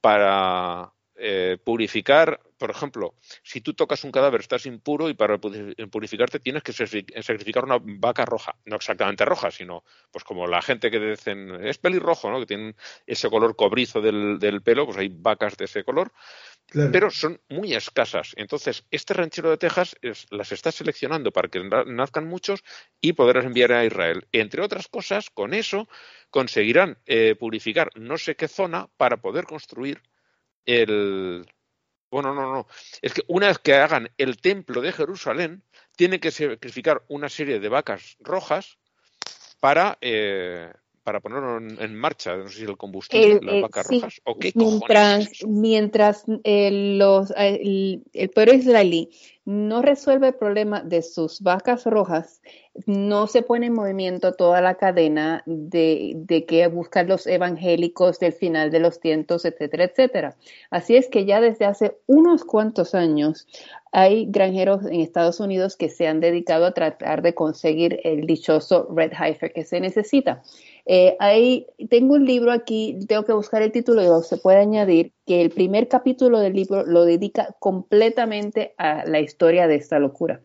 [0.00, 6.40] para eh, purificar, por ejemplo, si tú tocas un cadáver estás impuro y para purificarte
[6.40, 10.98] tienes que sacrificar una vaca roja, no exactamente roja, sino pues como la gente que
[10.98, 12.40] dicen es pelirrojo, ¿no?
[12.40, 12.76] que tienen
[13.06, 16.12] ese color cobrizo del, del pelo, pues hay vacas de ese color,
[16.70, 18.34] pero son muy escasas.
[18.36, 19.96] Entonces, este ranchero de Texas
[20.30, 22.62] las está seleccionando para que nazcan muchos
[23.00, 24.26] y podrás enviar a Israel.
[24.32, 25.88] Entre otras cosas, con eso
[26.30, 30.02] conseguirán eh, purificar no sé qué zona para poder construir
[30.66, 31.46] el...
[32.10, 32.66] Bueno, no, no.
[33.02, 35.62] Es que una vez que hagan el templo de Jerusalén,
[35.96, 38.78] tienen que sacrificar una serie de vacas rojas
[39.60, 40.72] para, eh,
[41.02, 44.52] para ponerlo en, marcha, no sé si el combustible, las eh, vacas rojas, o qué
[44.54, 48.02] mientras, Mientras eh, los, el,
[48.34, 49.10] pueblo israelí
[49.48, 52.42] no resuelve el problema de sus vacas rojas,
[52.84, 58.34] no se pone en movimiento toda la cadena de, de que buscan los evangélicos del
[58.34, 60.36] final de los tiempos, etcétera, etcétera.
[60.70, 63.46] Así es que ya desde hace unos cuantos años
[63.90, 68.86] hay granjeros en Estados Unidos que se han dedicado a tratar de conseguir el dichoso
[68.94, 70.42] red heifer que se necesita.
[70.84, 71.16] Eh,
[71.88, 75.50] tengo un libro aquí, tengo que buscar el título y se puede añadir que el
[75.50, 80.40] primer capítulo del libro lo dedica completamente a la historia de esta locura.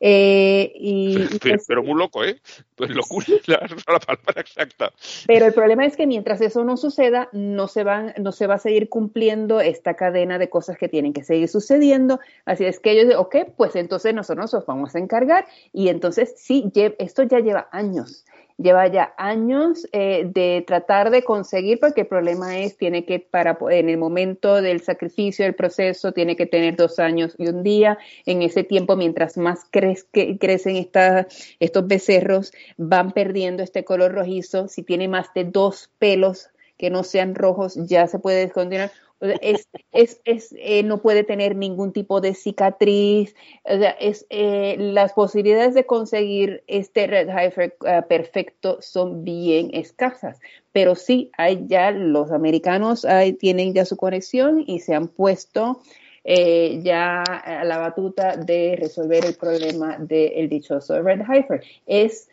[0.00, 2.40] Eh, y, pero, pues- pero muy loco, ¿eh?
[2.76, 4.92] Pues locura es la, la palabra exacta.
[5.26, 8.54] Pero el problema es que mientras eso no suceda, no se, van, no se va
[8.54, 12.20] a seguir cumpliendo esta cadena de cosas que tienen que seguir sucediendo.
[12.44, 15.46] Así es que ellos dicen, ok, pues entonces nosotros nos vamos a encargar.
[15.72, 18.24] Y entonces sí, esto ya lleva años.
[18.60, 23.56] Lleva ya años eh, de tratar de conseguir, porque el problema es, tiene que, para
[23.70, 27.98] en el momento del sacrificio, del proceso, tiene que tener dos años y un día.
[28.26, 30.90] En ese tiempo, mientras más crecen
[31.60, 34.66] estos becerros, van perdiendo este color rojizo.
[34.66, 38.90] Si tiene más de dos pelos que no sean rojos, ya se puede descontinuar.
[39.20, 43.34] Es, es, es, eh, no puede tener ningún tipo de cicatriz.
[43.64, 49.70] O sea, es, eh, las posibilidades de conseguir este red heifer eh, perfecto son bien
[49.72, 50.38] escasas.
[50.72, 55.80] Pero sí, hay ya los americanos hay, tienen ya su conexión y se han puesto
[56.22, 61.64] eh, ya a la batuta de resolver el problema del dichoso red heifer.
[61.86, 62.28] Es,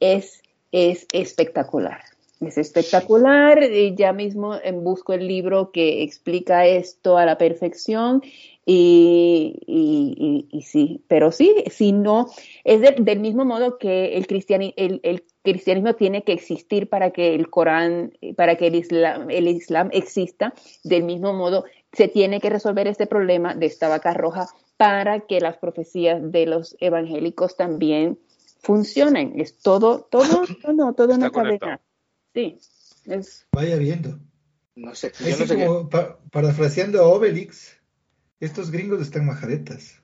[0.00, 0.42] es,
[0.72, 2.15] es espectacular.
[2.40, 3.62] Es espectacular.
[3.62, 8.22] y ya mismo en busco el libro que explica esto a la perfección.
[8.68, 12.26] Y, y, y, y sí, pero sí, si no,
[12.64, 17.12] es de, del mismo modo que el, cristiani, el, el, cristianismo tiene que existir para
[17.12, 20.52] que el Corán, para que el Islam, el Islam exista,
[20.82, 25.40] del mismo modo se tiene que resolver este problema de esta vaca roja para que
[25.40, 28.18] las profecías de los evangélicos también
[28.58, 29.40] funcionen.
[29.40, 31.80] Es todo, todo, todo, todo una cadena.
[32.36, 32.58] Sí.
[33.06, 33.46] Es...
[33.52, 34.18] Vaya viendo.
[34.74, 35.10] No sé.
[35.20, 37.80] Yo no sé como pa- parafraseando a Obelix,
[38.40, 40.02] estos gringos están majadetas.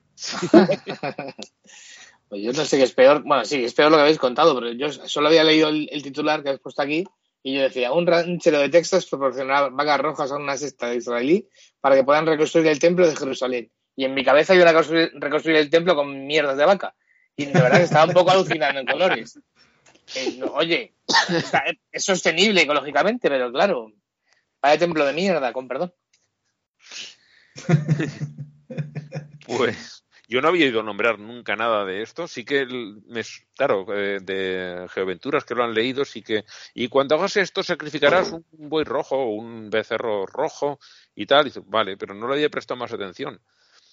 [2.29, 3.21] Pues yo no sé qué es peor.
[3.23, 6.01] Bueno, sí, es peor lo que habéis contado, pero yo solo había leído el, el
[6.01, 7.03] titular que habéis puesto aquí
[7.43, 11.47] y yo decía, un ranchero de Texas proporcionará vacas rojas a una cesta israelí
[11.81, 13.69] para que puedan reconstruir el templo de Jerusalén.
[13.95, 16.95] Y en mi cabeza iban a reconstruir, reconstruir el templo con mierdas de vaca.
[17.35, 19.39] Y de verdad que estaba un poco alucinando en colores.
[20.15, 20.93] Eh, no, oye,
[21.29, 23.91] está- es sostenible ecológicamente, pero claro,
[24.61, 25.93] vaya templo de mierda, con perdón.
[29.45, 32.27] Pues yo no había ido a nombrar nunca nada de esto.
[32.27, 33.21] Sí que, el- me,
[33.55, 36.45] claro, eh, de Geoventuras que lo han leído, sí que.
[36.73, 40.79] Y cuando hagas esto, sacrificarás un buey rojo o un becerro rojo
[41.13, 41.41] y tal.
[41.45, 43.39] Y dices, vale, pero no le había prestado más atención.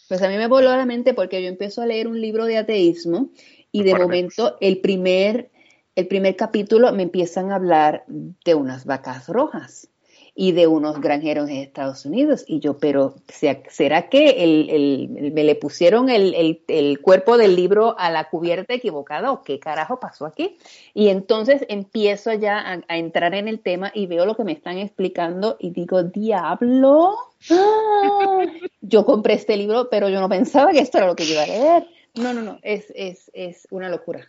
[0.09, 2.44] Pues a mí me voló a la mente porque yo empiezo a leer un libro
[2.44, 3.30] de ateísmo
[3.72, 5.51] y de Para momento el primer,
[5.97, 9.89] el primer capítulo me empiezan a hablar de unas vacas rojas
[10.35, 12.45] y de unos granjeros en Estados Unidos.
[12.47, 17.57] Y yo, pero ¿se- ¿será que el, me le pusieron el, el- el cuerpo del
[17.57, 20.57] libro a la cubierta equivocada o qué carajo pasó aquí?
[20.95, 24.53] Y entonces empiezo ya a, a entrar en el tema y veo lo que me
[24.53, 27.17] están explicando y digo, diablo.
[27.51, 28.45] ¡Ah!
[28.81, 31.43] Yo compré este libro, pero yo no pensaba que esto era lo que yo iba
[31.43, 31.87] a leer.
[32.15, 34.27] No, no, no, es, es, es una locura.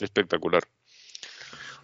[0.00, 0.62] Espectacular.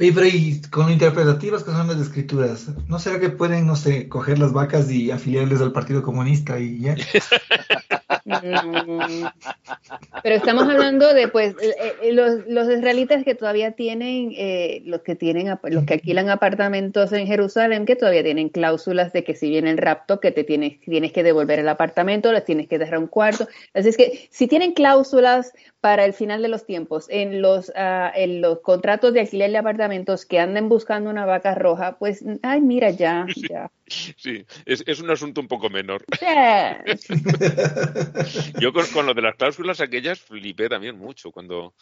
[0.01, 4.09] Oye, pero y con interpretativas que son las escrituras, ¿no será que pueden, no sé,
[4.09, 6.95] coger las vacas y afiliarles al Partido Comunista y ya?
[8.29, 9.25] Mm,
[10.23, 15.01] Pero estamos hablando de pues eh, eh, los, los israelitas que todavía tienen, eh, los
[15.03, 19.49] que tienen, los que alquilan apartamentos en Jerusalén, que todavía tienen cláusulas de que si
[19.49, 22.99] viene el rapto, que te tienes, tienes que devolver el apartamento, les tienes que dejar
[22.99, 23.49] un cuarto.
[23.75, 28.13] Así es que si tienen cláusulas para el final de los tiempos en los, ah,
[28.15, 32.61] en los contratos de alquiler de apartamentos que anden buscando una vaca roja, pues, ay,
[32.61, 33.71] mira, ya, ya.
[33.89, 36.05] Sí, es, es un asunto un poco menor.
[38.61, 41.75] Yo con, con lo de las cláusulas aquellas flipé también mucho cuando,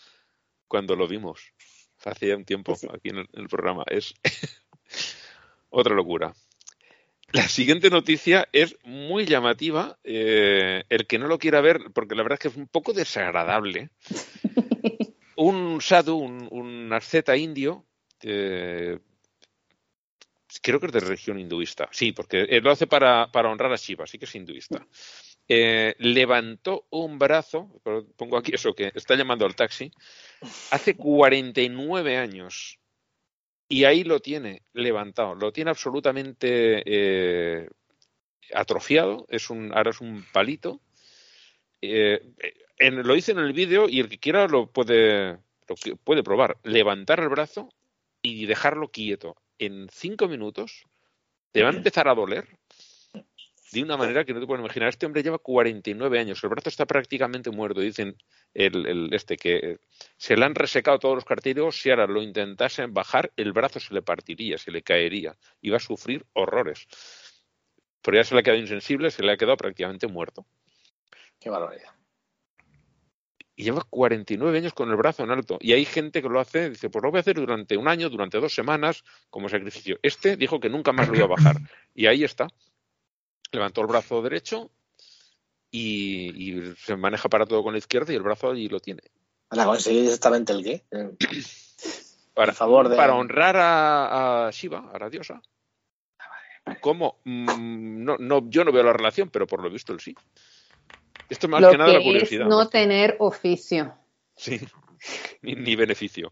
[0.69, 1.53] cuando lo vimos.
[2.05, 3.85] Hacía un tiempo aquí en el, en el programa.
[3.89, 4.15] Es
[5.71, 6.35] otra locura.
[7.33, 9.99] La siguiente noticia es muy llamativa.
[10.05, 12.93] eh, el que no lo quiera ver, porque la verdad es que es un poco
[12.93, 13.91] desagradable.
[15.39, 17.85] Un sadhu, un, un asceta indio,
[18.23, 18.99] eh,
[20.63, 21.89] creo que es de religión hinduista.
[21.93, 24.87] Sí, porque él lo hace para, para honrar a Shiva, sí que es hinduista.
[25.49, 27.81] Eh, levantó un brazo,
[28.17, 29.93] pongo aquí eso que está llamando al taxi,
[30.71, 32.81] hace 49 años.
[33.69, 37.69] Y ahí lo tiene levantado, lo tiene absolutamente eh,
[38.55, 40.81] atrofiado, es un, ahora es un palito.
[41.81, 42.21] eh,
[42.79, 45.39] lo hice en el vídeo y el que quiera lo puede,
[45.69, 46.59] lo puede probar.
[46.63, 47.69] Levantar el brazo
[48.23, 49.37] y dejarlo quieto.
[49.59, 50.85] En cinco minutos
[51.53, 52.47] te va a empezar a doler
[53.73, 54.89] de una manera que no te puedes imaginar.
[54.91, 57.81] Este hombre lleva 49 años, el brazo está prácticamente muerto.
[57.81, 58.17] Dicen
[58.55, 59.79] el, el- este que
[60.17, 61.81] se le han resecado todos los cartílagos.
[61.81, 65.37] Si ahora lo intentasen bajar, el brazo se le partiría, se le caería
[65.71, 66.87] va a sufrir horrores.
[68.03, 70.47] Pero ya se le ha quedado insensible, se le ha quedado prácticamente muerto.
[71.41, 71.96] Qué barbaridad.
[73.57, 75.57] Y lleva 49 años con el brazo en alto.
[75.61, 78.11] Y hay gente que lo hace, dice, pues lo voy a hacer durante un año,
[78.11, 79.99] durante dos semanas, como sacrificio.
[80.03, 81.57] Este dijo que nunca más lo iba a bajar.
[81.95, 82.49] Y ahí está.
[83.53, 84.71] Levantó el brazo derecho
[85.71, 89.03] y, y se maneja para todo con la izquierda y el brazo allí lo tiene.
[89.49, 90.85] Para conseguir exactamente el qué.
[92.35, 95.41] Para, favor de- para honrar a, a Shiva, a la diosa.
[96.81, 97.21] ¿Cómo?
[97.25, 100.15] Mm, no, no, yo no veo la relación, pero por lo visto él sí.
[101.29, 103.95] Esto es más Lo que nada la es no más tener oficio.
[104.37, 104.61] Sí,
[105.43, 106.31] ni, ni beneficio.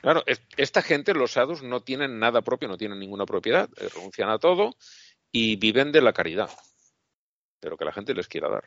[0.00, 3.88] Claro, es- esta gente, los sadhus, no tienen nada propio, no tienen ninguna propiedad, eh,
[3.94, 4.76] renuncian a todo
[5.32, 6.50] y viven de la caridad,
[7.60, 8.64] de lo que la gente les quiera dar.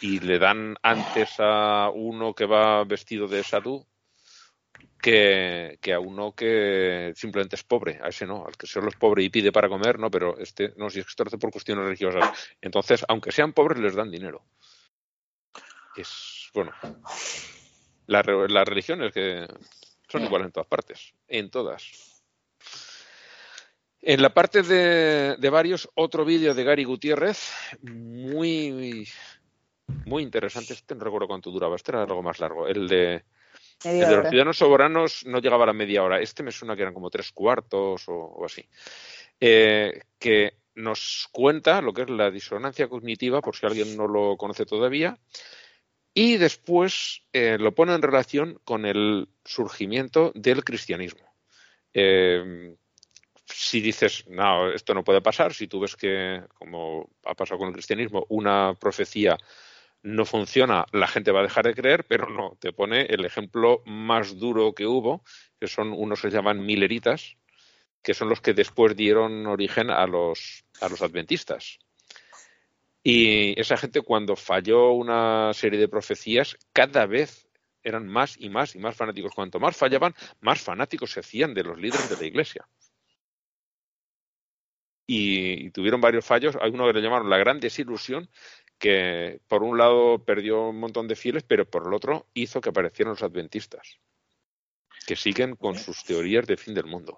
[0.00, 3.86] Y le dan antes a uno que va vestido de sadhu
[5.00, 9.22] que, a uno que simplemente es pobre, a ese no, al que solo es pobre
[9.22, 11.84] y pide para comer, no, pero este, no, si es que esto hace por cuestiones
[11.84, 12.30] religiosas.
[12.60, 14.44] Entonces, aunque sean pobres, les dan dinero.
[15.96, 16.72] Es bueno
[18.06, 19.46] las religiones que
[20.08, 22.22] son iguales en todas partes en todas.
[24.02, 27.52] En la parte de, de varios otro vídeo de Gary Gutiérrez
[27.82, 29.06] muy
[30.06, 30.72] muy interesante.
[30.72, 32.66] Este no recuerdo cuánto duraba este era algo más largo.
[32.66, 33.24] El de
[33.84, 36.20] el de los ciudadanos soberanos no llegaba a la media hora.
[36.20, 38.64] Este me suena que eran como tres cuartos o, o así.
[39.40, 44.36] Eh, que nos cuenta lo que es la disonancia cognitiva, por si alguien no lo
[44.36, 45.18] conoce todavía,
[46.12, 51.26] y después eh, lo pone en relación con el surgimiento del cristianismo.
[51.94, 52.76] Eh,
[53.46, 57.68] si dices, no, esto no puede pasar, si tú ves que, como ha pasado con
[57.68, 59.36] el cristianismo, una profecía
[60.02, 63.82] no funciona, la gente va a dejar de creer, pero no, te pone el ejemplo
[63.84, 65.22] más duro que hubo,
[65.58, 67.36] que son unos que se llaman mileritas,
[68.02, 71.78] que son los que después dieron origen a los, a los adventistas.
[73.02, 77.48] Y esa gente cuando falló una serie de profecías, cada vez
[77.82, 79.34] eran más y más y más fanáticos.
[79.34, 82.68] Cuanto más fallaban, más fanáticos se hacían de los líderes de la iglesia.
[85.06, 86.56] Y, y tuvieron varios fallos.
[86.60, 88.28] Hay uno que le llamaron la gran desilusión,
[88.80, 92.70] que por un lado perdió un montón de fieles, pero por el otro hizo que
[92.70, 93.98] aparecieran los adventistas,
[95.06, 97.16] que siguen con sus teorías de fin del mundo.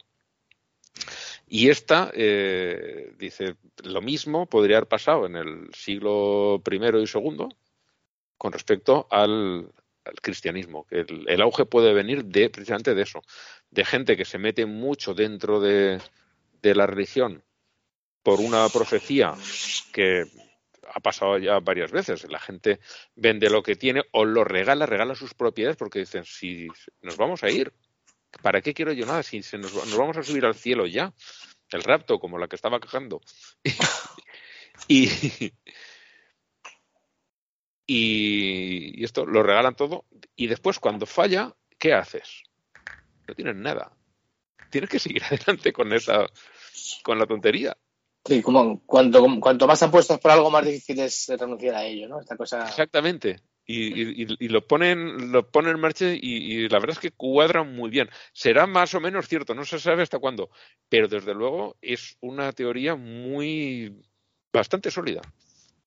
[1.47, 7.49] Y esta, eh, dice, lo mismo podría haber pasado en el siglo I y II
[8.37, 9.71] con respecto al,
[10.05, 10.85] al cristianismo.
[10.89, 13.23] que El, el auge puede venir de precisamente de eso,
[13.71, 16.01] de gente que se mete mucho dentro de,
[16.61, 17.45] de la religión
[18.25, 19.35] por una profecía
[19.93, 20.27] que
[20.93, 22.31] ha pasado ya varias veces.
[22.31, 22.81] La gente
[23.15, 26.69] vende lo que tiene o lo regala, regala sus propiedades porque dicen, si
[27.01, 27.73] nos vamos a ir,
[28.43, 29.23] ¿para qué quiero yo nada?
[29.23, 31.13] Si nos, nos vamos a subir al cielo ya,
[31.71, 33.21] el rapto, como la que estaba quejando.
[34.89, 35.09] y,
[37.87, 40.05] y, y esto lo regalan todo.
[40.37, 42.43] Y después, cuando falla, ¿qué haces?
[43.27, 43.97] No tienes nada.
[44.71, 46.27] Tienes que seguir adelante con esa,
[47.03, 47.77] con la tontería.
[48.25, 52.21] Sí, como cuanto, cuanto más apuestas por algo, más difícil es renunciar a ello, ¿no?
[52.21, 52.65] Esta cosa.
[52.69, 53.41] Exactamente.
[53.65, 57.13] Y, y- y lo ponen lo ponen en marcha y, y la verdad es que
[57.13, 58.09] cuadra muy bien.
[58.33, 60.51] Será más o menos cierto, no se sabe hasta cuándo,
[60.89, 64.03] pero desde luego es una teoría muy
[64.53, 65.23] bastante sólida.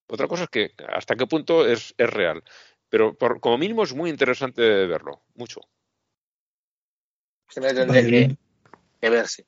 [0.07, 2.43] Otra cosa es que hasta qué punto es, es real,
[2.89, 5.61] pero por- como mínimo es muy interesante verlo, mucho.
[7.49, 8.37] Se me tendría que,
[9.01, 9.43] que ver, sí.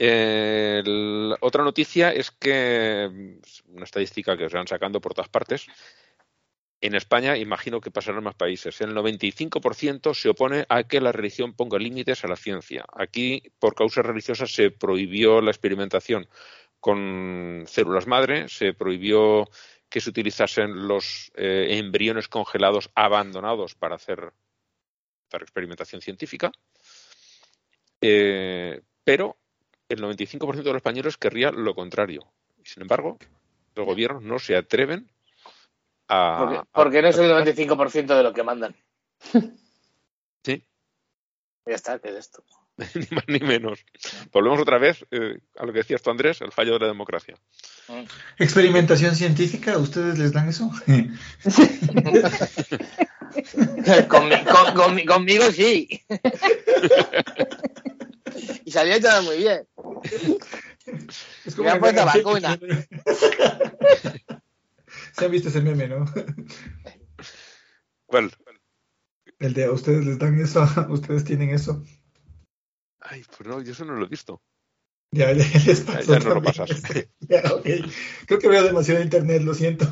[0.00, 5.66] Otra noticia es que mm, una estadística que se van sacando por todas partes.
[6.80, 8.80] En España, imagino que pasará en más países.
[8.80, 12.84] El 95% se opone a que la religión ponga límites a la ciencia.
[12.92, 16.28] Aquí, por causas religiosas, se prohibió la experimentación
[16.78, 19.48] con células madre, se prohibió
[19.88, 24.32] que se utilizasen los eh, embriones congelados abandonados para hacer,
[25.28, 26.52] para experimentación científica.
[28.00, 29.36] Eh, pero
[29.88, 32.26] el 95% de los españoles querría lo contrario.
[32.62, 33.18] Y, sin embargo,
[33.74, 35.10] los gobiernos no se atreven
[36.08, 36.64] a...
[36.72, 38.76] Porque, a- no es el 95% de lo que mandan.
[40.44, 40.64] Sí.
[41.66, 42.44] Ya está, ¿qué es esto?
[42.94, 43.84] ni más ni menos.
[44.32, 47.34] Volvemos otra vez eh, a lo que decías tú, Andrés, el fallo de la democracia.
[48.38, 50.70] Experimentación científica, ¿ustedes les dan eso?
[54.08, 54.30] Con-
[54.74, 56.00] con- conmigo sí.
[58.64, 59.66] Y salió todo muy bien.
[61.44, 62.58] Es Me han que- puesto vacuna.
[65.12, 66.04] Se han visto ese meme, ¿no?
[68.06, 68.30] ¿Cuál?
[69.38, 71.82] El de a ustedes les dan eso, ustedes tienen eso.
[73.00, 74.40] Ay, pues no, yo eso no lo he visto.
[75.10, 76.68] Ya, ya les pasó Ya no lo pasas.
[77.20, 77.66] Ya, ok.
[78.26, 79.86] Creo que veo demasiado internet, lo siento.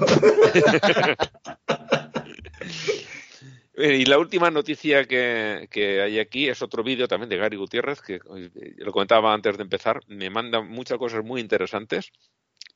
[3.76, 7.56] Eh, Y la última noticia que, que hay aquí es otro vídeo también de Gary
[7.56, 12.10] Gutiérrez, que eh, lo comentaba antes de empezar, me manda muchas cosas muy interesantes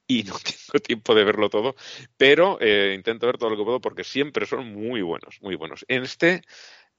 [0.07, 1.75] y no tengo tiempo de verlo todo,
[2.17, 5.85] pero eh, intento ver todo lo que puedo porque siempre son muy buenos, muy buenos.
[5.89, 6.43] En este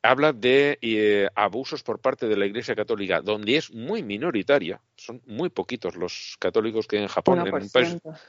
[0.01, 5.21] habla de eh, abusos por parte de la Iglesia Católica, donde es muy minoritaria, son
[5.27, 8.19] muy poquitos los católicos que hay en Japón, en un país 1%.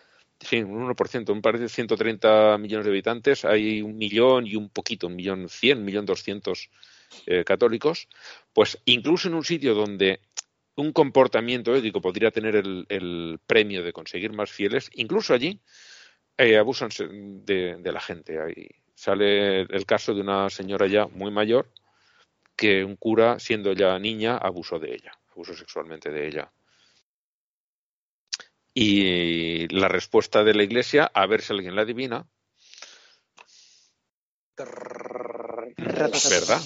[0.43, 4.69] Sí, un 1%, un país de 130 millones de habitantes, hay un millón y un
[4.71, 6.69] poquito, un millón cien, un millón doscientos
[7.27, 8.09] eh, católicos,
[8.53, 10.21] pues incluso en un sitio donde
[10.75, 15.61] un comportamiento ético podría tener el, premio de conseguir más fieles, incluso allí
[16.39, 16.89] eh, abusan
[17.45, 18.41] de, de la gente.
[18.41, 21.69] Ahí sale el caso de una señora ya muy mayor
[22.57, 26.53] que un cura, siendo ya niña, abusó de ella, abusó sexualmente de ella.
[28.75, 32.27] Y la respuesta de la iglesia, a ver si alguien la adivina,
[35.77, 36.61] es verdad.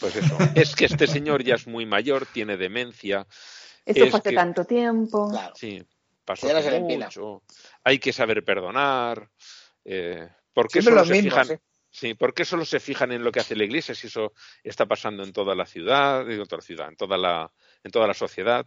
[0.00, 3.26] Pues eso, es que este señor ya es muy mayor, tiene demencia,
[3.84, 5.30] Eso Es fue hace que- tanto tiempo.
[5.30, 5.54] Claro.
[5.56, 5.82] sí,
[6.24, 7.42] pasó Ya no mucho,
[7.82, 9.30] hay que saber perdonar.
[9.84, 11.50] Eh, ¿Por qué solo se mismos, fijan?
[11.56, 11.60] ¿eh?
[11.90, 14.32] Sí, ¿por qué solo se fijan en lo que hace la iglesia si eso
[14.64, 17.52] está pasando en toda la ciudad, en toda la ciudad, en toda la,
[17.84, 18.66] en toda la sociedad?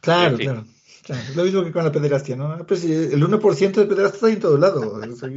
[0.00, 0.46] Claro, En fin.
[0.46, 0.64] claro.
[1.04, 1.22] claro.
[1.22, 2.52] Es lo mismo que con la pederastia, ¿no?
[2.52, 5.00] Ah, Pues sí, el 1% de pederastia está ahí en todo lado.
[5.12, 5.28] O sea,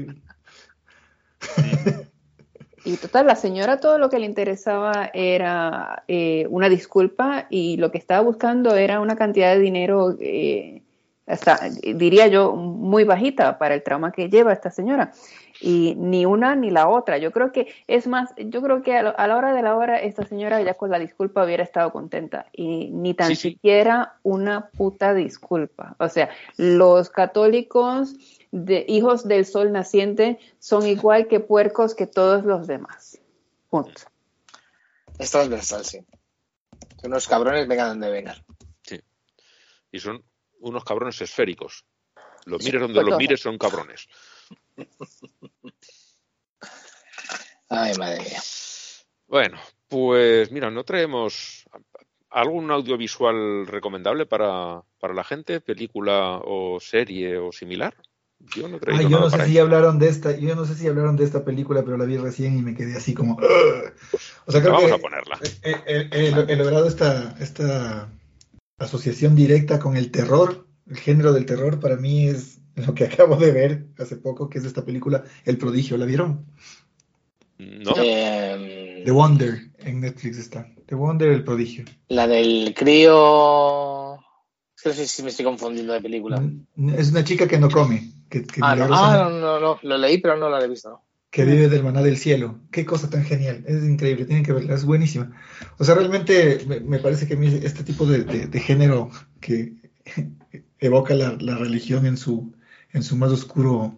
[2.86, 7.92] Y total, la señora todo lo que le interesaba era eh, una disculpa y lo
[7.92, 10.82] que estaba buscando era una cantidad de dinero, eh,
[11.26, 11.60] hasta,
[11.96, 15.14] diría yo, muy bajita para el trauma que lleva esta señora.
[15.66, 17.18] Y ni una ni la otra.
[17.20, 19.78] Yo creo que, es más, yo creo que a, lo- a la hora de la
[19.78, 22.48] hora esta señora ya con la disculpa hubiera estado contenta.
[22.52, 23.50] Y ni tan Sí, sí.
[23.52, 25.96] siquiera una puta disculpa.
[26.00, 28.14] O sea, los católicos
[28.52, 33.20] de hijos del sol naciente son igual que puercos que todos los demás.
[33.70, 34.02] Punto.
[35.18, 36.00] Es transversal, sí.
[37.02, 38.36] Son unos cabrones, vengan donde vengan.
[39.94, 40.24] Y son
[40.60, 41.86] unos cabrones esféricos.
[42.46, 44.10] Los Sí, mires donde pues los mires son cabrones.
[47.76, 48.40] Ay, madre mía.
[49.28, 51.66] Bueno, pues mira, ¿no traemos
[52.30, 55.60] algún audiovisual recomendable para, para la gente?
[55.60, 57.96] ¿Película o serie o similar?
[58.56, 60.76] Yo no Ay, yo nada no sé para si hablaron de esta, yo no sé
[60.76, 63.38] si hablaron de esta película, pero la vi recién y me quedé así como.
[64.46, 65.40] O sea, creo Vamos que a ponerla.
[65.64, 68.10] he, he- he- he logrado esta, esta
[68.78, 70.68] asociación directa con el terror.
[70.88, 74.60] El género del terror para mí es lo que acabo de ver hace poco, que
[74.60, 75.98] es esta película El Prodigio.
[75.98, 76.46] ¿La vieron?
[77.58, 80.68] No, Eh, The Wonder en Netflix está.
[80.88, 81.86] The Wonder, El Prodigio.
[82.10, 84.16] la del crío.
[84.76, 86.44] Es que no sé si me estoy confundiendo de película.
[86.98, 89.98] Es una chica que no come, que, que Ah, no, ah, no, no, no, lo
[89.98, 90.90] leí, pero no lo he visto.
[90.90, 91.04] ¿no?
[91.30, 92.60] que vive del maná del cielo.
[92.72, 93.64] Qué cosa tan genial.
[93.68, 95.32] Es increíble, tienen que verla, es buenísima.
[95.80, 99.10] O sea, realmente me, me parece que a mí este tipo de, de- de género
[99.40, 99.74] que
[100.80, 102.54] evoca la, la religión en su,
[102.92, 103.98] en su más oscuro,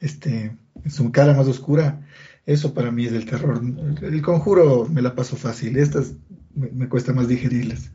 [0.00, 2.04] este, en su cara más oscura,
[2.46, 3.60] eso para mí es el terror.
[4.02, 6.14] El conjuro me la paso fácil, estas
[6.54, 7.90] me, me cuesta más digerirlas.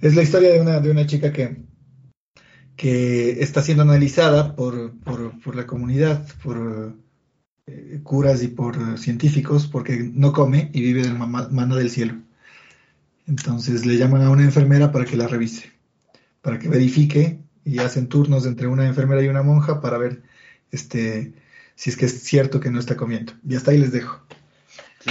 [0.00, 1.56] Es la historia de una, de una chica que,
[2.76, 6.94] que está siendo analizada por, por, por la comunidad, por
[7.66, 12.14] eh, curas y por científicos, porque no come y vive del mama- maná del cielo.
[13.26, 15.70] Entonces le llaman a una enfermera para que la revise,
[16.40, 20.22] para que verifique y hacen turnos entre una enfermera y una monja para ver
[20.72, 21.34] este,
[21.80, 23.32] si es que es cierto que no está comiendo.
[23.48, 24.20] Y hasta ahí les dejo.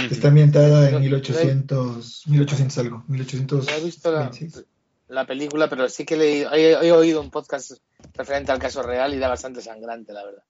[0.08, 3.66] Está ambientada en No, no he- 1800, 1800 algo, 1800.
[3.66, 4.64] No he visto la, 26.
[5.08, 6.42] la película, pero sí que he,
[6.86, 7.72] he oído un podcast
[8.14, 10.44] referente al caso real y era bastante sangrante, la verdad.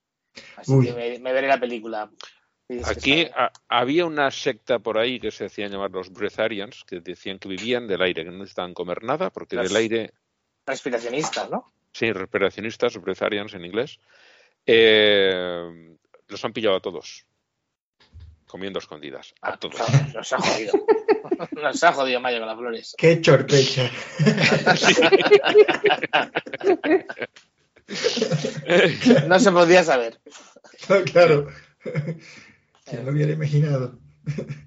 [0.58, 0.86] Así Uy.
[0.86, 2.10] que me, me veré la película.
[2.84, 7.38] Aquí a- había una secta por ahí que se hacían llamar los breatharians, que decían
[7.38, 10.12] que vivían del aire, que no necesitaban comer nada, porque Los- del aire,
[10.66, 11.64] respiracionistas, ¿no?
[11.92, 13.98] sí, respiracionistas, breatharians en inglés,
[14.66, 15.96] eh,
[16.30, 17.26] los han pillado a todos.
[18.46, 19.34] comiendo escondidas.
[19.42, 19.80] A todos.
[20.14, 20.72] Nos ha jodido.
[21.52, 22.94] Nos ha jodido Mayo con las flores.
[22.98, 23.90] Qué chorpecha.
[29.26, 30.20] No se podía saber.
[31.12, 31.48] claro.
[32.84, 33.98] ¿Quién lo hubiera imaginado?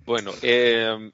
[0.05, 1.11] Bueno, eh,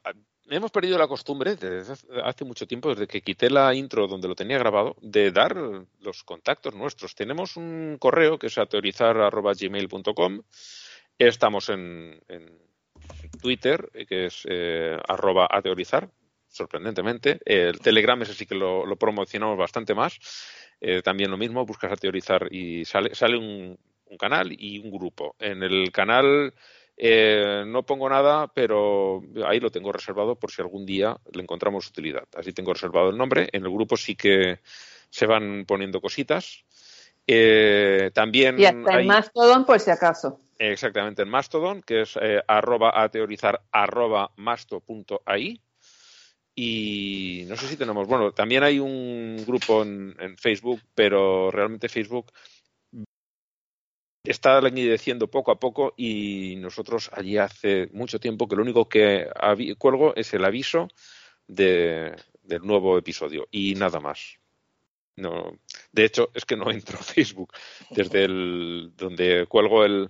[0.50, 1.94] hemos perdido la costumbre desde
[2.24, 6.24] hace mucho tiempo, desde que quité la intro donde lo tenía grabado, de dar los
[6.24, 7.16] contactos nuestros.
[7.16, 10.42] Tenemos un correo que es ateorizar.gmail.com.
[11.18, 12.70] Estamos en, en,
[13.42, 16.10] Twitter, que es eh, arroba ateorizar,
[16.48, 17.40] sorprendentemente.
[17.46, 20.20] El Telegram ese sí que lo, promocionamos bastante más.
[20.82, 23.78] Eh, también lo mismo, buscas ateorizar y sale, sale un
[24.18, 25.36] canal y un grupo.
[25.40, 26.54] En el canal
[27.02, 31.88] eh, no pongo nada, pero ahí lo tengo reservado por si algún día le encontramos
[31.88, 32.26] utilidad.
[32.36, 33.48] Así tengo reservado el nombre.
[33.54, 34.60] En el grupo sí que
[35.10, 36.66] se van poniendo cositas.
[37.26, 40.42] Eh, también y hasta hay, en Mastodon, por si acaso.
[40.58, 45.62] Exactamente, en Mastodon, que es eh, arroba ateorizar arroba masto.ai.
[46.54, 51.88] Y no sé si tenemos, bueno, también hay un grupo en, en Facebook, pero realmente
[51.88, 52.34] Facebook
[54.24, 59.28] está languideciendo poco a poco y nosotros allí hace mucho tiempo que lo único que
[59.78, 60.88] cuelgo es el aviso
[61.48, 64.40] de, del nuevo episodio y nada más.
[65.16, 65.60] No,
[65.92, 67.54] de hecho, es que no entro a Facebook
[67.92, 70.10] desde el donde cuelgo el,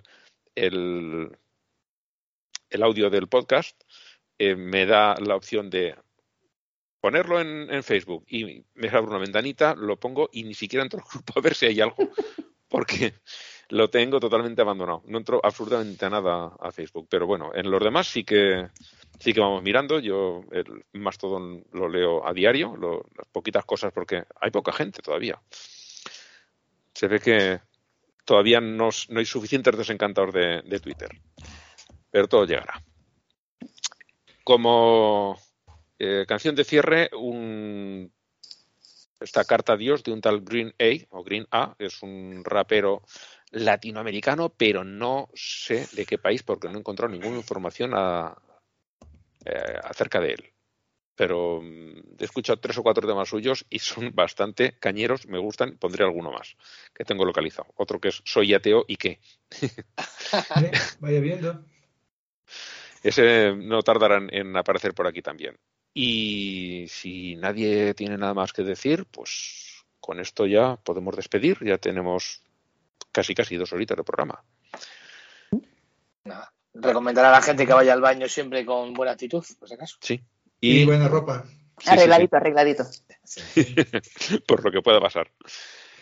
[0.56, 1.38] el,
[2.70, 3.82] el audio del podcast.
[4.38, 5.96] Eh, me da la opción de
[7.02, 11.00] ponerlo en, en, Facebook y me abre una ventanita, lo pongo y ni siquiera entro
[11.00, 11.98] al grupo a ver si hay algo,
[12.68, 13.14] porque
[13.70, 15.04] lo tengo totalmente abandonado.
[15.06, 17.08] No entro absolutamente a nada a Facebook.
[17.10, 18.68] Pero bueno, en los demás sí que
[19.20, 20.00] sí que vamos mirando.
[20.00, 25.02] Yo el Mastodon lo leo a diario, lo, las poquitas cosas, porque hay poca gente
[25.02, 25.40] todavía.
[26.94, 27.60] Se ve que
[28.26, 31.10] todavía no, no hay suficientes desencantados de, Twitter.
[32.10, 32.82] Pero todo llegará.
[34.44, 35.40] Como
[36.00, 38.12] eh, canción de cierre, un
[39.20, 43.04] esta carta a Dios de un tal Green A o Green A, es un rapero
[43.52, 48.38] latinoamericano, pero no sé de qué país porque no he encontrado ninguna información a,
[49.46, 50.54] eh, acerca de él.
[51.16, 55.78] Pero mm, he escuchado tres o cuatro temas suyos y son bastante cañeros, me gustan,
[55.78, 56.56] pondré alguno más
[56.94, 57.74] que tengo localizado.
[57.76, 59.20] Otro que es Soy ateo y qué.
[61.00, 61.66] Vaya viendo.
[63.02, 65.58] Ese no tardará en, en aparecer por aquí también.
[65.94, 71.58] Y si nadie tiene nada más que decir, pues con esto ya podemos despedir.
[71.64, 72.44] Ya tenemos
[73.12, 74.44] casi casi dos horitas de programa.
[76.24, 76.54] Nada.
[76.74, 79.98] Recomendar a la gente que vaya al baño siempre con buena actitud, por si acaso.
[80.02, 80.22] Sí.
[80.62, 81.46] Y, y buena ropa.
[81.80, 82.86] Sí, arregladito, sí, arregladito.
[84.48, 85.32] por lo que pueda pasar.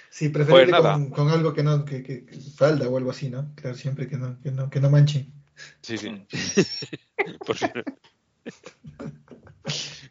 [0.10, 3.30] Sí, preferible pues con, con, algo que no, que, que, que, falda o algo así,
[3.30, 3.54] ¿no?
[3.56, 5.28] Claro, siempre que no, que no, que no manche.
[5.82, 6.10] Sí, sí.
[7.46, 7.68] por si...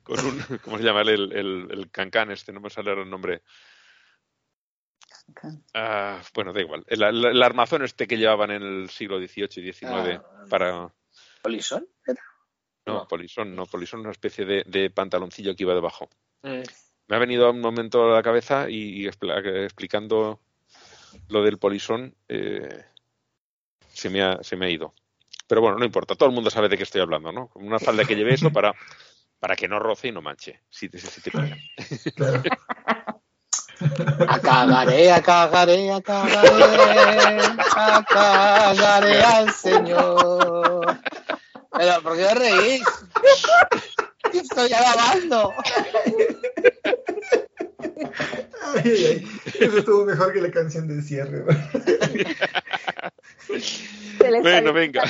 [0.03, 2.53] con un, ¿cómo se llama el, el, el cancán este?
[2.53, 3.43] No me sale el nombre.
[5.29, 6.85] Uh, bueno, da igual.
[6.87, 10.93] El, el, el, armazón este que llevaban en el siglo XVIII y XIX ah, para...
[11.43, 11.87] ¿Polisón?
[12.87, 16.09] No, polisón, no, polisón, una especie de, de pantaloncillo que iba debajo.
[16.43, 16.63] Mm.
[17.09, 20.41] Me ha venido un momento a la cabeza y, y explicando
[21.29, 22.85] lo del polisón eh,
[23.89, 24.95] se, me ha, se me ha ido.
[25.49, 27.51] Pero bueno, no importa, todo el mundo sabe de qué estoy hablando, ¿no?
[27.55, 28.75] Una falda que lleve eso para,
[29.39, 31.55] para que no roce y no manche, si te, si te claro.
[34.29, 37.39] Acagaré, acagaré, acagaré,
[37.77, 40.99] acagaré al Señor.
[41.73, 42.83] Pero, ¿por qué os reís?
[44.33, 45.53] Estoy alabando.
[48.75, 49.29] Ay, ay, ay.
[49.61, 51.45] Eso estuvo mejor que la canción de cierre.
[54.43, 55.05] bueno, venga.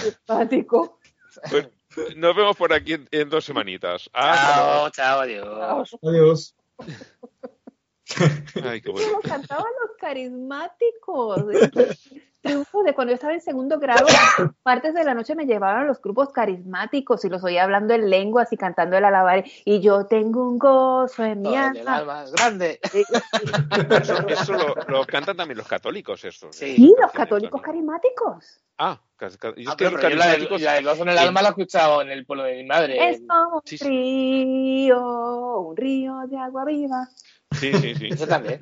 [1.51, 1.69] Pues,
[2.17, 4.11] nos vemos por aquí en, en dos semanitas.
[4.13, 5.97] Chao, chao, adiós.
[6.03, 6.55] Adiós.
[8.63, 9.21] Ay, qué bueno.
[9.23, 11.43] cantaban los carismáticos.
[12.41, 14.07] Triunfo de cuando yo estaba en segundo grado,
[14.63, 18.53] partes de la noche me llevaban los grupos carismáticos y los oía hablando en lenguas
[18.53, 19.45] y cantando el alabar.
[19.65, 21.81] Y yo tengo un gozo en mi alma.
[21.81, 22.81] El alma es grande.
[24.01, 26.53] Eso, eso lo, lo, cantan también los católicos, eso.
[26.53, 28.61] Sí, sí los católicos carismáticos.
[28.79, 29.29] Ah, ah
[29.77, 32.27] pero, pero la, del, la del gozo en el alma la he escuchado en el
[32.27, 33.11] pueblo de mi madre.
[33.11, 37.09] Es como un sí, río, un río de agua viva.
[37.53, 38.09] Sí, sí, sí.
[38.11, 38.61] Eso también.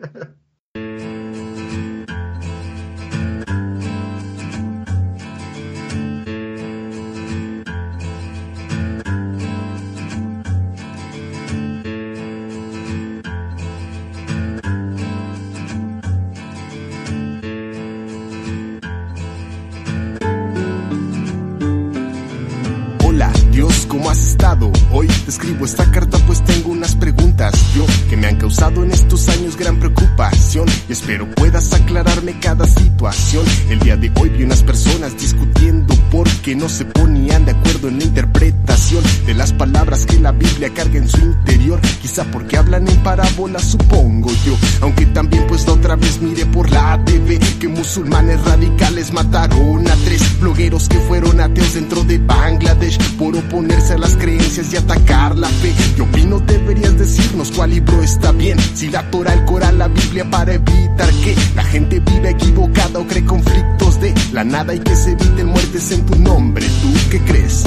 [24.92, 27.52] Hoy te escribo esta carta pues tengo unas preguntas.
[27.74, 30.68] Yo que me han causado en estos años gran preocupación.
[30.88, 33.44] Y espero puedas aclararme cada situación.
[33.68, 37.98] El día de hoy vi unas personas discutiendo porque no se ponían de acuerdo en
[37.98, 41.80] la interpretación De las palabras que la Biblia carga en su interior.
[42.00, 44.56] Quizá porque hablan en parábola supongo yo.
[44.82, 49.96] Aunque también pues la otra vez miré por la TV Que musulmanes radicales mataron a
[50.04, 55.36] tres blogueros que fueron ateos dentro de Bangladesh Por oponerse a las creencias y atacar
[55.36, 55.74] la fe.
[55.96, 58.58] Yo opino deberías decirnos cuál libro está bien.
[58.74, 63.06] Si la Torah, el Corán, la Biblia para evitar que la gente viva equivocada o
[63.06, 66.66] cree conflictos de la nada Y que se eviten muertes en tu nombre.
[66.82, 67.64] ¿Tú qué crees?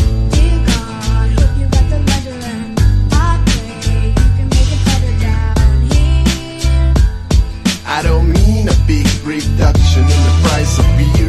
[7.90, 11.27] I don't mean a big reduction in the price of beer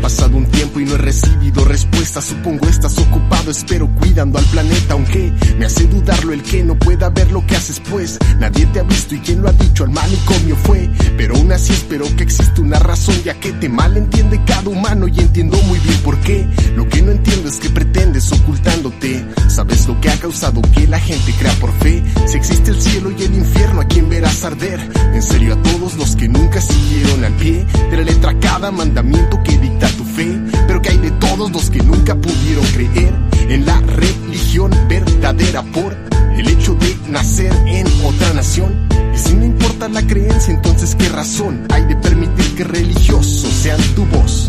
[0.00, 2.20] pasado un tiempo y no he recibido respuesta.
[2.20, 4.94] Supongo estás ocupado, espero cuidando al planeta.
[4.94, 8.80] Aunque me hace dudarlo el que no pueda ver lo que haces, pues nadie te
[8.80, 10.90] ha visto y quien lo ha dicho al manicomio fue.
[11.16, 15.20] Pero aún así espero que existe una razón, ya que te malentiende cada humano y
[15.20, 16.46] entiendo muy bien por qué.
[16.74, 19.24] Lo que no entiendo es que pretendes ocultándote.
[19.48, 22.02] ¿Sabes lo que ha causado que la gente crea por fe?
[22.26, 24.80] Si existe el cielo y el infierno, ¿a quién verás arder?
[25.14, 29.42] En serio, a todos los que nunca siguieron al pie de la letra cada mandamiento
[29.42, 30.38] que dicta tu fe.
[30.66, 33.14] Pero que hay de todos los que nunca pudieron creer
[33.48, 35.96] en la religión verdadera por
[36.36, 38.88] el hecho de nacer en otra nación.
[39.14, 43.80] Y si no importa la creencia, entonces qué razón hay de permitir que religiosos sean
[43.94, 44.46] tu voz.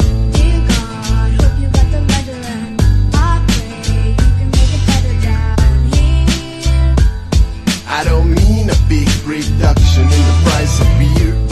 [7.93, 11.50] I don't mean a big reduction in the price of beer.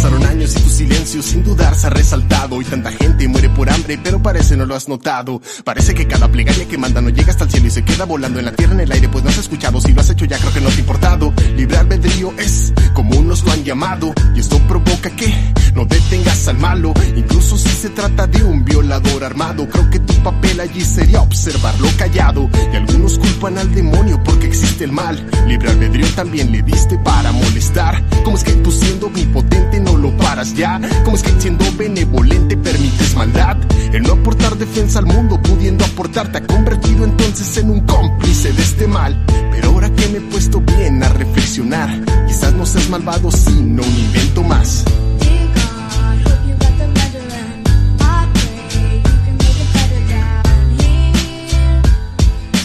[0.00, 2.60] Pasaron años y silencio sin dudar se ha resaltado.
[2.62, 5.42] Y tanta gente muere por hambre pero parece no lo has notado.
[5.62, 8.38] Parece que cada plegaria que manda no llega hasta el cielo Y se queda volando
[8.38, 9.08] en la tierra en el aire.
[9.08, 11.32] Pues no has escuchado Si lo has hecho ya creo que no te ha importado.
[11.56, 15.34] Libre albedrío es como unos lo han llamado Y esto provoca que
[15.74, 16.94] no detengas al malo.
[17.14, 21.88] Incluso si se trata de un violador armado Creo que tu papel allí sería observarlo
[21.98, 22.48] callado.
[22.72, 25.28] Y algunos culpan al demonio porque existe el mal.
[25.46, 28.02] Libre albedrío también le diste para molestar.
[28.24, 30.69] ¿Cómo es que tú siendo omnipotente no lo paras ya?
[30.78, 31.02] ya.
[31.04, 33.56] Como es que siendo benevolente permites maldad.
[33.92, 38.52] El no aportar defensa al mundo, pudiendo aportar, te ha convertido entonces en un cómplice
[38.52, 39.24] de este mal.
[39.50, 41.90] Pero ahora que me he puesto bien a reflexionar,
[42.26, 44.84] quizás no seas malvado, sino un invento más.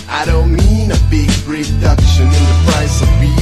[0.07, 3.34] I don't mean a big reduction in the price of beer.